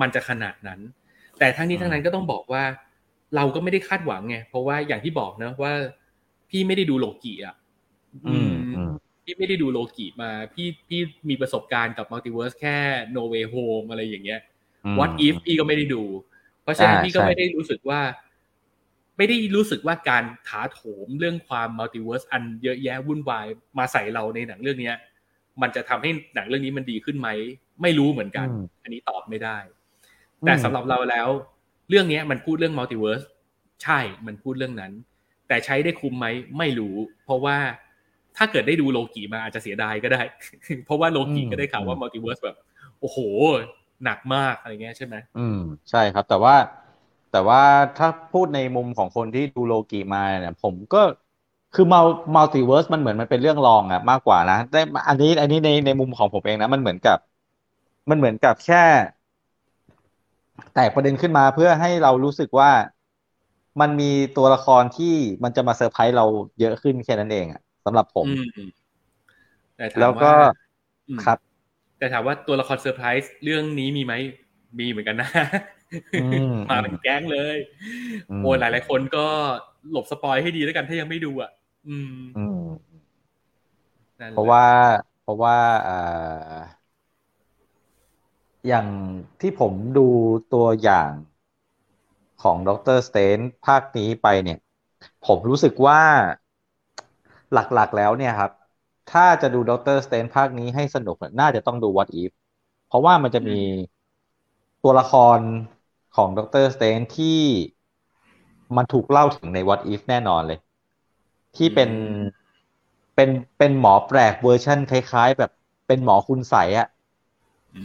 [0.00, 0.80] มันจะขนาดนั้น
[1.38, 2.64] แต่ทั้งนี้ทั้งนั้นก็ต้องบอกว่า
[3.36, 5.72] เราก็ไม่ได้คาดหวังไง เพราะว่าอย่างที่บอกนะว่า
[6.50, 7.56] พี่ไม่ได้ดูโลกีอะ
[8.28, 8.42] พี่
[9.24, 12.76] พี่ไม่ได้ดูโลกิมา พี่พี่มีประสบการณ์กับ multiverse แค่
[13.16, 14.40] No Way Home อะไรอย่างเงี้ย
[14.98, 16.02] What If พี่ก็ไม่ได้ดู
[16.62, 18.00] เพราะฉะนั้นพี่ก็ไม่ได้รู้สึกว่า
[19.16, 23.46] ไม่ได้รู้สึกว่าการถาโถมเรื่องความ multiverse อันเยอะแยะวุ่นวาย
[23.78, 24.96] มาใส่เราในหนังเรื่องเนี้ย
[25.62, 27.28] มันจะทำให้หนังเรื่องนี้มันดีขึ้นไหม
[27.82, 28.46] ไม่รู้เหมือนกัน
[28.82, 29.58] อันนี้ตอบไม่ได้
[30.46, 31.28] แต่สำหรับเราแล้ว
[31.88, 33.22] เรื่องนี้มันพูดเรื่อง multiverse
[33.82, 34.92] ใช่มันพูดเรื่องนั้น
[35.48, 36.26] แต่ใช้ได้คุ้มไหม
[36.58, 36.94] ไม่รู้
[37.24, 37.56] เพราะว่า
[38.36, 40.22] ถ้าเกิดได้ดูโลกีมาอาจจะเสียดายก็ได้
[40.86, 42.56] เพราะว่าโลกีก็ได้ข่าวว่า multiverse แบบ
[43.00, 43.18] โอ้โห
[44.04, 46.54] หนักมากอะไรเงี้ยใช่ไหมอืมใช่ครับ แต่ว่า
[47.30, 47.60] แต่ว่า
[47.96, 50.98] ถ้าพูดในมุมของคนที่ดูโลกีมาเนี่ย ผมก็
[51.72, 54.78] คือ mul multiverse มันเหมือนมันเป็นเรื่องรองอะมากกว่านะได้
[55.08, 57.16] อันนี้อันนี้ในในมุมของผมเองนะ มันเหมือนกับ
[58.10, 58.76] มันเหมือนกับแค่
[60.74, 62.70] แตกประเด็นขึ้นมาเพื่อให้เรารู้สึกว่า
[63.80, 65.14] มันมีตัวละครที่
[65.44, 66.24] มันจะมาเซอร์ไพรส์เรา
[66.60, 68.28] เยอะขึ้นแค่นั้นเองอะสำหรับผม
[69.76, 70.32] แต่ถามแล้วก็
[71.08, 71.38] อืมครับ
[71.98, 74.14] แต่ถามว่าตัวละครเซอร์ไพรส์เรื่องนี้มีไหม
[74.78, 75.79] มีเหมือนกันนะอื
[76.46, 77.56] มมาเป็นแก๊งเลย
[78.30, 79.26] อืมโอ้ยหลายๆคนก็
[79.90, 81.50] หลบ spoil ให้ดีแล้วกันถ้ายังไม่ดูอะ
[81.88, 83.00] อืมอืม
[84.20, 84.64] นั่นแหลเพราะว่า
[85.20, 85.92] เพราะว่าอ่า
[88.66, 88.88] อย่าง
[89.40, 90.08] ที่ผมดู
[90.52, 91.12] ตัวอย่าง
[92.42, 94.58] ของ Doctor Strange ภาคนี้ไปเนี่ย
[95.26, 96.00] ผมรู้สึกว่า
[97.52, 98.50] หลักๆแล้วเนี่ยครับ
[99.12, 102.30] ถ้าจะดู Doctor Strange ภาคนี้ให้สนุกน่าจะต้องดู What If
[102.88, 103.58] เพราะว่ามันจะมี
[104.82, 105.40] ตัวละคร
[106.16, 107.38] ของ Doctor Strange ที่
[108.76, 110.58] มันถูกเล่าถึงใน What If แน่นอนเลย
[111.56, 111.90] ที่เป็น
[113.14, 115.50] เป็นเป็นหมอแปลกเวอร์ชั่นคล้ายๆ แบบ
[115.86, 116.88] เป็นหมอคุณไสยอะ
[117.76, 117.82] อื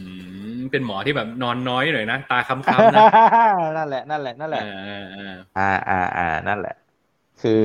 [0.58, 3.02] มเป็นหมอที่แบบนอนน้อยหน่อยนะ ตาค้ำๆนะ
[3.76, 4.62] นั่นแหละนั่นแหละนั่นแหละ
[5.56, 6.74] อ่าอ่าอ่าอ่าอ่านั่นแหละ
[7.42, 7.62] คือ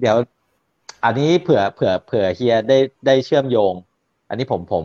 [0.00, 0.16] เดี๋ยว
[1.04, 3.74] อันนี้เผื่อเผื่อเผื่อเฮียได้ได้เชื่อมโยง
[4.28, 4.84] อันนี้ผมผม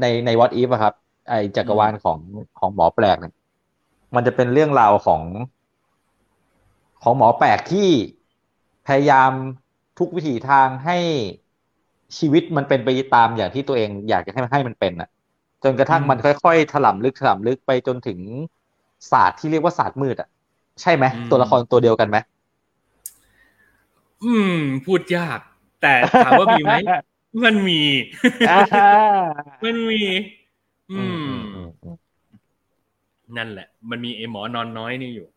[0.00, 0.94] ในใน What If อะครับ
[1.28, 2.18] ไอ้จักรวาลของ
[2.58, 3.32] ของหมอแปลกเนี่ย
[4.14, 5.22] มันจะเป็นเรื่องราวของ
[7.02, 7.88] ของหมอแปลกที่
[8.86, 9.30] พยายาม
[9.98, 10.96] ทุกวิถีทางให้
[12.18, 15.08] ชีวิตมันเป็นไปตามอย่างที่ตัวเองอยากจะให้ให้มันเป็นอะ
[15.64, 18.18] จนกระทั่งมันค่อยๆถล่ำลึกถล่ำลึกไปจนถึง
[19.10, 20.28] ศาสตร์ที่เรียกว่าศาสตร์มืดอะ
[20.82, 22.16] ใช่ไหมตัวละครตัวเดียวกันไหม
[24.24, 25.38] อืม พูดยาก
[25.82, 26.72] แต่ถามว่ามีไหม
[27.44, 27.80] มันมี
[29.64, 30.02] มันมี
[30.90, 31.55] อืม
[33.36, 35.28] นั่นแหละ มันมีไอหมอนอนน้อยนี่อยู่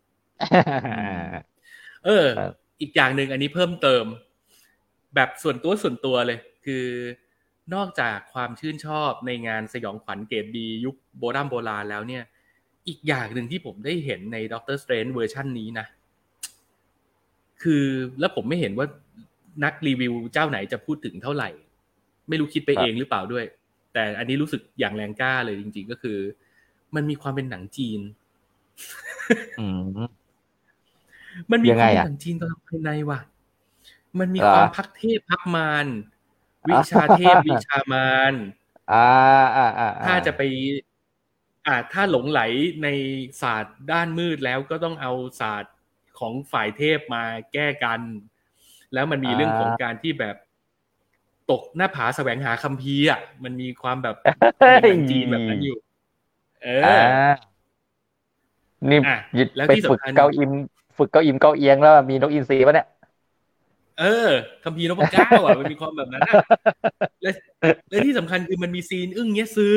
[2.05, 4.05] เออครับอีกอย่างหนึ่งอันนี้เพิ่มเติม
[5.15, 6.85] แบบส่วนตัวส่วนตัวเลย คือ
[7.73, 12.23] นอกจากความชื่นชอบในงานสยองขวัญเกรดบียุคโบราณโบราณแล้วเนี่ย
[12.87, 15.85] อีกอย่างหนึ่งที่ผมได้เห็นใน Doctor Strange เวอร์ชันนี้นะ
[17.63, 17.85] คือ
[18.19, 18.87] แล้วผมไม่เห็นว่า
[19.63, 21.49] นักรีวิวเจ้าไหนจะพูดถึงเท่าไหร่
[22.29, 23.45] ไม่รู้คิดไปครับเองหรือเปล่าด้วย
[23.93, 26.17] แต่อันนี้รู้สึกอย่างแรงกล้าเลยจริง ๆ ก็คือ
[26.95, 28.01] มันมีความเป็นหนังจีน
[29.59, 30.09] อืม
[31.51, 33.19] มันมียังคไงวามเป็นอะหนังจีนตอนภายในว่ะ
[34.19, 35.87] มันมีเหรอความพักเทพพักมาร
[36.69, 38.33] วิชาเทพวิชามาร
[38.91, 39.07] อ่า
[39.57, 40.41] อ่าอ่าถ้าจะไป
[41.67, 42.41] อ่าถ้าหลงไหล
[42.83, 42.87] ใน
[43.41, 45.75] ศาสตร์ด้านมืดแล้วก็ต้องเอาศาสตร์
[46.19, 47.23] ของฝ่ายเทพมา
[47.53, 48.01] แก้กัน
[48.93, 50.35] แล้วมันมีเรื่องของการที่แบบ
[51.51, 54.15] ตกหน้าผาแสวงหาคัมภีร์อะมันมีความแบบ
[54.83, 55.77] หนังจีนแบบนั้นอยู่
[56.63, 56.97] เออ่าอ
[58.89, 60.51] นี่อะยึดแล้วไปที่ฝึกสำคัญเก้าอิม
[60.97, 62.87] ฝึกเก้าอิมเก้าเอี๊ยงแล้วมีนกอินทรีปะเนี่ย
[63.99, 64.29] เออ
[64.63, 66.37] คัมภีร์นพเก้าอะมันมีความแบบนั้นอะ
[67.23, 67.31] และ
[67.89, 69.75] และที่สำคัญคือมันมี scene อึ้งเอี๊ยะซือ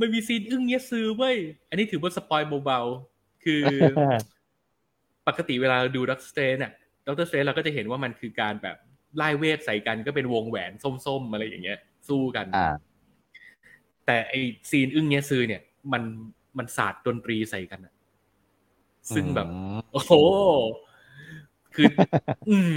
[0.00, 1.36] มันมี scene อึ้งเอี๊ยะซือเว้ย
[1.68, 3.64] อันนี้ถือว่า spoil เบาๆคือ
[5.28, 6.72] ปกติเวลาดู Doc Strange อะ
[7.06, 8.76] Doctor Strange เราก็จะเห็นว่ามันคือการแบบ
[9.16, 10.72] ไล่เวทใส่กันก็เป็นวงแหวน
[11.06, 11.78] ส้มๆอะไรอย่างเงี้ย
[12.08, 12.66] สู้กันอ่า
[14.12, 14.34] แต่ไอ
[14.70, 16.02] scene อึ้งเอี๊ยะซือเนี่ย มัน
[16.58, 17.94] มันศาสตร์ดนตรีใส่กันอะ
[19.14, 19.46] ซึ่งแบบ
[19.92, 20.12] โอ้โห
[21.74, 21.86] คือ
[22.48, 22.76] อืม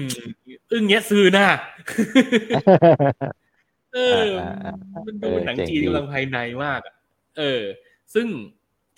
[0.71, 1.47] อึ้งเอี๊ยะซือน่ะ
[3.93, 4.31] เออ
[5.07, 6.95] มันดูเป็นหนังจีนกำลังภายในมากอะ
[7.37, 7.61] เออ
[8.13, 8.27] ซึ่ง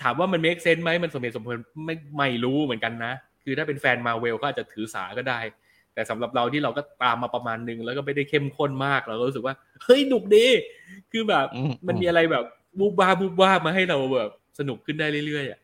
[0.02, 3.14] ถามว่ามัน make sense ไหมมันสมเหตุสมผลไม่ไม่รู้เหมือนกันนะ
[3.44, 5.40] คือถ้าเป็นแฟนมาเวลก็อาจจะถือสาก็ได้
[5.98, 10.48] แต่สำหรับเราที่เราก็ตามมาประมาณนึงแล้วก็ไม่ได้เข้มข้นมากเราก็รู้สึกว่าเฮ้ยหนุกดี
[11.12, 12.46] คือแบบอืมมันมีอะไรแบบ
[12.80, 15.60] บูบวาบูบวาบมาให้เราแบบสนุกขึ้นได้เรื่อยๆอะ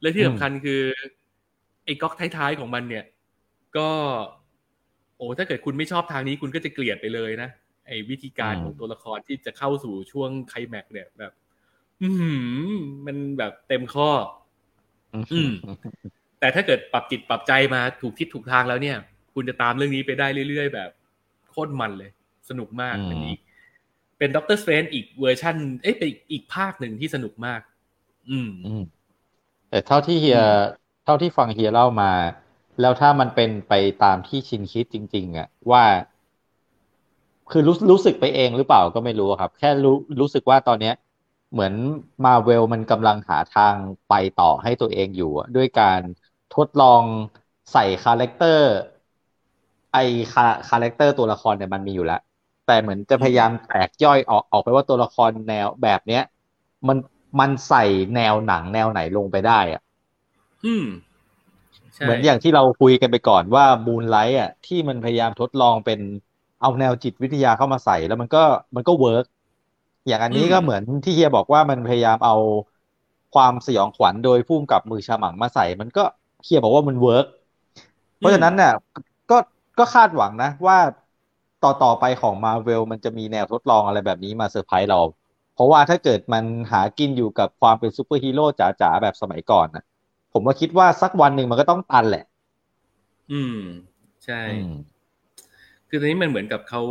[0.00, 0.82] และที่สำคัญคือ
[1.84, 3.04] ไอ้ก๊อกท้ายๆของมันเนี่ย
[3.76, 3.88] ก็
[5.16, 7.48] โอ้ถ้าเกิดคุณไม่ชอบทางนี้คุณก็จะเกลียดไปเลยนะ
[7.86, 11.32] ไอ้วิธีการอืมของตัวละครที่จะเข้าสู่ช่วงไคลแม็กซ์เนี่ยแบบ
[12.02, 12.32] อือหื
[12.68, 12.72] อ
[13.06, 14.10] มันแบบเต็มข้อ
[15.32, 15.52] อืม
[16.40, 18.96] แต่ถ้าเกิดปรับจิตปรับใจมาถูกทิศถูกทางแล้วเนี่ย
[19.34, 20.90] คุณจะตามเรื่องนี้ไปได้เรื่อยๆ แบบ
[21.50, 22.10] โคตรมันเลย
[22.48, 23.38] สนุกมากเป็นอีก
[24.18, 27.60] เป็น Doctor Strange อีกเวอร์ชันเอ้ยเป็นอีกภาคหนึ่งที่สนุกมาก
[28.30, 28.80] อืมอืม
[29.70, 30.40] แต่เท่าที่เฮีย
[31.04, 32.12] เท่าที่ฟังเฮียเล่ามา
[32.80, 33.74] แล้วถ้ามันเป็นไป
[34.04, 35.84] ตามที่ชินคิดจริง ๆอะว่า
[37.50, 40.94] คือรู้รู้สึกไปเองหรือเปล่าก็ไม่รู้ครับ แค่รู้รู้สึกว่าตอนเนี้ย
[41.52, 41.72] เหมือน
[42.24, 43.76] มาเวลมันกำลังหาทาง
[44.08, 46.00] ไปต่อให้ตัวเองอยู่อะด้วยการ
[46.54, 47.04] ทดลอง
[47.72, 48.66] ใส่ character
[49.92, 49.98] ไอ
[50.32, 52.20] คา character ตัวละครเนี่ยมันมีอยู่แล้ว
[52.66, 56.22] แต่เหมือนจะพยายามแตกย่อยออกออกไปว่าตัวละครแนวแบบเนี้ย
[56.88, 56.96] มัน
[57.40, 57.84] มันใส่
[58.16, 59.82] แนวหนังแนวไหนลงไปได้อะ
[60.64, 60.86] อืม
[61.94, 66.00] ใช่เหมือนอย่างที่เราคุยกันไปก่อนว่า Moon Knight อะที่มันพยายามทดลองเป็น
[66.60, 68.44] เอาแนวจิตวิทยาเข้ามาใส่แล้วมันก็
[68.76, 69.24] มันก็เวิร์ก
[70.06, 72.36] อย่างอันนี้ก็เหมือนที่เฮียบอกว่ามันพยายามเอา
[73.34, 76.04] ความสยองขวัญโดยผู้กำกับมือฉมังมาใส่ มันก็
[76.44, 77.26] เฮียบอกว่ามันเวิร์ก
[78.18, 78.72] เพราะฉะนั้นเนี่ย
[79.78, 80.78] ก็คาดหวังนะว่า
[81.60, 85.00] ต่อต่อไปของมาเวลมันจะมีแนวทดลองอะไรแบบนี้มาเซอร์ไพรส์เรา
[85.54, 89.84] เพราะว่าถ้าเกิดมันหากินอยู่กับความเป็นซูเปอร์ฮีโร่จ๋าๆ แบบสมัยก่อนนะ
[90.32, 92.24] ผมว่าคิดว่าสักวันหนึ่งมันก็ต้องตันแหละ
[93.30, 93.56] อืม
[94.24, 94.42] ใช่
[95.88, 96.82] คือตอนนี้มันเหมือนกับเขา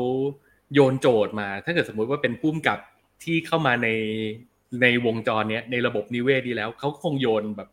[0.74, 2.80] โยนโจทย์มา ถ้าเกิดสมมุติว่าเป็นพุ่มกับ
[3.24, 3.90] ที่เข้ามาใน
[4.82, 7.70] ในวงจรเนี้ยในระบบนิเวศดีแล้ว เขาคงโยนแบบ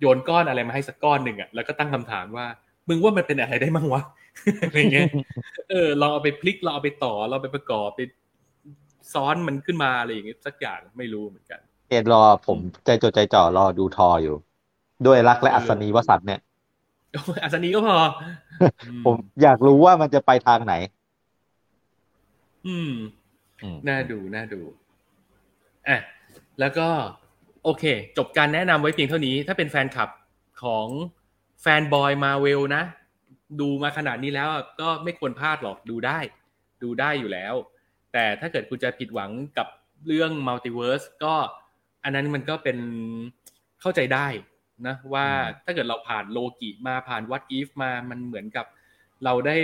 [0.00, 2.46] โยนก้อนอะไรมาให้สักก้อนหนึ่งอะแล้วก็ตั้งคำถามว่า
[2.88, 4.02] มึงว่ามันเป็นอะไรได้มั่งวะ
[4.68, 5.08] อะไรเงี้ย
[5.70, 8.00] เออลองเอาไปพลิกเราเอาไปต่อเราไปประกอบไป
[9.14, 11.60] ซ้อนมันขึ้นมาอะไรอย่างเงี้ยสักอย่างไม่รู้เหมือนกัน
[11.90, 14.36] เอ็ดรอผมใจจดใจจ่อรอดูทออยู่
[15.06, 16.40] ด้วยรักและอัสนีวสันต์เนี่ย
[17.44, 17.96] อัสนีก็พอ
[18.86, 20.74] อืผมอยากรู้ว่ามันจะไปทางไหน
[22.66, 22.92] อืม
[23.62, 24.60] อืมน่าดูน่าดู
[25.88, 25.98] อะ
[26.60, 26.88] แล้วก็
[27.64, 27.84] โอเค
[28.18, 30.08] จบการแนะนำไว้เพียงเท่านี้ ถ้าเป็นแฟนคลับ
[30.62, 30.86] ของ
[31.66, 32.82] fanboy Marvel นะ
[33.60, 34.48] ดูมาขนาดนี้แล้ว
[34.80, 36.18] ก็ไม่ควรพลาดหรอกดูได้
[36.82, 37.54] ดูได้อยู่แล้ว
[38.12, 39.66] แต่ถ้าเกิดคุณจะผิดหวังกับ
[40.06, 41.34] เรื่อง multiverse ก็
[42.04, 42.78] อันนั้นมันก็เป็น
[43.80, 44.26] เข้าใจได้
[44.86, 45.26] นะว่า
[45.64, 48.66] ถ้าเกิดเราผ่านโลกิมาผ่าน What If มามันเหมือนกับ
[49.24, 49.56] เราได้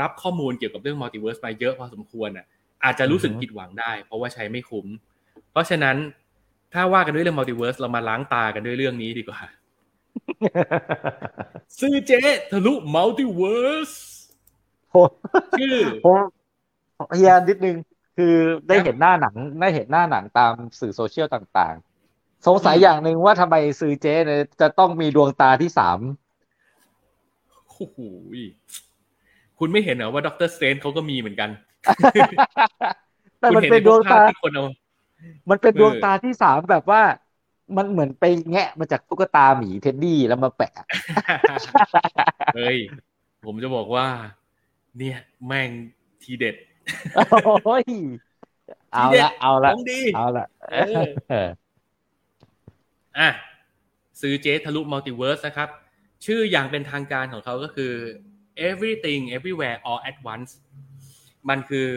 [0.00, 2.46] รับข้อมูลเกี่ยวกับเรื่อง multiverse มาเยอะพอสมควรอะ
[2.84, 4.86] อาจจะรู้สึกผิดหวังได้ เพราะว่าใช้ไม่คุ้ม
[5.50, 5.96] เพราะฉะนั้น
[6.72, 9.40] ถ้าว่ากันด้วยเรื่อง multiverse เรามาล้างตากันด้วยเรื่องนี้ดีกว่า
[11.80, 13.92] ซือเจ๊ทะลุมัลติเวิร์ส
[14.92, 15.10] ผม
[15.58, 16.18] ชื่อผม
[17.16, 17.76] เฮียนิดนึง
[18.16, 18.34] คือ
[18.66, 25.98] ได้ครับเห็นหน้าหนัง ได้เห็นหน้าหนังตามสื่อโซเชียลต่างๆ สงสัยอย่างหนึ่งว่าทำไมซื้อเจเนี่ยจะต้องมีดวงตาที่สาม
[27.66, 27.98] โอ้โห
[29.58, 31.50] คุณไม่เห็นเหรอว่าด็อกเตอร์สเตนเขาก็มีเหมือนกัน
[33.40, 34.64] แต่คุณมันเห็นเป็นในดพววงกภาตาพที่คนเอา
[35.50, 37.02] มันเป็นเออดวงตาที่สามแบบว่า
[37.76, 40.72] มันเหมือนไปแงะมาจากตุ๊กตาหมีเท็ดดี้แล้วมาแปะ
[42.56, 42.78] เฮ้ย
[43.44, 44.06] ผมจะบอกว่า
[44.98, 45.70] เนี่ย แม่ง
[46.22, 46.56] ทีเด็ด
[47.64, 47.84] โอ้ย
[48.92, 50.76] เอาทีเด็ดละเอาละของดีเอาละเอ
[51.46, 51.48] อ
[53.18, 53.28] อะ
[54.20, 55.68] ซื้อเจทะลุมัลติเวิร์สนะครับ
[56.26, 57.92] ชื่ออย่างเป็นทางการของเขาก็คือ
[58.68, 60.50] everything everywhere all at once
[61.48, 61.88] มันคือ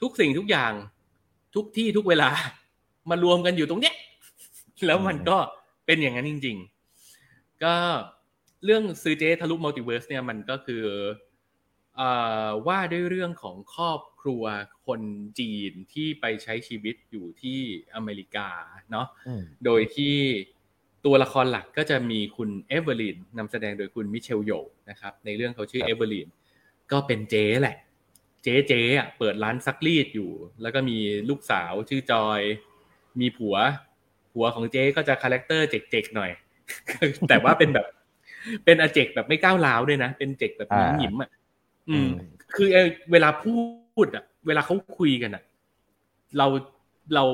[0.00, 0.72] ทุกสิ่งทุกอย่าง
[1.54, 2.30] ทุกที่ทุกเวลา
[3.10, 3.94] มารวมกันอยู่ตรงเนี้ย
[4.86, 5.38] แล้วมันก็
[5.86, 6.56] เป็นอย่างนั้นจริง
[7.10, 7.74] ๆ ก็
[8.64, 10.84] เรื่องซือเจ๊ทะลุมัลติเวิร์สเนี่ยมันก็คือ
[11.96, 12.10] เอ่
[12.46, 14.44] อว่าด้วยเรื่องของครอบครัว
[14.86, 15.00] คน
[15.38, 17.60] จีนที่ไปใช้ชีวิตอยู่ที่
[17.94, 18.48] อเมริกา
[18.90, 20.16] เนาะอืมโดยที่
[21.04, 24.52] ตัวละครหลักก็จะมีคุณ Evelyn นำแสดงโดยคุณ Michelle Yeoh
[24.90, 26.28] นะครับ ในเรื่องเขาชื่อครับ Evelyn
[26.92, 27.76] ก็เป็นเจ๊แหละ
[28.42, 30.30] เจ๊เจ๊อะเปิดร้านซักรีดอยู่
[30.62, 32.40] แล้วก็มีลูกสาวชื่อ Joy
[33.20, 33.56] มีผัว
[34.34, 36.30] ผัวของเจ๊ก็จะ character เจ๊กๆหน่อย
[37.28, 37.86] แต่ว่าเป็นแบบ
[38.64, 40.68] เป็นอาเจ๊กแบบไม่ก้าวร้าวด้วยนะ เป็นเจ๊กแบบ
[40.98, 41.30] หงิมๆอะ
[41.90, 42.08] อืม
[42.54, 43.54] คือเอ่อเวลาพู
[44.04, 45.42] ดอะ เวลาเขาคุยกันอะ
[46.38, 46.46] เรา
[47.14, 47.24] เรา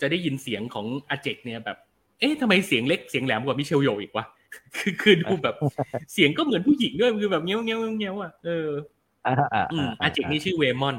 [0.00, 1.78] จะได้ยินเสียงของอาเจ๊กเนี่ยแบบ
[2.20, 4.24] เอ๊ะทำไมเสียงเล็กเสียงแหลมกว่า Michelle Yeoh อีกวะ
[4.76, 5.56] คือคือดูแบบ
[6.12, 8.68] เสียงก็เหมือนผู้หญิงด้วย คือแบบเงี้ยวเงี้ยวเงี้ยวอะ เออ
[9.26, 10.96] อ่าอ่าอืมอาเจกนี่ชื่อเวมอน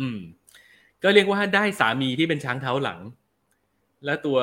[0.00, 0.18] อืม
[1.02, 2.98] ก็เรียกว่าได้สามีที่เป็นช้างเท้าหลัง
[4.04, 4.38] แล้วตัว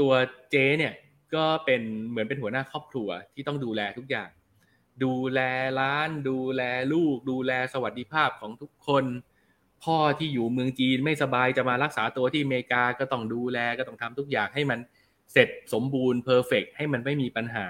[0.00, 0.12] ตัว
[0.50, 0.94] เจ๊เนี่ย
[1.34, 4.30] ก็เป็นเหมือนเป็นหัวหน้าครอบครัวที่ต้องดูแลทุกอย่าง
[5.04, 5.40] ดูแล
[5.80, 9.04] ร้าน ดูแลลูก ดูแลสวัสดิภาพของทุกคน
[9.84, 14.78] พ่อที่อยู่เมืองจีนไม่สบายจะมารักษาตัวที่อเมริกาก็ต้องดูแลก็ต้องทำทุกอย่างให้มัน
[15.32, 17.66] เสร็จสมบูรณ์เพอร์เฟกให้มันไม่มีปัญหา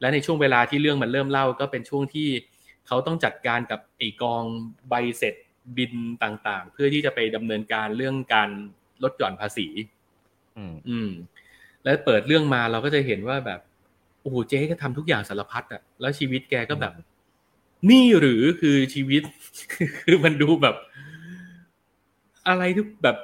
[0.00, 2.28] และในช่วงเวลาที่เรื่องมันเริ่มเล่าก็เป็นช่วงที่
[2.86, 4.44] เขาต้องจัดการกับไอกอง
[4.88, 5.34] ใบเสร็จ
[5.76, 8.50] บินต่างๆ เพื่อที่จะไปดำเนินการเรื่องการ
[9.02, 9.66] ลดหย่อนภาษี
[10.56, 11.10] อืมอืม
[11.84, 13.60] แล้วเปิดเรื่องมาเราก็จะเห็นว่าแบบ
[14.20, 16.92] โอ้โหเจ๊ก็ทำทุกอย่างสารพัดอะแล้วชีวิตแกก็แบบ
[17.90, 19.22] นี่หรือคือชีวิต
[20.02, 20.76] คือมันดูแบบ
[22.48, 23.16] อะไรทุกแบบ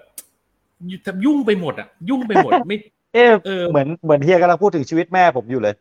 [1.24, 2.76] ยุ่งไปหมดอะยุ่งไปหมดไม่
[3.14, 5.74] เอ๊ะเออเหมือนเหมือนเฮียกำลังพูดถึงชีวิตแม่ผมอยู่เลย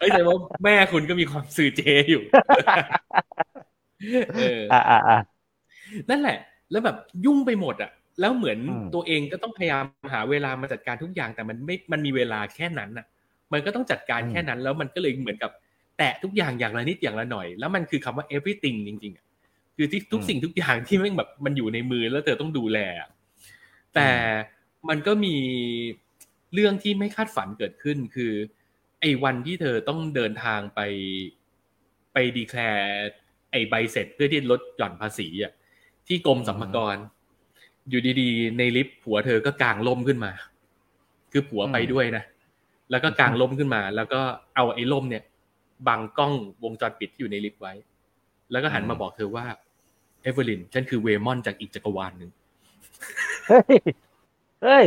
[0.00, 2.22] เอ้ยแต่ว่าแม่คุณก็มีความสื่อเจอยู่
[4.36, 5.18] เอออ่าอ่าอ่า
[6.10, 6.38] นั่นแหละ
[6.70, 7.90] แล้วแบบยุ่งไปหมดอะ
[8.20, 13.06] แล้วเหมือนอืมตัวเองก็ต้องพยายามหาเวลามาจัดการทุกอย่าง แต่มันไม่มันมีเวลาแค่นั้นอะ
[13.52, 15.50] มันก็ต้องจัดการแค่นั้น แล้วมันก็เลยเหมือนกับ
[15.98, 19.26] แตะทุกอย่างอย่างละนิดอย่างละหน่อย แล้วมันคือคำว่า everything จริงๆอะ
[19.76, 23.10] คือที่ทุกสิ่งทุกอย่างที่แม่งแบบมันอยู่ในมือแล้วเธอต้องดูแลอะ
[23.94, 24.08] แต่
[24.88, 25.36] มันก็มี
[26.54, 28.32] เรื่องที่ไม่คาดฝันเกิดขึ้น คือ
[29.00, 30.80] ไอ้วันที่เธอต้องเดินทางไป
[32.12, 33.10] ไปดีแคลร์
[33.50, 35.52] ไอ้ใบเสร็จเพื่อที่ลดหย่อนภาษีอะ
[36.06, 36.96] ที่กรมสรรพากร
[37.90, 40.32] อยู่ดีๆ ในลิฟต์ผัวเธอก็กางล่มขึ้นมา
[41.32, 42.24] คือผัวไปด้วยนะ
[42.90, 44.20] แล้วก็กางล่มขึ้นมา แล้วก็
[44.56, 45.22] เอาไอ้ล่มเนี่ย
[45.88, 46.32] บังกล้อง
[46.64, 47.72] วงจรปิดที่อยู่ในลิฟต์ไว้
[48.50, 49.46] แล้วก็หันมาบอกเธอว่า
[50.22, 52.30] Evelyn ฉันคือ Waymond จากอีกจักรวาลหนึ่ง
[53.46, 53.78] เฮ้ย
[54.62, 54.86] เฮ้ย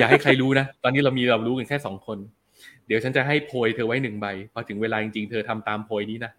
[0.00, 2.18] ย่าให้ใครรู้นะ ตอนนี้เรามีเรารู้กันแค่สองคน
[2.86, 6.32] เดี๋ยวฉันจะให้โพยเธอไว้หนึ่งใบ พอถึงเวลาจริงๆ เธอทำตามโพยนี้นะ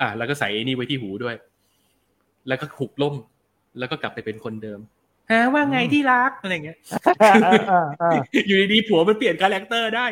[0.00, 1.34] อะ แล้วก็ใส่ไอ้นี่ไว้ที่หูด้วย
[2.48, 3.14] แล้วก็ขุกล่ม
[3.78, 4.80] แล้วก็กลับไปเป็นคนเดิม
[5.30, 6.78] ฮะว่าไงที่รักอะไรเงี้ย
[8.46, 10.06] อยู่ดีๆผัวมันเปลี่ยน character ได้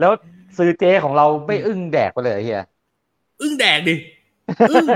[0.00, 0.12] แล้ว
[0.58, 2.64] ซือเจ๊ของเราไม่อึ้งแดกไปเลยเฮีย
[3.40, 3.94] อึ้งแดกดิ
[4.70, 4.86] อึ้ง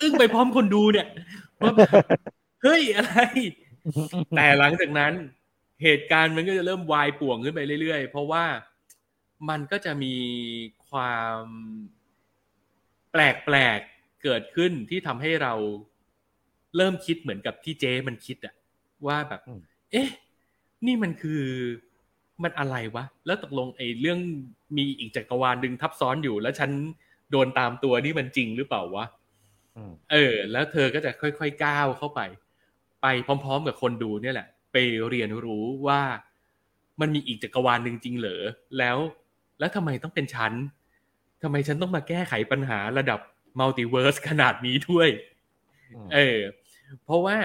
[0.00, 1.08] อึ้งไปพร้อมคนดูเนี่ย
[1.60, 1.88] ว่าแบบ
[2.62, 3.20] เฮ้ยอะไร
[4.36, 5.12] แต่หลังจากนั้น
[5.82, 8.44] เหตุการณ์มันก็จะเริ่มวายป่วงขึ้นไปเรื่อยๆ เพราะว่า
[9.48, 10.16] มันก็จะมี
[10.88, 11.42] ความ
[13.12, 15.54] แปลกๆเกิดขึ้นที่ทำให้เรา
[16.76, 18.54] เริ่มคิดเหมือนกับที่เจ๊มันคิดอะ
[19.06, 19.40] ว่าแบบ
[19.92, 20.08] เอ๊ะ
[20.86, 21.42] นี่มันคือ
[22.42, 24.18] มันอะไรวะ แล้วตกลงไอ้เรื่อง
[24.76, 26.70] มีอีกจักรวาลหนึ่งทับซ้อนอยู่ แล้วฉัน
[27.30, 29.06] โดนตามตัวนี่มันจริงหรือเปล่าวะ
[29.76, 32.20] อืมเออ แล้วเธอก็จะค่อยๆก้าวเข้าไป
[33.02, 34.76] ไปพร้อม ๆ กับคนดูเนี่ยแหละ ไป
[35.08, 36.00] เรียนรู้ว่า
[37.00, 38.42] มันมีอีกจักรวาลหนึ่งจริงเหรอ
[38.78, 38.96] แล้ว
[39.58, 40.52] แล้วทำไมต้องเป็นฉัน
[41.42, 43.20] ทำไมฉันต้องมาแก้ไขปัญหาระดับ
[43.58, 45.08] มัลติเวิร์สขนาดนี้ด้วย
[46.14, 46.38] เออ
[47.04, 47.36] เพราะว่า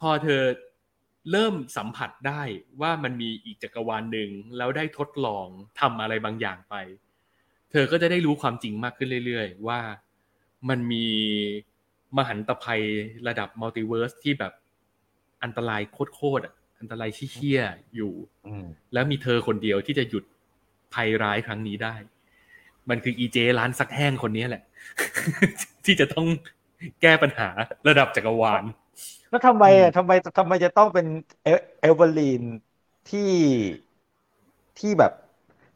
[0.00, 0.42] พอเธอ
[1.30, 2.42] เริ่มสัมผัสได้
[2.80, 5.46] ว่ามันมีอีกจักรวาลหนึ่งแล้วได้ทดลอง
[5.80, 6.74] ทำอะไรบางอย่างไป
[7.70, 9.80] เธอก็จะได้รู้ความจริงมากขึ้นเรื่อย ๆ ว่า
[10.68, 11.06] มันมี
[12.16, 12.82] มหันตภัย
[13.28, 14.52] ระดับมัลติเวิร์สที่แบบ
[15.42, 15.82] อันตราย
[16.14, 18.12] โคตรๆอะอันตรายเชี่ยๆอยู่
[18.46, 20.24] อืมแล้วมีเธอคนเดียวที่จะหยุด
[20.94, 21.94] ภัยร้ายครั้งนี้ได้
[22.90, 24.62] มันคืออีเจร้านซักแห้งคนนี้แหละ
[25.84, 26.26] ที่จะต้อง
[27.02, 27.48] แก้ปัญหา
[27.88, 28.62] ระดับจักรวาล
[29.28, 31.06] แล้วทำไมอะทำไมทำไมจะต้องเป็น
[31.42, 31.48] เอ
[31.80, 32.42] เอเวอร์ลีน
[33.10, 33.30] ที่
[34.78, 35.12] ที่แบบ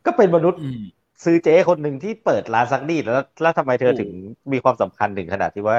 [0.06, 0.80] ก็เป็นมนุษย์อืม
[1.24, 4.10] ซือเจ๊คนหนึ่งที่เปิดร้านซักรีดแล้ว แล้วทำไมเธอโอ้ถึง
[4.52, 5.78] มีความสำคัญถึงขนาดที่ว่า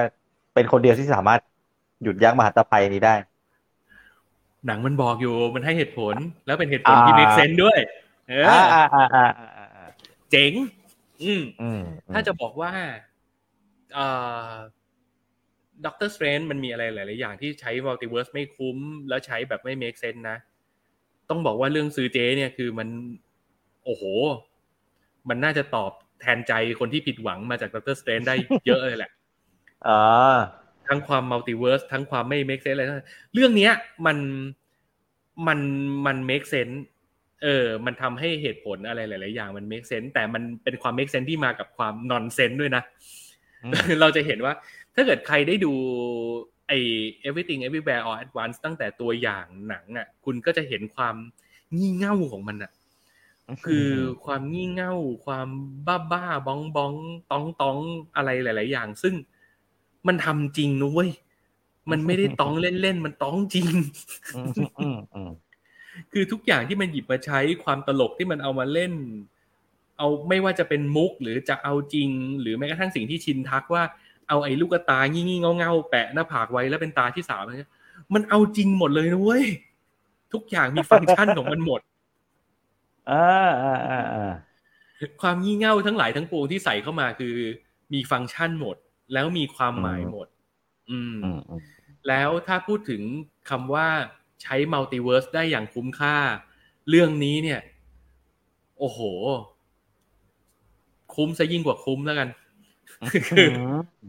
[0.54, 1.42] เป็นคนเดียวที่สามารถ
[2.04, 3.16] หยุดยั้งมหันตภัยนี้ได้
[4.66, 6.16] หนังมันบอกอยู่มันให้เหตุผล
[6.46, 7.80] แล้วเป็นเหตุผลที่อ่า make sense ด้วย
[8.30, 9.88] เอออ่าออ่าอ่าอ่าอ่าอ่า
[10.32, 10.52] เจ๋ง
[11.24, 11.82] อืมอืม
[12.14, 12.72] ถ้าจะบอกว่า
[13.94, 14.08] เอ่
[14.50, 14.54] อ
[15.86, 18.78] ด็อกเตอร์สเตรนจ์มันมีอะไรหลาย ๆ อย่างที่ใช้มัลติเวิร์สไม่คุ้ม
[19.10, 20.38] แล้วใช้แบบไม่ make sense นะ
[21.30, 22.88] ต้องบอกว่าเรื่องซือเจ๊เนี่ยคือมัน
[23.86, 24.04] โอ้โห
[25.30, 25.92] มันน่าจะตอบ
[26.22, 28.36] แทนใจคนที่ผิดหวังมาจากด็อกเตอร์สเตรนจ์ได้
[28.68, 29.12] เยอะเลยแหละ
[29.88, 30.38] อ่า
[30.88, 33.72] ทั้งความมัลติเวิร์สทั้งความไม่ make sense อะไรทั้งนั้นเรื่องเนี้ย
[34.06, 34.18] มัน
[35.48, 35.60] มัน
[36.06, 36.78] มัน make sense
[37.44, 42.84] เออ มันทำให้เหตุผลอะไรหลาย ๆ อย่างมัน make sense แต่มันเป็นความ make sense ที่มากับความ nonsense ด้วยนะ
[43.64, 44.54] อืมเราจะเห็นว่า
[45.00, 45.74] ถ้าเกิดใครได้ดู
[46.68, 46.80] ไอ้
[47.28, 51.16] everything everywhere all at once ตั้งแต่ตัวอย่างหนังอะ คุณก็จะเห็นความ
[51.78, 52.72] งี่เง่าของมันอะ
[53.66, 53.90] คือ
[54.26, 54.94] ความงี่เง่า
[55.26, 55.48] ความ
[55.88, 57.78] บ้าบ้าๆบ้องบ้องๆต้องต้อง
[58.16, 59.16] อะไรหลาย ๆ อย่าง ซึ่ง
[60.08, 61.12] มันทำจริงนะเว้ย
[61.92, 63.68] มันไม่ได้ต้องเล่น ๆ มันต้องจริง
[64.36, 65.32] อืมอืมอืม
[66.12, 68.94] คือทุกอย่างที่มันหยิบมาใช้ความตลกที่มันเอามาเล่น
[69.98, 72.10] เอาไม่ว่าจะเป็นมุกหรือจะเอาจริง
[72.42, 73.84] หรือแม้กระทั่งสิ่งที่ชินทักว่า
[74.28, 77.72] เอาไอ้ลูกตางี่งี่เงาเงาๆแปะหน้าผากไว้แล้วเป็นตาที่สามอะไรเงี้ย
[78.14, 79.46] มันเอาจริงหมดเลยนะเว้ย
[80.34, 81.82] ทุกอย่างมีฟังก์ชันของมันหมด
[83.10, 84.32] อ่าอ่าอ่าอ่า
[85.22, 87.36] ความงี่เง่าทั้งหลายทั้งปวงที่ใส่เข้ามาคือ
[87.94, 88.76] มีฟังก์ชันหมด
[89.14, 90.28] แล้วมีความหมายหมด
[90.90, 91.62] อืมอืมอืม
[92.08, 93.02] แล้วถ้าพูดถึง
[93.50, 93.88] คำว่า
[94.42, 96.18] ใช้มัลติเวิร์สได้อย่างคุ้มค่า
[96.90, 97.60] เรื่องนี้เนี่ย
[98.80, 99.00] โอ้โห
[101.16, 102.30] คุ้มซะยิ่งกว่าคุ้มแล้วกัน
[103.30, 103.48] คือ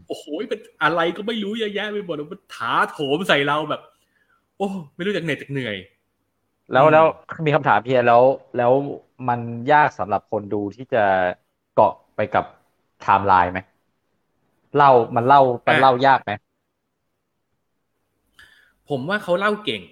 [0.07, 3.81] โอ้โหเป็นอะไรก็ไม่รู้เยอะแยะไปหมดมันถาโถมใส่เราแบบ
[4.57, 5.75] โอ้ไม่รู้จักเหน็ดจักเหนื่อย
[6.73, 7.05] แล้วอืมแล้ว
[7.45, 8.23] มีคำถามเพิ่มแล้ว
[8.57, 8.73] แล้ว
[9.29, 9.39] มัน
[9.73, 11.03] ยากสำหรับคนดูที่จะ
[11.75, 12.45] เกาะไปกับ
[13.01, 13.59] ไทม์ไลน์ไหม
[14.75, 16.31] เล่ามันเล่ามันเล่ายากไหม
[18.89, 19.83] ผมว่าเขาเล่าเก่ง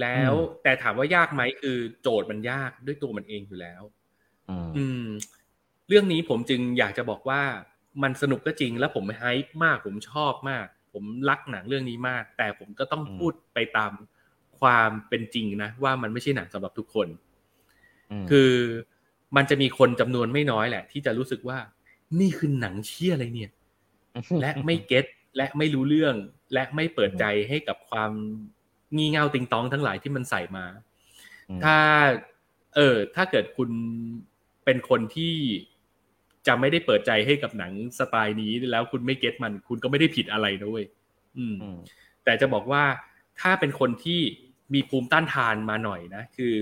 [0.00, 3.82] แล้วอืมแต่ถามว่ายากไหมคือ โจทย์มันยากด้วยตัวมันเองอยู่แล้ว
[4.50, 5.06] อืมอืม
[5.88, 7.42] เรื่องนี้ผมจึงอยากจะบอกว่า
[8.02, 13.92] มันสนุกก็จริงแล้วผม hype มากผมชอบมาก ผมรักหนังเรื่องนี้มาก แต่ผมก็ต้องอืมพูดไปตาม
[14.60, 17.08] ความเป็นจริงนะ ว่ามันไม่ใช่หนังสำหรับทุกคน
[18.24, 18.52] มคือ
[19.36, 21.58] มันจะมีคนจำนวนไม่น้อยแหละ ที่จะรู้สึกว่า
[22.20, 23.52] นี่คือหนังเชี่ยอะไรเนี่ย
[24.40, 25.06] และไม่เก็ต
[25.36, 26.14] และไม่รู้เรื่อง
[26.52, 28.12] และไม่เปิดใจให้กับความ
[28.96, 30.66] งี่เง่าติงตองทั้งหลายที่มันใส่มา
[31.50, 31.76] อืมถ้า
[32.74, 33.70] เออ ถ้าเกิดคุณ
[34.64, 35.34] เป็นคนที่
[36.46, 40.86] จะไม่ได้เปิดใจให้กับหนังสไตล์นี้แล้วคุณไม่เก็ตมัน คุณก็ไม่ได้ผิดอะไรนะเว้ย
[41.38, 41.78] อืมอืม
[42.24, 42.84] แต่จะบอกว่า
[43.40, 44.20] ถ้าเป็นคนที่
[44.74, 46.54] มีภูมิต้านทานมาหน่อยนะ คือ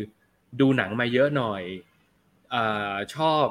[0.61, 1.63] ดูหนังมาเยอะหน่อย
[2.55, 3.45] อาชอบ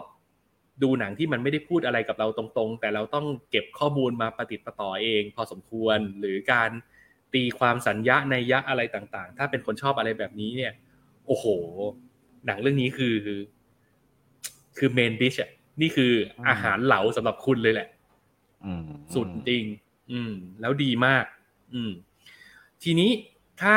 [0.84, 6.70] ดูหนังที่มันไม่ได้พูดอะไรกับเราตรงๆ แต่เราต้องเก็บข้อมูลมาประติดประต่อเอง พอสมควรหรือการ
[7.34, 10.74] ตีความสัญญาในยยะอะไรต่างๆ ถ้าเป็นคนชอบอะไรแบบนี้เนี่ย
[11.28, 11.46] โอ้โห
[12.46, 13.16] หนังเรื่องนี้คือ
[14.78, 15.52] คือเมนดิชอะ
[15.82, 16.12] นี่คือ
[16.48, 17.88] อาหารเหลาสำหรับคุณเลยแหละ
[18.66, 18.84] อืม
[19.16, 19.64] สุดจริง
[20.12, 20.32] อืม
[20.62, 21.26] แล้วดีมาก
[21.74, 21.92] อืม
[22.84, 23.10] ทีนี้
[23.62, 23.76] ถ้า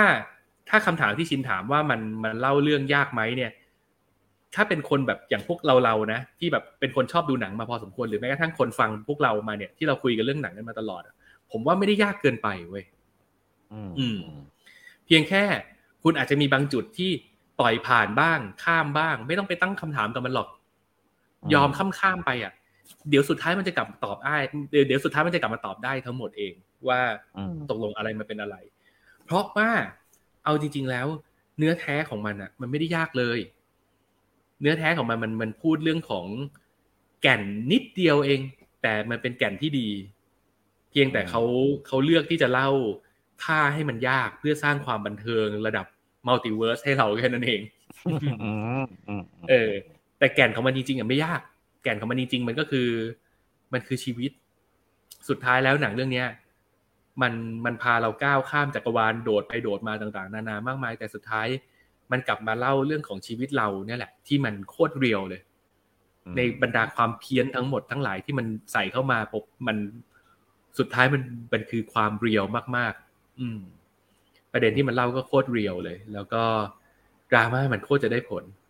[0.69, 3.53] ถ้าคำถามที่ชินถามว่ามันมันเล่าเรื่องยากไหมเนี่ย
[4.55, 11.15] ถ้าเป็นคนแบบอย่างพวกเราเรานะที่แบบเป็นคนชอบดูหนังมาพอสมควรหรือแม้กระทั่งคนฟังพวกเรามาเนี่ยที่เราคุยกันเรื่องหนังกันมาตลอดอะ
[11.51, 12.85] ผมว่าไม่ได้ยากเกินไปเว้ย
[13.73, 14.19] อืมอืม
[15.07, 15.43] เพียงแค่
[16.03, 17.11] คุณอาจจะมีบางจุดที่
[17.61, 20.49] ปล่อยผ่านบ้าง ข้ามบ้าง ไม่ต้องไปตั้งคำถามกับมันหรอก
[21.55, 22.53] ยอมข้ามข้ามๆไปอะ
[23.11, 24.37] เดี๋ยวสุดท้ายมันจะกลับมาตอบได้
[24.71, 26.53] เดี๋ยวเดี๋ยวสุดท้ายมันจะกลับมาตอบได้ทั้งหมดเอง
[26.89, 27.01] ว่า
[27.37, 28.57] อืมตกลงอะไรมาเป็นอะไร
[29.25, 29.71] เพราะว่า
[30.45, 31.07] เอาจริง ๆแล้ว
[31.59, 33.39] เนื้อแท้ของมันอะ มันไม่ได้ยากเลย
[34.61, 36.27] เนื้อแท้ของมันมันมันพูดเรื่องของ
[37.23, 37.43] แก่น
[37.73, 38.41] นิดเดียวเอง
[38.83, 39.89] แต่มันเป็นแก่นที่ดี
[40.91, 41.43] เพียงแต่เขา
[41.87, 42.71] เขาเลือกที่จะเล่า
[43.45, 45.87] ท่าให้มันยากเพื่อสร้างความบันเทิงระดับ
[46.27, 47.61] มัลติเวิร์สให้เราแค่นั้นเอง
[48.43, 48.53] อื
[48.83, 49.73] มอืมเออ
[50.25, 51.41] แต่แก่นของมันจริงๆอะไม่ยาก
[51.83, 52.89] แก่นของมันจริงๆมันก็คือ
[53.73, 54.31] มันคือชีวิต
[55.29, 56.29] สุดท้ายแล้วหนังเรื่องเนี้ย
[57.23, 57.33] มัน
[57.65, 61.47] มันพาเราก้าวข้ามจักรวาลโดดไปโดดมาต่างๆ นานามากมาย แต่สุดท้าย
[62.11, 65.41] มันกลับมาเล่าเรื่องของชีวิตเราเนี่ยแหละ ที่มันโคตรเรียวเลย
[66.37, 69.77] ในบรรดาความเพี้ยนทั้งหมดทั้งหลายที่มันใส่เข้ามาปบมัน
[70.79, 71.23] สุดท้ายมัน
[71.53, 72.45] มันคือความเรียว
[72.77, 73.61] มาก ๆ อืม
[74.53, 76.43] ประเด็นที่มันเล่าก็โคตรเรียวเลย แล้วก็
[77.33, 78.64] ดราม่ามันโคตรจะได้ผลอืม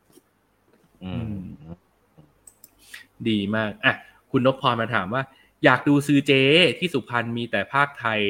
[3.29, 3.95] ดีมาก อะ
[4.31, 5.23] คุณนพพรมาถามว่า
[5.65, 6.33] อยากดูซื้อเจ
[6.79, 8.21] ที่สุพรรณมีแต่ภาคไทย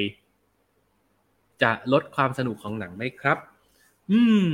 [1.63, 3.39] จะลดความสนุกของหนังไหมครับ
[4.11, 4.53] อืม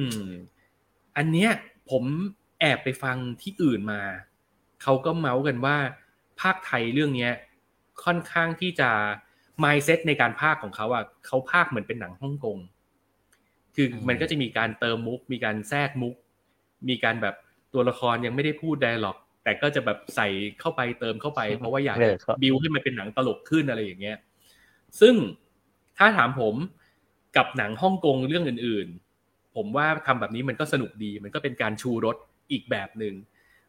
[1.17, 1.51] อันเนี้ย
[1.91, 2.05] ผม
[2.61, 4.03] แอบไปฟังที่อื่นมา
[4.83, 5.77] เขาก็เมาส์กันว่า
[6.41, 7.33] ภาคไทยเรื่องเนี้ย
[8.05, 8.91] ค่อนข้างที่จะ
[9.63, 12.59] mindset ในการภาคของเขาอะเขาภาคเหมือนเป็นหนังฮ่องกง
[13.75, 16.15] คือมันก็จะมีการเติมมุก มีการแทรกมุก
[16.89, 17.35] มีการแบบ
[17.75, 20.29] ตัวละครยังไม่ได้พูดไดร์ล็อก แต่ก็จะแบบใส่
[20.61, 24.17] เข้าไปเติมเข้าไป เพราะว่าอยากเอจะอครับบิวให้มันเป็นหนังตลกขึ้นอะไรอย่างเงี้ย
[25.01, 25.15] ซึ่ง
[25.99, 26.55] ถ้าถามผม
[27.37, 28.89] กับหนังฮ่องกงเรื่องอื่น
[29.23, 32.17] ๆ ผมว่าทำแบบนี้มันก็สนุกดี มันก็เป็นการชูรส
[32.53, 33.15] อีกแบบหนึ่ง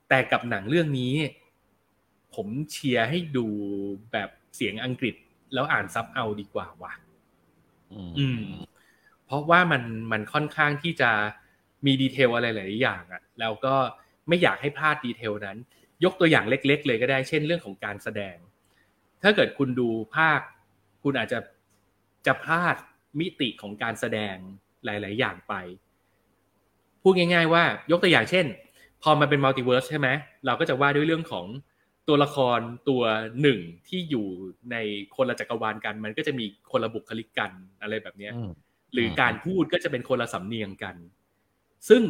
[0.09, 1.13] แต่กับหนังเรื่องนี้
[2.35, 3.47] ผมเชียร์ให้ดู
[4.11, 5.15] แบบเสียงอังกฤษ
[5.53, 6.93] แล้วอ่านซับเอาดีกว่าว่ะ
[8.19, 8.43] อืม
[9.25, 11.11] เพราะว่ามันมันค่อนข้างที่จะ
[11.85, 13.75] มี detail อะไรหลายๆอย่างอะ่ะแล้วก็
[14.27, 15.57] ไม่อยากให้พลาด detail นั้น
[16.03, 18.35] ยกตัวอย่างเล็ก ๆ เลยก็ได้เช่นเรื่องของการแสดง
[19.23, 20.39] ถ้าเกิดคุณดูพากย์
[21.03, 21.39] คุณอาจจะ
[22.25, 22.75] จะพลาด
[23.19, 24.35] มิติของการแสดง
[24.85, 25.53] หลาย ๆ อย่างไป
[27.01, 28.45] พูดง่าย ๆ ว่ายกตัวอย่างเช่น
[29.03, 30.09] พอมันเป็นมัลติเวิร์สใช่ไหม
[30.45, 31.45] เราก็จะว่าด้วยเรื่องของ
[32.07, 32.59] ตัวละคร
[32.89, 33.03] ตัว
[33.41, 34.27] หนึ่งที่อยู่
[34.71, 34.75] ใน
[35.15, 37.51] คนละจักรวาลกัน มันก็จะมีคนละบุคลิกกัน
[37.81, 38.51] อะไรแบบเนี้ยอืม
[38.93, 40.95] หรือการพูดก็จะเป็นคนละสำเนียงกัน
[41.89, 42.01] ซึ่ง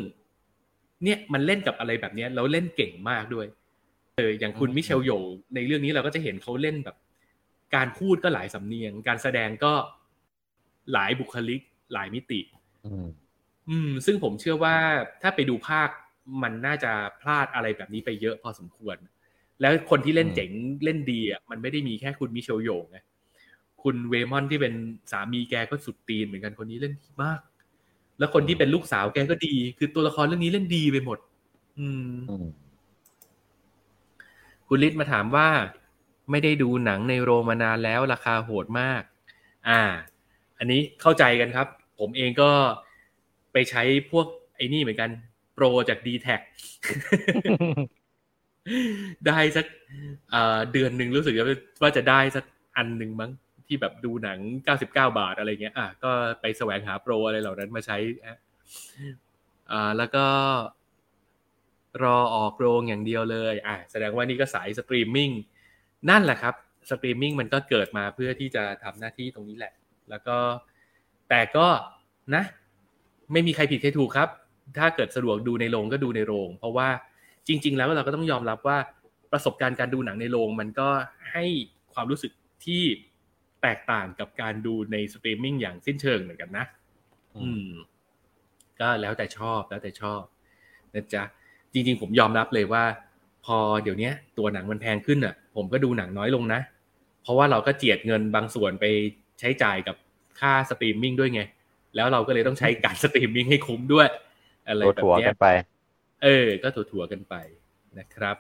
[1.04, 3.48] เนี่ยมันเล่นกับอะไรแบบเนี้ยแล้วเล่นเก่งมากด้วย
[4.18, 5.12] เอออย่างคุณอืมมิเชลโย
[5.56, 6.98] ในเรื่องนี้เราก็จะเห็นเขาเล่นแบบ
[7.76, 9.74] การพูดก็หลายสำเนียง การแสดงก็
[10.94, 11.62] หลายบุคลิก
[11.94, 12.40] หลายมิติ
[12.86, 13.08] อืม
[13.70, 14.76] อืมซึ่งผมเชื่อว่า
[15.22, 15.90] ถ้าไปดูภาค
[16.44, 16.92] มันน่าจะ
[17.22, 18.98] พลาดอะไรแบบนี้ไปเยอะพอสมควร
[19.62, 20.52] แล้วคนที่เล่นอืมเจ๋ง
[20.84, 22.98] เล่นดีอะมันไม่ได้มีแค่คุณมิเชลโยไง
[23.84, 24.74] คุณเวมอนที่เป็น
[25.12, 27.40] สามีแกก็สุดตีนเหมือนกันคนนี้เล่นดีมาก
[28.22, 31.18] แล้วคนที่เป็นลูกสาวแกก็ดี คือตัวละครเรื่องนี้เล่นดีไปหมด
[31.80, 32.46] อืมอืม
[34.68, 35.48] คุณลิศมาถามว่า
[36.32, 39.02] ไม่ได้ดูหนังในโรงมานานแล้วราคาโหดมาก
[39.70, 39.82] อ่า
[40.60, 41.68] อันนี้เข้าใจกันครับ
[42.00, 42.52] ผมเองก็
[43.54, 45.10] ไปใช้พวกไอ้นี่เหมือนกัน
[45.54, 46.28] โปรจาก d t แท
[49.28, 49.66] ได้สัก
[50.72, 51.34] เดือนหนึ่งรู้สึก
[51.82, 52.44] ว่าจะได้สัก
[52.78, 53.32] อันหนึ่งมั้ง
[53.72, 56.12] ที่แบบดูหนังเก้าสิบเก้าบาทอะไรเงี้ย อะก็
[56.42, 57.98] ไปแสวงหาโปรอะไรเหล่านั้นมาใช้
[59.72, 60.26] อ่าแล้วก็
[62.04, 65.32] รอออกโรงอย่างเดียวเลย อะแสดงว่านี่ก็สายสตรีมมิ่ง
[66.10, 66.56] นั่นแหละครับ
[66.90, 69.74] สตรีมมิ่งมันก็เกิดมาเพื่อที่จะทำหน้าที่ตรงนี้แหละ
[70.10, 70.38] แล้วก็
[71.30, 71.68] แต่ก็
[72.36, 72.44] นะ
[73.32, 74.30] ไม่มีใครผิดใครถูกครับ
[74.78, 76.90] ถ้าเกิดสะดวกดูในโรงก็ดูในโรง เพราะว่า
[77.48, 78.78] จริง ๆ แล้วเราก็ต้องยอมรับว่า
[79.32, 80.90] ประสบการณ์การดูหนังในโรงมันก็
[81.32, 81.46] ให้
[81.94, 82.32] ความรู้สึก
[82.66, 82.84] ที่
[83.64, 86.66] แตกต่างกับการดูในสตรีมมิ่งอย่างสิ้นเชิงเหมือนกันนะ
[87.38, 87.70] อืม
[88.80, 90.22] ก็แล้วแต่ชอบแล้วแต่ชอบ
[90.94, 91.24] นะจ๊ะ
[91.74, 92.84] จริง ๆ ผมยอมรับเลยว่า
[93.46, 96.62] พอเดี๋ยวนี้ตั๋วหนังมันแพงขึ้นอะ ผมก็ดูหนังน้อยลงนะ
[97.24, 98.86] เพราะว่าเราก็เจียดเงินบางส่วนไป
[99.40, 99.96] ใช้จ่ายกับ
[100.40, 101.42] ค่าสตรีมมิ่งด้วยไง
[101.96, 104.08] แล้วเราก็เลยต้องใช้การสตรีมมิ่งให้คุ้มด้วย
[104.68, 105.48] อะไรแบบนี้กันไป
[106.24, 107.36] เออ ก็ถัวๆกันไป
[108.00, 108.38] นะครับ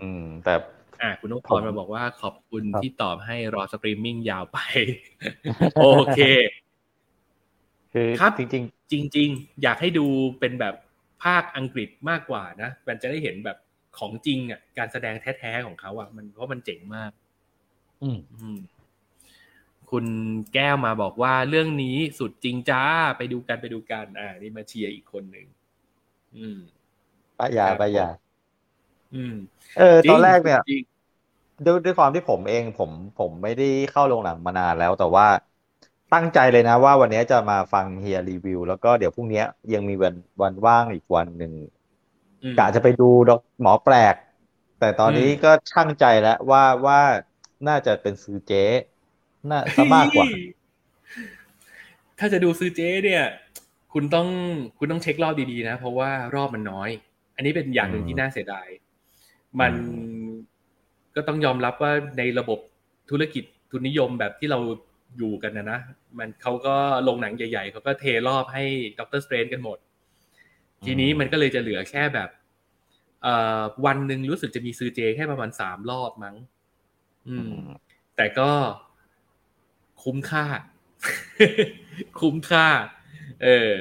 [0.00, 0.54] อืม แต่
[1.02, 4.58] อ่าคุณนุพรมาบอกว่าขอบคุณที่ตอบให้รอสตรีมมิ่งยาวไป
[5.82, 6.20] โอเค
[7.94, 10.06] คือครับจริงๆจริงๆอยากให้ดู
[10.40, 10.74] เป็นแบบ
[11.24, 13.58] ภาคอังกฤษมากกว่านะมันจะได้เห็นแบบ
[13.98, 17.10] ของจริงอะการแสดงแท้ๆของเขาอะมันเพราะมันเจ๋งมาก
[18.02, 18.08] อื
[18.56, 18.58] ม
[19.90, 20.06] คุณ
[20.54, 22.82] แก้วมาบอกว่าเรื่องนี้สุดจริงจ้า
[23.18, 25.46] ไปดูกันไปดูกัน อ่า นี่มาเชียร์อีกคนหนึ่ง
[26.36, 26.58] อืม
[27.38, 28.08] ป้ายาป้ายา
[29.14, 29.34] อืม
[29.78, 30.60] เออ ตอนแรกเนี่ย
[31.64, 35.26] ด้วยด้วยความที่ผมเองผมผมไม่ได้เข้าโรงหนังมานานแล้วแต่ว่า
[36.12, 39.40] ตั้งใจเลยนะว่าวันนี้จะมาฟังเฮียรีวิว แล้วก็เดี๋ยวพรุ่งนี้
[39.74, 41.52] ยังมีวันวันว่างอีกวันหนึ่ง
[42.58, 44.14] กะจะไปดูดอกหมอแปลก
[44.78, 47.00] แต่ตอนนี้ก็ช่างใจแล้วว่าว่า
[47.68, 48.64] น่าจะเป็นซื้อเจ๊
[49.50, 50.28] น่าซะมากกว่า
[52.18, 53.24] ถ้าจะดูซื้อเจ๊เนี่ย
[53.92, 54.28] คุณต้อง
[54.78, 56.90] คุณต้องเช็ครอบดีๆนะ เพราะว่ารอบมันน้อย
[57.36, 58.68] อันนี้เป็นอย่างหนึ่งที่น่าเสียดาย
[59.60, 59.72] มัน
[61.16, 62.58] ก็ต้องยอมรับว่าในระบบ
[63.10, 64.58] ธุรกิจทุนนิยมแบบที่เรา
[65.18, 65.80] อยู่กันนะนะ
[66.18, 66.74] มันเขาก็
[67.08, 68.64] ลงหนังใหญ่ๆเขาก็เทรอบให้
[68.98, 69.78] ด็อกเตอร์สเตรนกันหมด
[70.84, 72.30] ทีนี้มันก็เลยจะเหลือแค่แบบ
[73.86, 76.36] วันหนึ่งรู้สึกจะมีซื้อเจแค่ประมาณสามรอบมั้ง
[77.28, 77.54] อืม
[78.16, 78.50] แต่ก็
[80.02, 80.44] คุ้มค่า
[82.20, 82.66] คุ้มค่า
[83.42, 83.72] เออ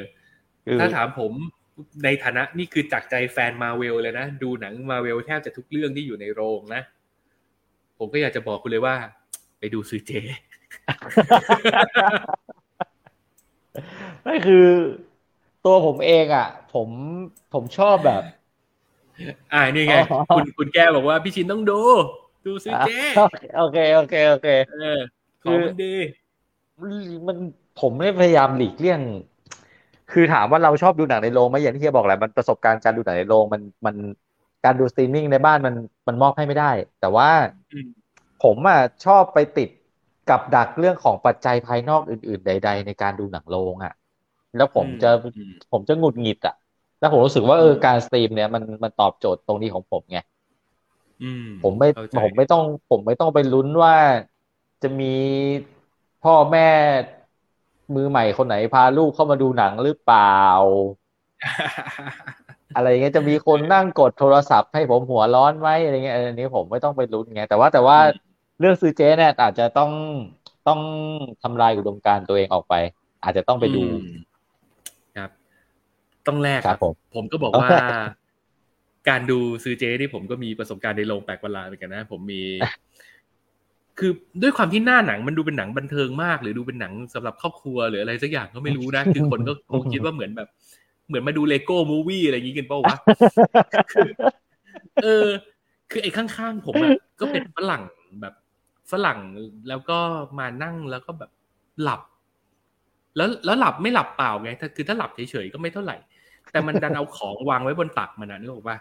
[0.80, 1.32] ถ้าถามผม
[2.04, 6.82] ในฐานะนี่คือจากใจแฟนมาเวลเลยนะ ดูหนังมาเวลแทบจะทุกเรื่องที่อยู่ในโรงนะ
[8.04, 8.96] ผมก็อยากจะบอกคุณเลยว่า
[9.60, 10.12] ไปดูซื้อเจ
[14.24, 14.68] ไม่คือ
[15.66, 16.88] ตัวผมเองอะ ผม
[17.54, 18.24] ผมชอบแบบ
[19.54, 19.96] อ่านี่ไง
[20.36, 21.80] คุณคุณแก้บอกว่าพี่ชินต้องดู
[22.46, 22.92] ดูซื้อเจ
[23.58, 25.00] โอเคโอเคโอเคเออ
[25.44, 25.94] ของมันดี
[27.28, 27.38] มัน
[27.82, 29.02] ผมไม่พยายามหลีกเลี่ยง
[30.12, 33.96] คือถามว่าเราชอบดูหนังในโรงไหมอย่างที่เฮียบอกแหละมันประสบการณ์การดูหนังในโรงมันมัน
[34.66, 35.76] การดูสตรีมมิ่งในบ้านมัน
[36.08, 37.30] มันมอบให้ไม่ได้ แต่ว่า
[38.44, 39.70] ผมอะชอบไปติด
[40.30, 43.94] กับดักเรื่องของปัจจัยภายนอกอื่น ๆ ใด ๆ ในการดูหนังโรงอะ
[44.58, 45.12] แล้วผมจะ
[45.72, 46.56] ผมจะหงุดหงิดอะ
[47.00, 50.20] แล้วผมรู้สึกว่าเออการสตรีมเนี่ยมันมันตอบโจทย์ตรงนี้ของผมไง
[51.64, 51.90] ผมไม่
[52.24, 53.96] ผมไม่ต้อง ผมไม่ต้องไปลุ้นว่า
[54.82, 55.14] จะมี
[56.24, 56.70] พ่อแม่
[57.96, 60.40] มือใหม่คนไหนพาลูกเข้ามาดูหนังหรือเปล่า
[62.76, 67.98] อะไรเงี้ยจะมีคนนั่งกดโทรศัพท์ให้ผมหัวร้อนไหมอะไรเงี้ยอันนี้ผมไม่ต้องไปลุ้นไงแต่ว่าแต่ว่า
[68.60, 69.92] เรื่องซื้อเจ๊เนี่ยอาจจะต้อง
[70.68, 70.80] ต้อง
[71.44, 72.74] ทำลายอุดมการตัวเองออกไป
[73.24, 73.84] อาจจะต้องไปดู
[75.18, 75.30] ครับ
[76.28, 77.70] ต้องแลกครับผมผมก็บอกว่า
[79.10, 82.44] การดูซื้อเจ๊ที่ผมก็มีประสบการณ์ในโรงแปลกประหลาดเหมือนกันนะ ผมมี
[84.00, 84.12] คือ
[84.42, 90.48] ด้วยความที่หน้าหนังมันดูเป็นหนังบันเทิงมาก หรือดูเป็นหนังสำหรับครอบครัวหรืออะไรสักอย่างก็ไม่รู้นะคือคนก็คงคิดว่าเหมือนแบบ
[91.12, 92.98] เหมือนมาดูเลโก้มูวี่อะไรอย่างนี้กันเปล่าวะ
[95.04, 95.28] เออ
[95.92, 96.74] คือไอ้ข้างๆผม
[97.20, 97.84] ก็เป็นฝรั่ง
[98.22, 98.34] แบบ
[98.92, 99.20] ฝรั่ง
[99.70, 100.00] แล้วก็
[100.40, 101.32] มานั่งแล้วก็แบบ
[101.82, 102.02] หลับ
[103.18, 105.98] แล้วแล้วหลับไม่หลับเปล่าไงถ้าคือถ้าหลับเฉยๆก็ไม่เท่าไหร่
[106.52, 108.78] แต่มันดันเอาของวางไว้บนตักมันนะนึกออกปะ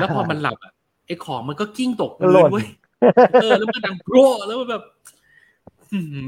[0.00, 0.72] แล้วพอมันหลับอะ
[1.06, 2.66] ไอ้ของมันก็กิ้งตกพื้นเว้ย
[3.42, 4.16] เออแล้วมันดังโกร
[4.46, 4.84] แล้วมันแบบ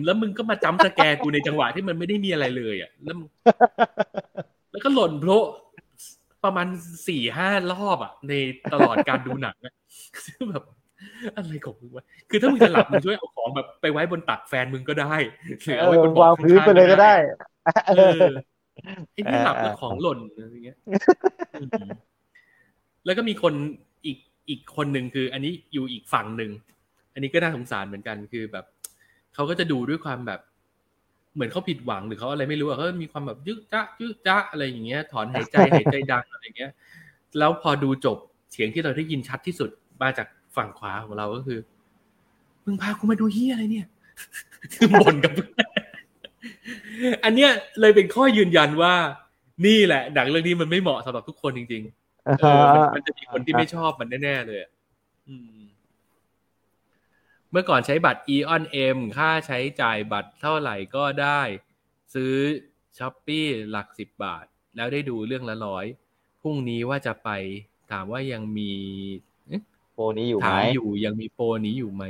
[0.04, 3.16] แล้วมึงก็มาจำสแกกูในจังหวะที่มันไม่ได้มีอะไรเลยอะแล้ว
[4.78, 5.38] แล้วก็หล่นโผล่
[6.44, 6.68] ประมาณ
[7.08, 8.32] สี่ห้ารอบอะ ใน
[8.72, 9.74] ตลอดการดูหนังอะ
[10.50, 10.64] แบบ
[11.36, 15.14] อะไรของมึงวะ คือถ้ามึงจะหลับมึงช่วยเอาของแบบไปไว้บนตักแฟนมึงก็ได้
[15.64, 17.14] หรือเอาไว้บนวางพื้นไปเลยก็ได้
[17.96, 18.22] เออ
[19.12, 20.78] ไอ้ที่หลับแล้วของหล่นอะไรเงี้ย
[23.04, 23.54] แล้วก็มีคน
[24.06, 24.18] อีก
[24.48, 26.50] อีกคนหนึ่งคือ อันนี้อยู่อีกฝั่งหนึ่ง
[27.12, 28.64] อันนี้ก็น่าสงสารเหมือนกันคือแบบ
[29.34, 30.40] เขาก็จะดูด้วยความแบบ
[31.38, 36.72] เหมือนเขาผิดหวังหรือเขาอะไรไม่รู้อะเขามีความแบบยึกจ๊ะยึกจ๊ะอะไรอย่างเงี้ย ถอนหายใจหายใจดังอะไรเงี้ย
[37.38, 38.18] แล้วพอดูจบ
[38.52, 39.70] เสียงที่เราได้ยินชัดที่สุด
[40.02, 41.58] มาจากฝั่งขวาของเราก็คือ
[42.64, 43.86] มึงพากูมาดูเฮียอะไรเนี่ย
[45.00, 45.32] บ่นกับ
[47.24, 47.50] อันเนี้ย
[47.80, 48.94] เลยเป็นข้อยืนยันว่า
[49.66, 54.70] นี่แหละหนังเรื่องนี้มันไม่เหมาะสำหรับทุกคนจริงๆเออมันมันจะมีคนที่ไม่ชอบมันแน่ๆเลยอะ
[55.28, 55.58] อืม
[57.50, 58.62] เมื่อก่อนใช้บัตร Eon
[58.94, 61.40] M ค่าใช้จ่ายบัตรเท่าไหร่ก็ได้
[62.14, 62.32] ซื้อ
[62.98, 64.44] ช้อปปี้หลักสิบบาท
[64.76, 65.84] แล้วได้ดูเรื่องละร้อย
[66.42, 67.30] พรุ่งนี้ว่าจะไป
[67.90, 68.72] ถามว่ายังมี
[69.48, 69.62] เอ๊ะ
[69.94, 72.04] โปรนี้อยู่ไหถามมอยู่ยังมีโปรนี้อยู่ไหม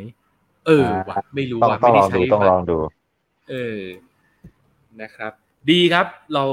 [0.67, 2.77] เออว่ะไม่รู้ต้องว่ะต้อไม่งลได้องใช้ดูต้องบัตลรองดู
[3.51, 3.81] เออ
[5.01, 5.33] นะครับ
[5.71, 6.45] ดีครับ เรา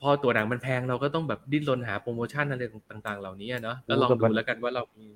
[0.00, 5.08] พอตัวหนังมันแพงเราก็ต้องแบบดิ้นรนหาโปรโมชั่นอะไรต่าง ๆ เหล่านี้อะเนาะแล้วลองดูแล้วกันว่าเรามี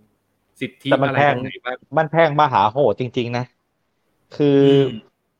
[0.60, 3.44] สิทธิแต่มันอะไรแพงตรงไหนบ้างมันแพงมาหาโหดจริง ๆ นะ
[4.36, 4.84] คือม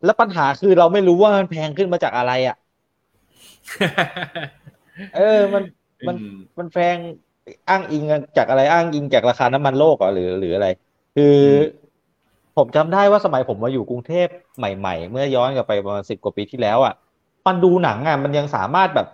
[0.04, 2.56] แล้วปัญหาคือเราไม่รู้ว่ามันแพงขึ้นมาจากอะไรอะ
[5.16, 5.62] เออ มัน
[6.06, 6.96] มันอืมมันแพง
[7.68, 8.04] อ้างอิง
[8.36, 10.68] จากอะไรอ้างอิงจากราคาน้ำมันโลกเหรอหรือ หรืออะไร
[11.16, 11.36] คืออ
[12.56, 14.28] ผมจำได้ว่าสมัยผมมาอยู่กรุงเทพ
[14.58, 16.94] ใหม่ ๆ เมื่อย้อนกลับไปประมาณสิบกว่าปีที่แล้วอะ
[17.46, 19.06] มันดูหนังอะมันยังสามารถแบบ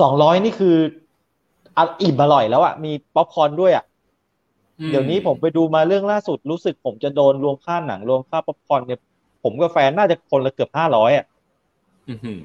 [0.00, 0.76] สองร้อยนี่คือ
[1.76, 3.89] อะอิ่มอร่อยแล้วอะมีป๊อปคอร์นด้วยอะอืม
[4.88, 9.00] เดี๋ยวนี้ผมไปดูมาเรื่องล่าสุดรู้สึกผมจะโดนรวมค่าหนังรวมค่าป๊อปคอร์นเนี่ย
[9.42, 11.24] ผมกับแฟนน่าจะคนละเกือบห้าร้อยอะ
[12.08, 12.38] อื้อหือ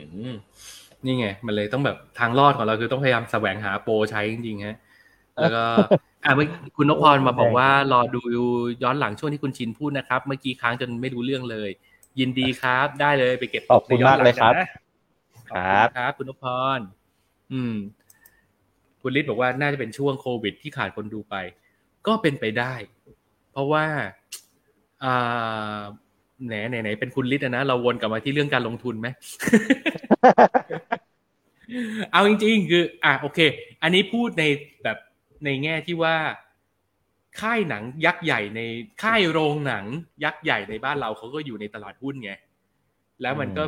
[1.06, 4.78] นี่ไง มันเลยต้องแบบทางรอดของเราคือต้องพยายามแสวงหาโปรใช้จริงๆฮะ
[5.41, 5.64] แล้วก็
[6.26, 6.48] อ่าเมื่อ
[6.78, 8.22] คุณนพพรมาบอกว่ารอดู
[8.84, 11.70] ย้อนหลังช่วงที่คุณชินพูดนะครับ เมื่อกี้ค้างจนไม่รู้เรื่องเลย
[12.20, 14.68] ยินดีครับ ได้เลยไปเก็บขอบคุณมากเลยครับในย้อนหลังนะ
[15.49, 16.45] ขอบคุณครับ คุณนพพ
[16.78, 16.80] ร
[17.53, 17.76] อืม
[19.02, 21.36] คุณฤทธิ์บอกว่าน่าจะเป็นช่วงโควิดที่ขาดคนดูไป
[22.07, 22.73] ก็เป็นไปได้
[23.52, 23.86] เพราะว่า
[25.03, 25.80] อ่า
[26.45, 29.07] ไหนไหนไหนเป็นคุณฤทธิ์อะนะเราวนกลับมาที่เรื่องการลงทุนไหม
[32.11, 33.40] เอาจริงๆ คือ อะโอเค
[33.84, 34.44] อันนี้พูดใน
[34.84, 34.98] แบบ
[35.45, 36.15] ในแง่ที่ว่า
[37.41, 38.61] ค่ายหนังยักษ์ใหญ่ใน
[39.03, 39.86] ค่ายโรงหนัง
[40.23, 42.32] ยักษ์ใหญ่ในบ้านเราเขาก็อยู่ในตลาดหุ้นไง
[43.22, 43.64] แล้วมันก็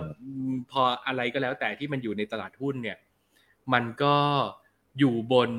[0.71, 2.97] พออะไรก็แล้วแต่ที่มันอยู่ในตลาดหุ้นเนี่ย
[3.73, 4.15] มันก็
[4.99, 5.51] อยู่บน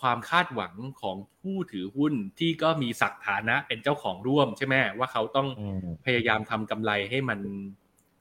[0.00, 7.40] ความคาดหวังของผู้ถือหุ้นที่ก็มีศักฐานะเป็นเจ้าของร่วมใช่ไหมว่าเขาต้องอืมพยายามทำกำไรให้มัน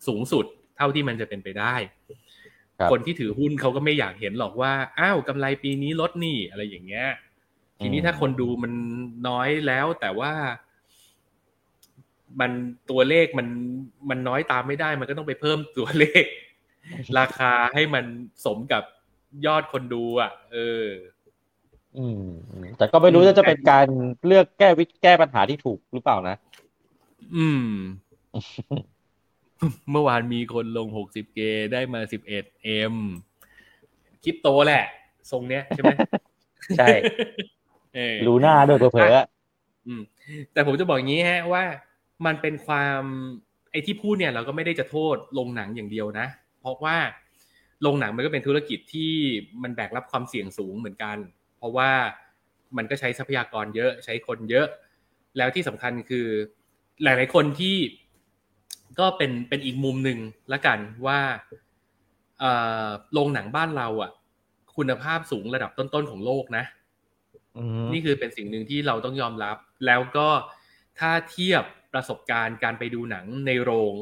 [0.07, 0.45] สูงสุด
[0.77, 1.75] เท่าที่มันจะเป็นไปได้
[2.79, 7.07] ครับคนที่ถือหุ้นเขาก็ไม่อยากเห็นหรอกว่า อ้าวกำไรปีนี้ลดนี่อะไรอย่างเงี้ย
[7.79, 8.73] ทีนี้ถ้าคนดูมัน
[9.27, 10.33] น้อยแล้วแต่ว่า
[12.39, 12.51] มัน
[12.89, 13.47] ตัวเลขมัน
[14.09, 16.25] มันน้อยตามไม่ได้ มันก็ต้องไปเพิ่มตัวเลข
[17.19, 18.05] ราคาให้มัน
[18.45, 18.83] สมกับ
[19.45, 20.87] ยอดคนดู อะ เออ
[21.97, 23.87] อืมอืมแต่ก็ไม่รู้ว่าจะเป็นการ
[24.25, 26.35] เลือกแก้วิแก้ปัญหาที่ถูกหรือเปล่านะ
[27.35, 27.67] อืม
[29.91, 31.39] เมื่อวานมีคนลง 60K
[31.73, 32.95] ได้มา 11M
[34.23, 34.85] คริปโตแหละ
[35.31, 35.91] ทรงเนี้ยใช่ไหม
[36.77, 36.87] ใช่
[37.95, 39.25] เออรู้หน้าด้วยเผลอๆอะ
[39.87, 40.01] อืม
[40.53, 41.63] แต่ผมจะบอกอย่างนี้ฮะว่า
[42.25, 43.01] มันเป็นความ
[43.71, 46.27] ไอ้ที่พูดเนี่ย เราก็ไม่ได้จะโทษโรงหนังอย่างเดียวนะ
[46.59, 46.97] เพราะว่า
[47.83, 49.13] โรงหนังมันก็เป็นธุรกิจที่
[49.63, 51.17] มันแบกรับความเสี่ยงสูงเหมือนกัน
[51.57, 51.91] เพราะว่า
[52.77, 54.67] มันก็ใช้ทรัพยากรเยอะใช้คนเยอะ
[55.37, 56.27] แล้วที่สำคัญคือ
[57.03, 57.77] หลาย ๆ คนที่
[58.99, 60.19] ก็เป็นเป็นอีกมุมหนึ่ง
[60.53, 61.19] ละกันว่า
[62.39, 62.51] เอ่
[62.85, 64.11] อโรงหนังบ้านเราอะ
[64.77, 66.63] คุณภาพสูงระดับต้น ๆ ของโลกนะ
[67.57, 70.27] อืมนี่คือเป็นสิ่งหนึ่งที่เราต้องยอมรับ แล้วก็
[70.99, 73.95] ถ้าเทียบประสบการณ์การไปดูหนังในโรง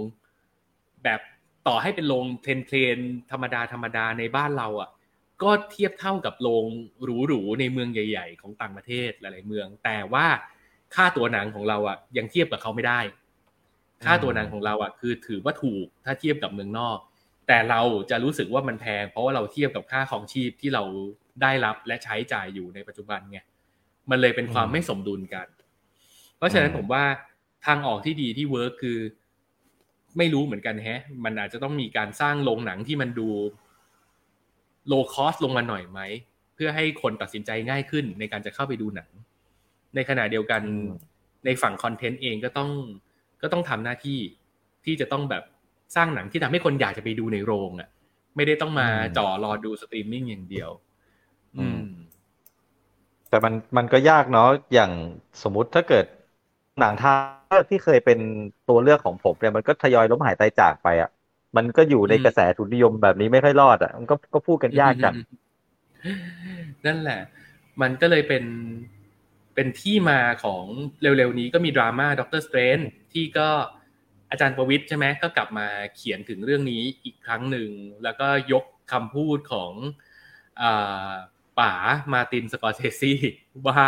[1.04, 1.22] แบบ
[1.68, 2.98] ต่อให้เป็นโรงเทรนเทรน
[3.32, 4.90] ธรรมดาธรรมดาในบ้านเราอะ
[5.44, 6.66] ก็เทียบเท่ากับโรง
[7.28, 10.26] หรูๆในเมืองใหญ่ ๆ ของต่างประเทศหลายๆเมือง แต่ว่า
[10.96, 13.00] ค่าตั๋วหนังของเราอะยังเทียบกับเขาไม่ได้
[14.06, 16.98] ค่าตั๋วหนังของเราอะคือถือว่าถูกถ้าเทียบกับเมืองนอก
[17.48, 20.84] แต่เราจะรู้สึกว่ามันแพง เพราะว่าเราเทียบกับค่าครองชีพที่เรา
[21.42, 23.40] ได้รับและใช้จ่ายอยู่ในปัจจุบันไง
[24.10, 25.48] มันเลยเป็นความอืมไม่สมดุลกัน
[26.38, 27.04] เพราะฉะนั้นอืมผมว่า
[27.66, 28.98] ทางออกที่ดีที่ work คือ
[30.18, 33.30] ไม่รู้เหมือนกันแฮะ มันอาจจะต้องมีการสร้างโรงหนังที่มันดู
[34.88, 36.00] low cost ลงมาหน่อยไหม
[36.56, 39.10] เพื่อให้คนตัดสินใจง่ายขึ้นในการจะเข้าไปดูหนัง
[39.96, 40.62] ในขณะเดียวกัน
[41.46, 42.70] ในฝั่งคอนเทนต์เองก็ต้อง
[43.42, 44.20] ก็ต้องทำหน้าที่
[44.86, 45.44] ที่จะต้องแบบ
[45.96, 47.90] สร้างหนังที่ทำให้คนอยากจะไปดูในโรงอะ
[48.36, 50.70] ไม่ได้ต้องมาอืมจ่อรอดูสตรีมมิ่งอย่างเดียว
[51.58, 51.82] อืม
[53.30, 54.92] แต่มันมันก็ยากเนาะอย่าง
[55.44, 56.06] สมมุติถ้าเกิด
[56.80, 58.20] หนังไทยที่เคยเป็น
[58.70, 61.10] ตัวเลือกของผมเนี่ยมันก็ทยอยล้มหายตายจากไปอะ
[61.58, 65.16] มันก็อยู่ในอืมกระแสทุนนิยมแบบนี้ไม่ค่อยรอดอะ มันก็ก็พูดกันยากจัง
[66.86, 67.22] นั่นแหละ
[67.82, 68.44] มันก็เลยเป็น
[69.56, 70.64] เป็นที่มาของ
[71.02, 72.80] เร็วๆนี้ก็มีดราม่าด็อกเตอร์สเตรนจ์
[73.14, 73.50] ที่ก็
[74.30, 77.70] อาจารย์ประวิทย์ใช่ไหมก็กลับมาเขียนถึงเรื่องนี้อีกครั้งหนึ่ง
[78.04, 79.72] แล้วก็ยกคำพูดของ
[80.62, 81.12] อ่า
[81.60, 81.74] ป๋า
[82.14, 83.14] มาร์ตินสกอร์เซซี
[83.68, 83.80] ว่า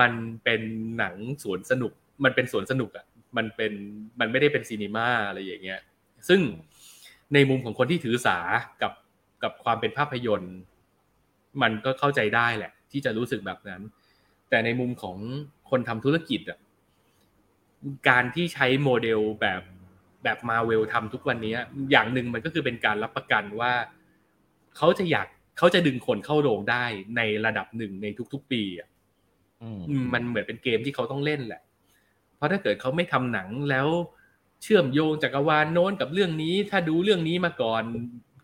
[0.00, 0.12] มัน
[0.44, 0.60] เป็น
[0.98, 1.92] หนังสวนสนุก
[2.24, 3.06] มันเป็นสวนสนุกอะ่ะ
[3.36, 3.72] มันเป็น
[4.20, 5.80] มันไม่ได้เป็นซีนีมาอะไรอย่างเงี้ย
[6.28, 6.40] ซึ่ง
[7.34, 8.38] ในมุมของคนที่ถือสา
[8.82, 8.92] กับ
[9.42, 10.56] กับความเป็นภาพยนตร์
[11.62, 13.82] มันก็เข้าใจได้แหละ ที่จะรู้สึกแบบนั้น
[14.50, 15.16] แต่ในมุมของ
[15.70, 16.58] คนทำธุรกิจอะ
[18.08, 19.62] การที่ใช้โมเดลแบบ
[20.24, 21.54] แบบมาเวลทำทุกวันนี้
[21.90, 23.72] อย่างหนึ่งมันก็คือเป็นการรับประกันว่า
[24.76, 25.26] เขาจะอยาก
[25.58, 26.84] เขาจะดึงคนเข้าโรงได้
[27.16, 28.88] ในระดับหนึ่งในทุกๆปีอะ
[30.12, 31.60] มันเหมือนเป็นเกมที่เขาต้องเล่นแหละ
[32.36, 33.88] เพราะถ้าเกิดเขาไม่ทำหนังแล้ว
[34.62, 37.82] เชื่อมโยงจักรวาลโน้นกับเรื่องนี้ ถ้าดูเรื่องนี้มาก่อน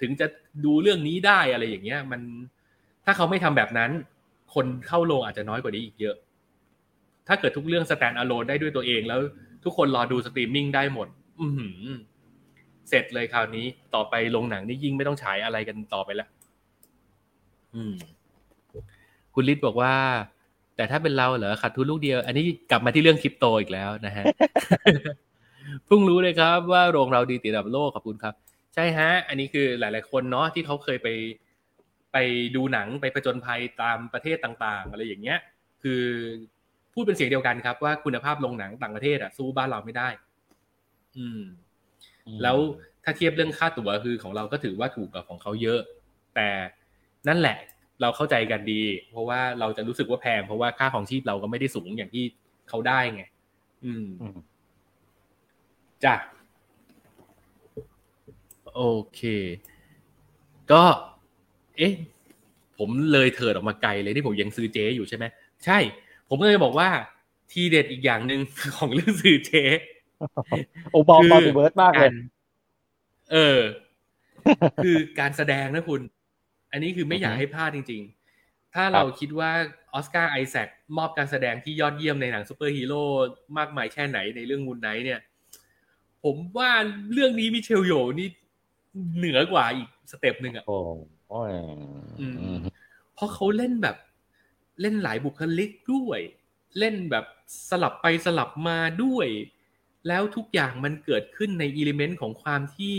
[0.01, 0.27] ถึงจะ
[0.65, 2.21] ดูเรื่องนี้ได้อะไรอย่างเงี้ย มัน
[3.05, 3.91] ถ้าเขาไม่ทำแบบนั้น
[4.55, 6.17] คนเข้าโรงอาจจะน้อยกว่านี้อีกเยอะ
[7.29, 9.21] ถ้าเกิดทุกเรื่อง standalone ได้ด้วยตัวเองแล้ว
[9.65, 11.09] ทุกคนรอดูสตรีมมิ่งได้หมด
[11.41, 11.47] อื
[12.89, 16.29] เสร็จเลยคราวนี้ต่อไปลงหนังนี่ยิ่งไม่ต้องฉายอะไรกันต่อไปแล้ว
[17.75, 17.95] อืม
[19.35, 19.95] คุณลิศบอกว่า
[20.77, 24.25] แต่ถ้าเป็นเราเหรอขาดทุนลูกเดียว อันนี้กลับมาที่เรื่องคริปโตอีกแล้วนะฮะ
[25.87, 28.35] เพิ่งรู้เลยครับว่าโรงเราดีติดดับโลกขอบคุณครับ
[28.75, 31.09] ใช่ฮะ อันนี้คือหลาย ๆ คนเนาะที่เขาเคยไป
[32.13, 32.17] ไป
[32.57, 35.39] ดูหนังไปผจญภัยตามประเทศต่าง ๆ อะไรอย่างเงี้ย
[35.83, 36.03] คือ
[36.93, 40.09] พูดเป็นเสียงเดียวกันครับ ว่าคุณภาพโรงหนังต่างประเทศอะสู้บ้านเราไม่ได้
[41.17, 41.41] อืม
[42.43, 42.57] แล้ว
[43.05, 45.81] ถ้าเทียบเรื่องค่าตั๋วคือของเราก็ถือว่าถูกกว่าของเขาเยอะ
[46.35, 46.49] แต่
[47.29, 47.57] นั่นแหละ
[48.01, 52.25] เราเข้าใจกันดี เพราะว่าเราจะรู้สึกว่าแพงเพราะว่าค่าของชีพเราก็ไม่ได้สูงอย่างที่
[52.69, 53.23] เขาได้ไง
[53.85, 54.07] อืม
[56.05, 56.15] จ้ะ
[58.75, 58.83] โอ
[59.15, 59.21] เค
[60.73, 60.83] ก็
[61.79, 61.95] เอ๊ะ
[62.79, 65.25] ผมเลยเถิดออกมาไกลเลยที่ผมยังซื้อเจอยู่ใช่ไหม
[65.65, 65.79] ใช่
[66.29, 66.89] ผมก็เลยบอกว่า
[67.53, 68.41] ทีเด็ดอีกอย่างหนึ่ง
[68.77, 69.53] ของเรื่องซื้อเจ
[70.93, 72.11] โอบอลบอลเบิร์ดมากเลย
[73.33, 73.61] เออ
[74.85, 76.01] คือการแสดงนะคุณ
[76.75, 78.03] อันนี้คือไม่อยากให้พลาดจริง
[78.39, 79.51] ๆ ถ้าเราคิดว่า
[79.95, 83.03] ออสการ์ไอแซคมอบการแสดงที่ยอดเยี่ยมในหนังซูเปอร์ฮีโร่
[83.59, 85.21] มากมายแค่ไหนในเรื่องมูนไนท์เนี่ย
[86.25, 86.71] ผมว่า
[87.13, 88.29] เรื่องนี้มิเชลโยนี่
[89.17, 90.77] เหนือกว่าอีกสเต็ปหนึ่งอะโอ้
[93.15, 93.97] เพราะเขาเล่นแบบ
[94.81, 96.21] เล่นหลายบุคลิกด้วย
[96.79, 97.25] เล่นแบบ
[97.71, 99.29] สลับไปสลับมาด้วย
[100.09, 102.97] แล้วทุกอย่างมันเกิดขึ้นในอิเลเมนต์ของความที่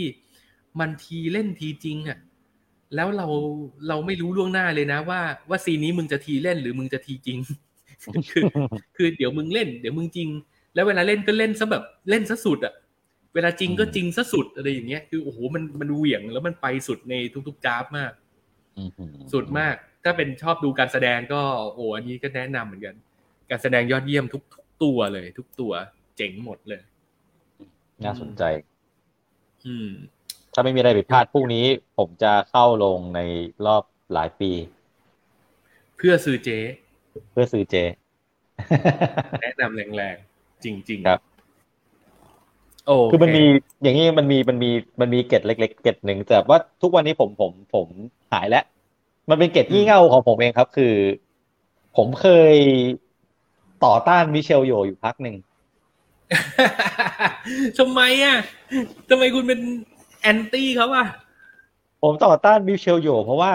[0.80, 2.18] มันทีเล่นทีจริงอะ
[2.96, 3.26] แล้วเรา
[3.88, 7.38] เราไม่รู้ล่วงหน้าเลยนะ ว่าว่าซีนนี้มึงจะทีเล่นหรือมึงจะทีจริง
[8.30, 8.44] คือ
[8.96, 10.28] คือเดี๋ยวมึงเล่น เดี๋ยวมึงจริง
[10.74, 12.74] แล้วเวลาเล่นก็เล่นซะแบบเล่นซะสุดอะ
[13.34, 17.14] เวลาจริงก็จริงซะสุดอะไรอย่างเงี้ยคือโอ้โหมันมันเหวี่ยงแล้วมันไปสุดใน
[17.48, 18.12] ทุกๆจ้าบมาก
[19.32, 19.74] สุดมาก
[20.04, 21.40] ถ้าเป็นชอบดูการแสดงก็
[21.74, 22.94] โอ้อันนี้ก็แนะนำเหมือนกัน
[23.50, 25.72] การแสดงยอดเยี่ยมทุกทุกตัวเลย ทุกตัว
[26.16, 26.80] เจ๋งหมดเลย
[28.04, 28.42] น่าสนใจ
[29.66, 29.90] อืม
[30.58, 31.64] ถ้าไม่มีอะไรผิดพลาดพรุ่งนี้
[31.98, 33.20] ผมจะเข้าลงใน
[33.66, 34.50] รอบหลายปี
[35.96, 36.48] เพื่อซื้อเจ
[37.32, 37.74] เพื่อซื้อเจ
[39.42, 41.20] แนะนำแรงๆ จริง ๆ ครับ
[42.86, 43.44] โอ้คือมันมี
[43.82, 44.70] อย่างนี้มันมีมันมี
[45.00, 47.86] มันมีเกตเล็กๆเกตหนึ่งแต่ว่าทุกวันนี้ผมผมผม
[48.32, 48.64] หายแล้ว
[49.30, 50.94] มันเป็นเกตที่เง่าของผมเองครับ คือ
[51.96, 52.56] ผมเคย
[53.84, 55.36] ต่อต้านมิเชลโยอยู่พักหนึ่ง
[57.78, 58.36] ทำไมอะ
[59.08, 59.60] ทำไมคุณเป็น
[60.26, 61.06] แอนตี้เขาอะ
[62.02, 63.52] ผมต่อต้านมิเชลโย เพราะว่า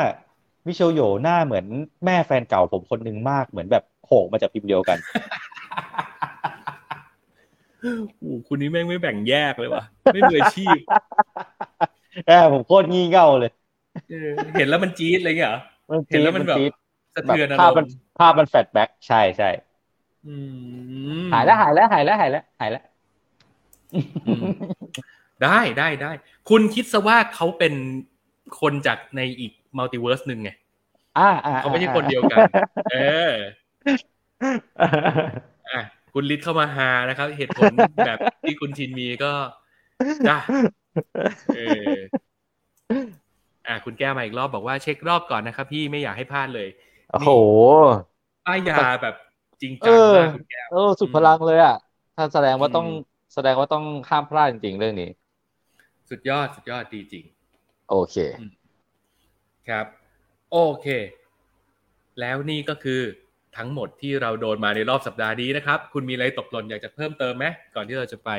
[0.66, 1.66] มิเชลโยหน้าเหมือน
[2.06, 4.98] แม่แฟนเก่าผมคนหนึ่งมากเหมือนแบบโขกมาจากพิมพ์เดียวกัน
[8.20, 9.84] โอ้คุณนี้แม่งไม่แบ่งแยกเลยว่ะ
[10.14, 10.78] ไม่มืออาชีพ
[12.28, 13.52] แอบผมโคตรงี่เง่าเลย
[14.58, 15.52] เห็นแล้วมันจี๊ดอะไรเงี้ย
[16.10, 16.58] เห็นแล้วมันแบบ
[17.16, 17.86] สะเทือนภาพมัน
[18.20, 19.50] ภาพมัน flashback ใช่ใช่
[21.34, 22.84] หายแล้วหายแล้วหายแล้วหายแล้วหายแล้ว
[25.44, 26.12] ได้ได้ได้
[26.50, 27.74] คุณคิดซะว่าเขาเป็น
[28.62, 30.50] คนจากในอีก multiverse หนึ่งไง
[31.18, 31.30] อ่า
[31.62, 32.40] เขาไม่ใช่คนเดียวกัน
[32.92, 32.98] เอ
[33.30, 33.32] อ
[35.70, 35.82] อะ
[36.14, 37.72] คุณลิศเข้ามาหานะครับ เหตุผล
[38.06, 39.32] แบบที่คุณชินมีก็
[40.28, 40.38] จ้า
[41.56, 41.60] เอ
[41.90, 41.92] อ
[43.68, 46.68] อะคุณแก้วมาอีกรอบบอกว่าเช็ครอบก่อนนะครับ พี่ไม่อยากให้พลาดเลย
[47.12, 47.32] โอ้โห
[48.46, 49.16] ป้ายยาแบบ
[49.62, 51.76] จริงจังมากคุณแก้วเออสุดพลังเลยอะ
[52.16, 52.88] ถ้าแสดงว่าต้อง
[53.34, 55.10] แสดงว่าต้องข้ามพลาดจริงๆเรื่องนี้
[56.12, 57.26] สุดยอดสุดยอดดีจริง
[57.90, 58.16] โอเค
[59.70, 59.86] ครับ
[60.52, 60.88] โอเค
[62.20, 63.02] แล้วนี่ก็คือ
[63.58, 68.30] ทั้งหมดที่เราโดนมาในรอบสัปดาห์นี้นะครับ คุณมีอะไรตกหล่นอยากจะเพิ่มเติมไหมก่อนที่เราจะไป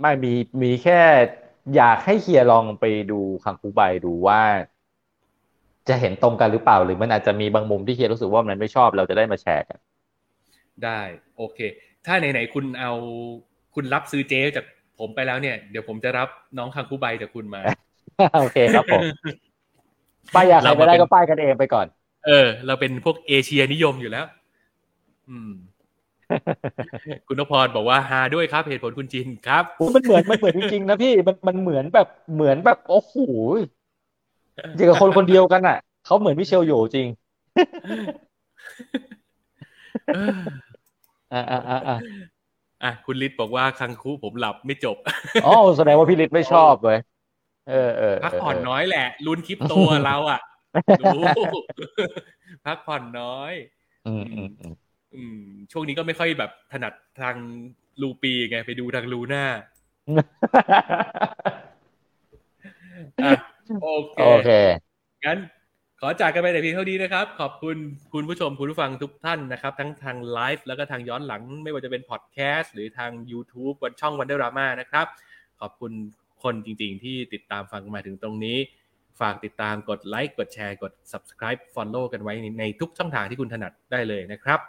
[0.00, 0.32] ไม่มี
[0.62, 1.00] มีแค่
[1.76, 4.42] อยากให้เฮียลองไปดูคังคูใบดูว่า
[5.88, 9.78] จะเห็นตรงกันหรือเปล่าหรือมันอาจจะมีบางมุมที่เฮียรู้สึกว่ามันไม่ชอบเราจะได้มาแชร์กัน
[10.84, 11.00] ได้
[11.36, 11.58] โอเค
[12.06, 12.92] ถ้าไหนๆคุณเอา
[13.74, 14.64] คุณรับซื้อเจจาก
[15.02, 17.62] ผมไปแล้วเนี่ย เดี๋ยวผมจะรับน้องคังคูใบจากคุณมา
[18.40, 19.02] โอเคครับผม
[20.34, 21.86] ป้ายยาใครไม่ได้ก็ป้ายกันเองไปก่อน
[22.26, 24.24] เออ เราเป็นพวกเอเชียนิยมอยู่แล้ว
[25.28, 25.50] อืม
[27.26, 29.64] คุณนพพรบอกว่าฮาด้วยครับเหตุผลคุณจินครับ
[29.94, 33.14] มันเหมือนมันเหมือนจริงๆนะพี่มันมันเหมือนแบบเหมือนแบบโอ้โห
[34.76, 37.06] อย่างกับคนคนเดียวกันอะเขาเหมือนมิเชลโยจริง
[41.32, 41.98] อ่าอ่าอ่า
[42.84, 44.96] อ่าอะคุณลิศบอกว่าคังคูผมหลับไม่จบ
[45.46, 46.98] อ๋อแสดงว่าพี่ฤทธิ์ไม่ชอบเว้ย
[47.68, 49.74] เออเออพักผ่อนน้อยแหละลุ้นคลิปโต
[50.06, 50.40] เราอะ
[51.00, 51.08] ดู
[52.66, 53.52] พักผ่อนน้อย
[54.06, 54.74] อืมอืมอืม
[55.14, 55.38] อืม
[55.72, 57.36] ช่วงนี้ก็ไม่ค่อยแบบถนัดทาง
[58.02, 59.44] ลูปีไงไปดูทางลูหน้า
[63.24, 63.32] อะ
[63.82, 64.50] โอเคโอเค
[65.26, 65.38] งั้น
[66.04, 67.76] ขอจากกันไปแต่เพียงเท่านี้นะครับ ขอบคุณ
[68.12, 75.06] คุณผู้ชมคุณผู้ฟังทุกท่านนะครับ ทั้งทางไลฟ์แล้วก็ทางย้อนหลัง ไม่ว่าจะเป็นพอดแคสต์หรือทาง YouTube วันช่องวันเดอร์รามานะครับ
[75.60, 75.92] ขอบคุณ
[76.42, 78.58] คนจริงๆ ที่ติดตามฟังมาถึงตรงนี้
[79.20, 84.60] ฝากติดตามกดไลค์กดแชร์กด subscribe follow กันไว้ในทุกช่องทางที่คุณถนัดได้เลยนะครับ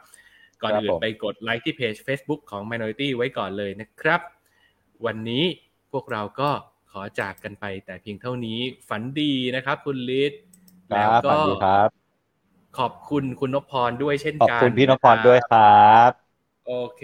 [0.62, 4.22] ก่อนอื่นไปกดไลค์ที่เพจ Facebook ของ Minority ไว้ก่อนเลยนะครับ
[5.06, 5.44] วันนี้
[5.92, 6.50] พวกเราก็
[6.92, 10.34] ขอจากกันไปแต่เพียงเท่านี้ฝันดีนะครับ คุณลิศ
[10.90, 11.90] แล้วรับสก็วัสดีครับ
[12.78, 16.12] ขอบคุณคุณนพพรด้วยเช่นขอบกันคุณพี่นพพระครับด้วยครับ
[16.68, 17.04] โอเค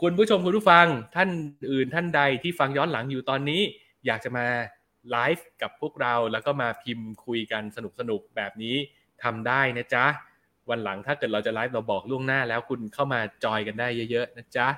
[0.00, 0.86] คุณผู้ชมคุณผู้ฟัง
[1.16, 1.30] ท่าน
[1.72, 3.60] อื่นท่านใดที่ฟังย้อนหลังอยู่ตอนนี้
[4.06, 4.46] อยากจะมา
[5.10, 7.78] ไลฟ์กับพวกเราแล้วก็มาพิมพ์คุยกันส
[8.10, 8.76] นุกๆแบบนี้
[9.22, 10.06] ทำได้นะจ๊ะ
[10.70, 14.68] วันหลังถ้าเกิดเราจะไลฟ์เราบอกล่วงหน้าแล้วคุณเข้ามาจอยกันได้เยอะๆนะจ๊ะ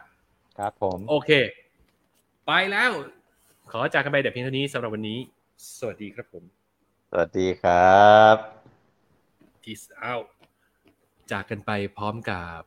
[0.58, 1.30] ครับผม โอเค
[2.46, 2.90] ไปแล้ว
[3.72, 5.18] ขอจากกันไปแต่เพียงเท่านี้สำหรับวันนี้
[5.78, 6.63] สวัสดีครับผมส
[7.18, 8.36] วัสดีครับ
[9.62, 10.28] Peace out
[11.30, 12.60] จากกันไปพร้อมกับ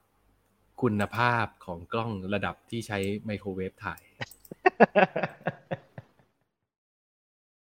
[0.82, 4.02] คุณภาพของกล้องระดับที่ใช้ไมโครเวฟถ่าย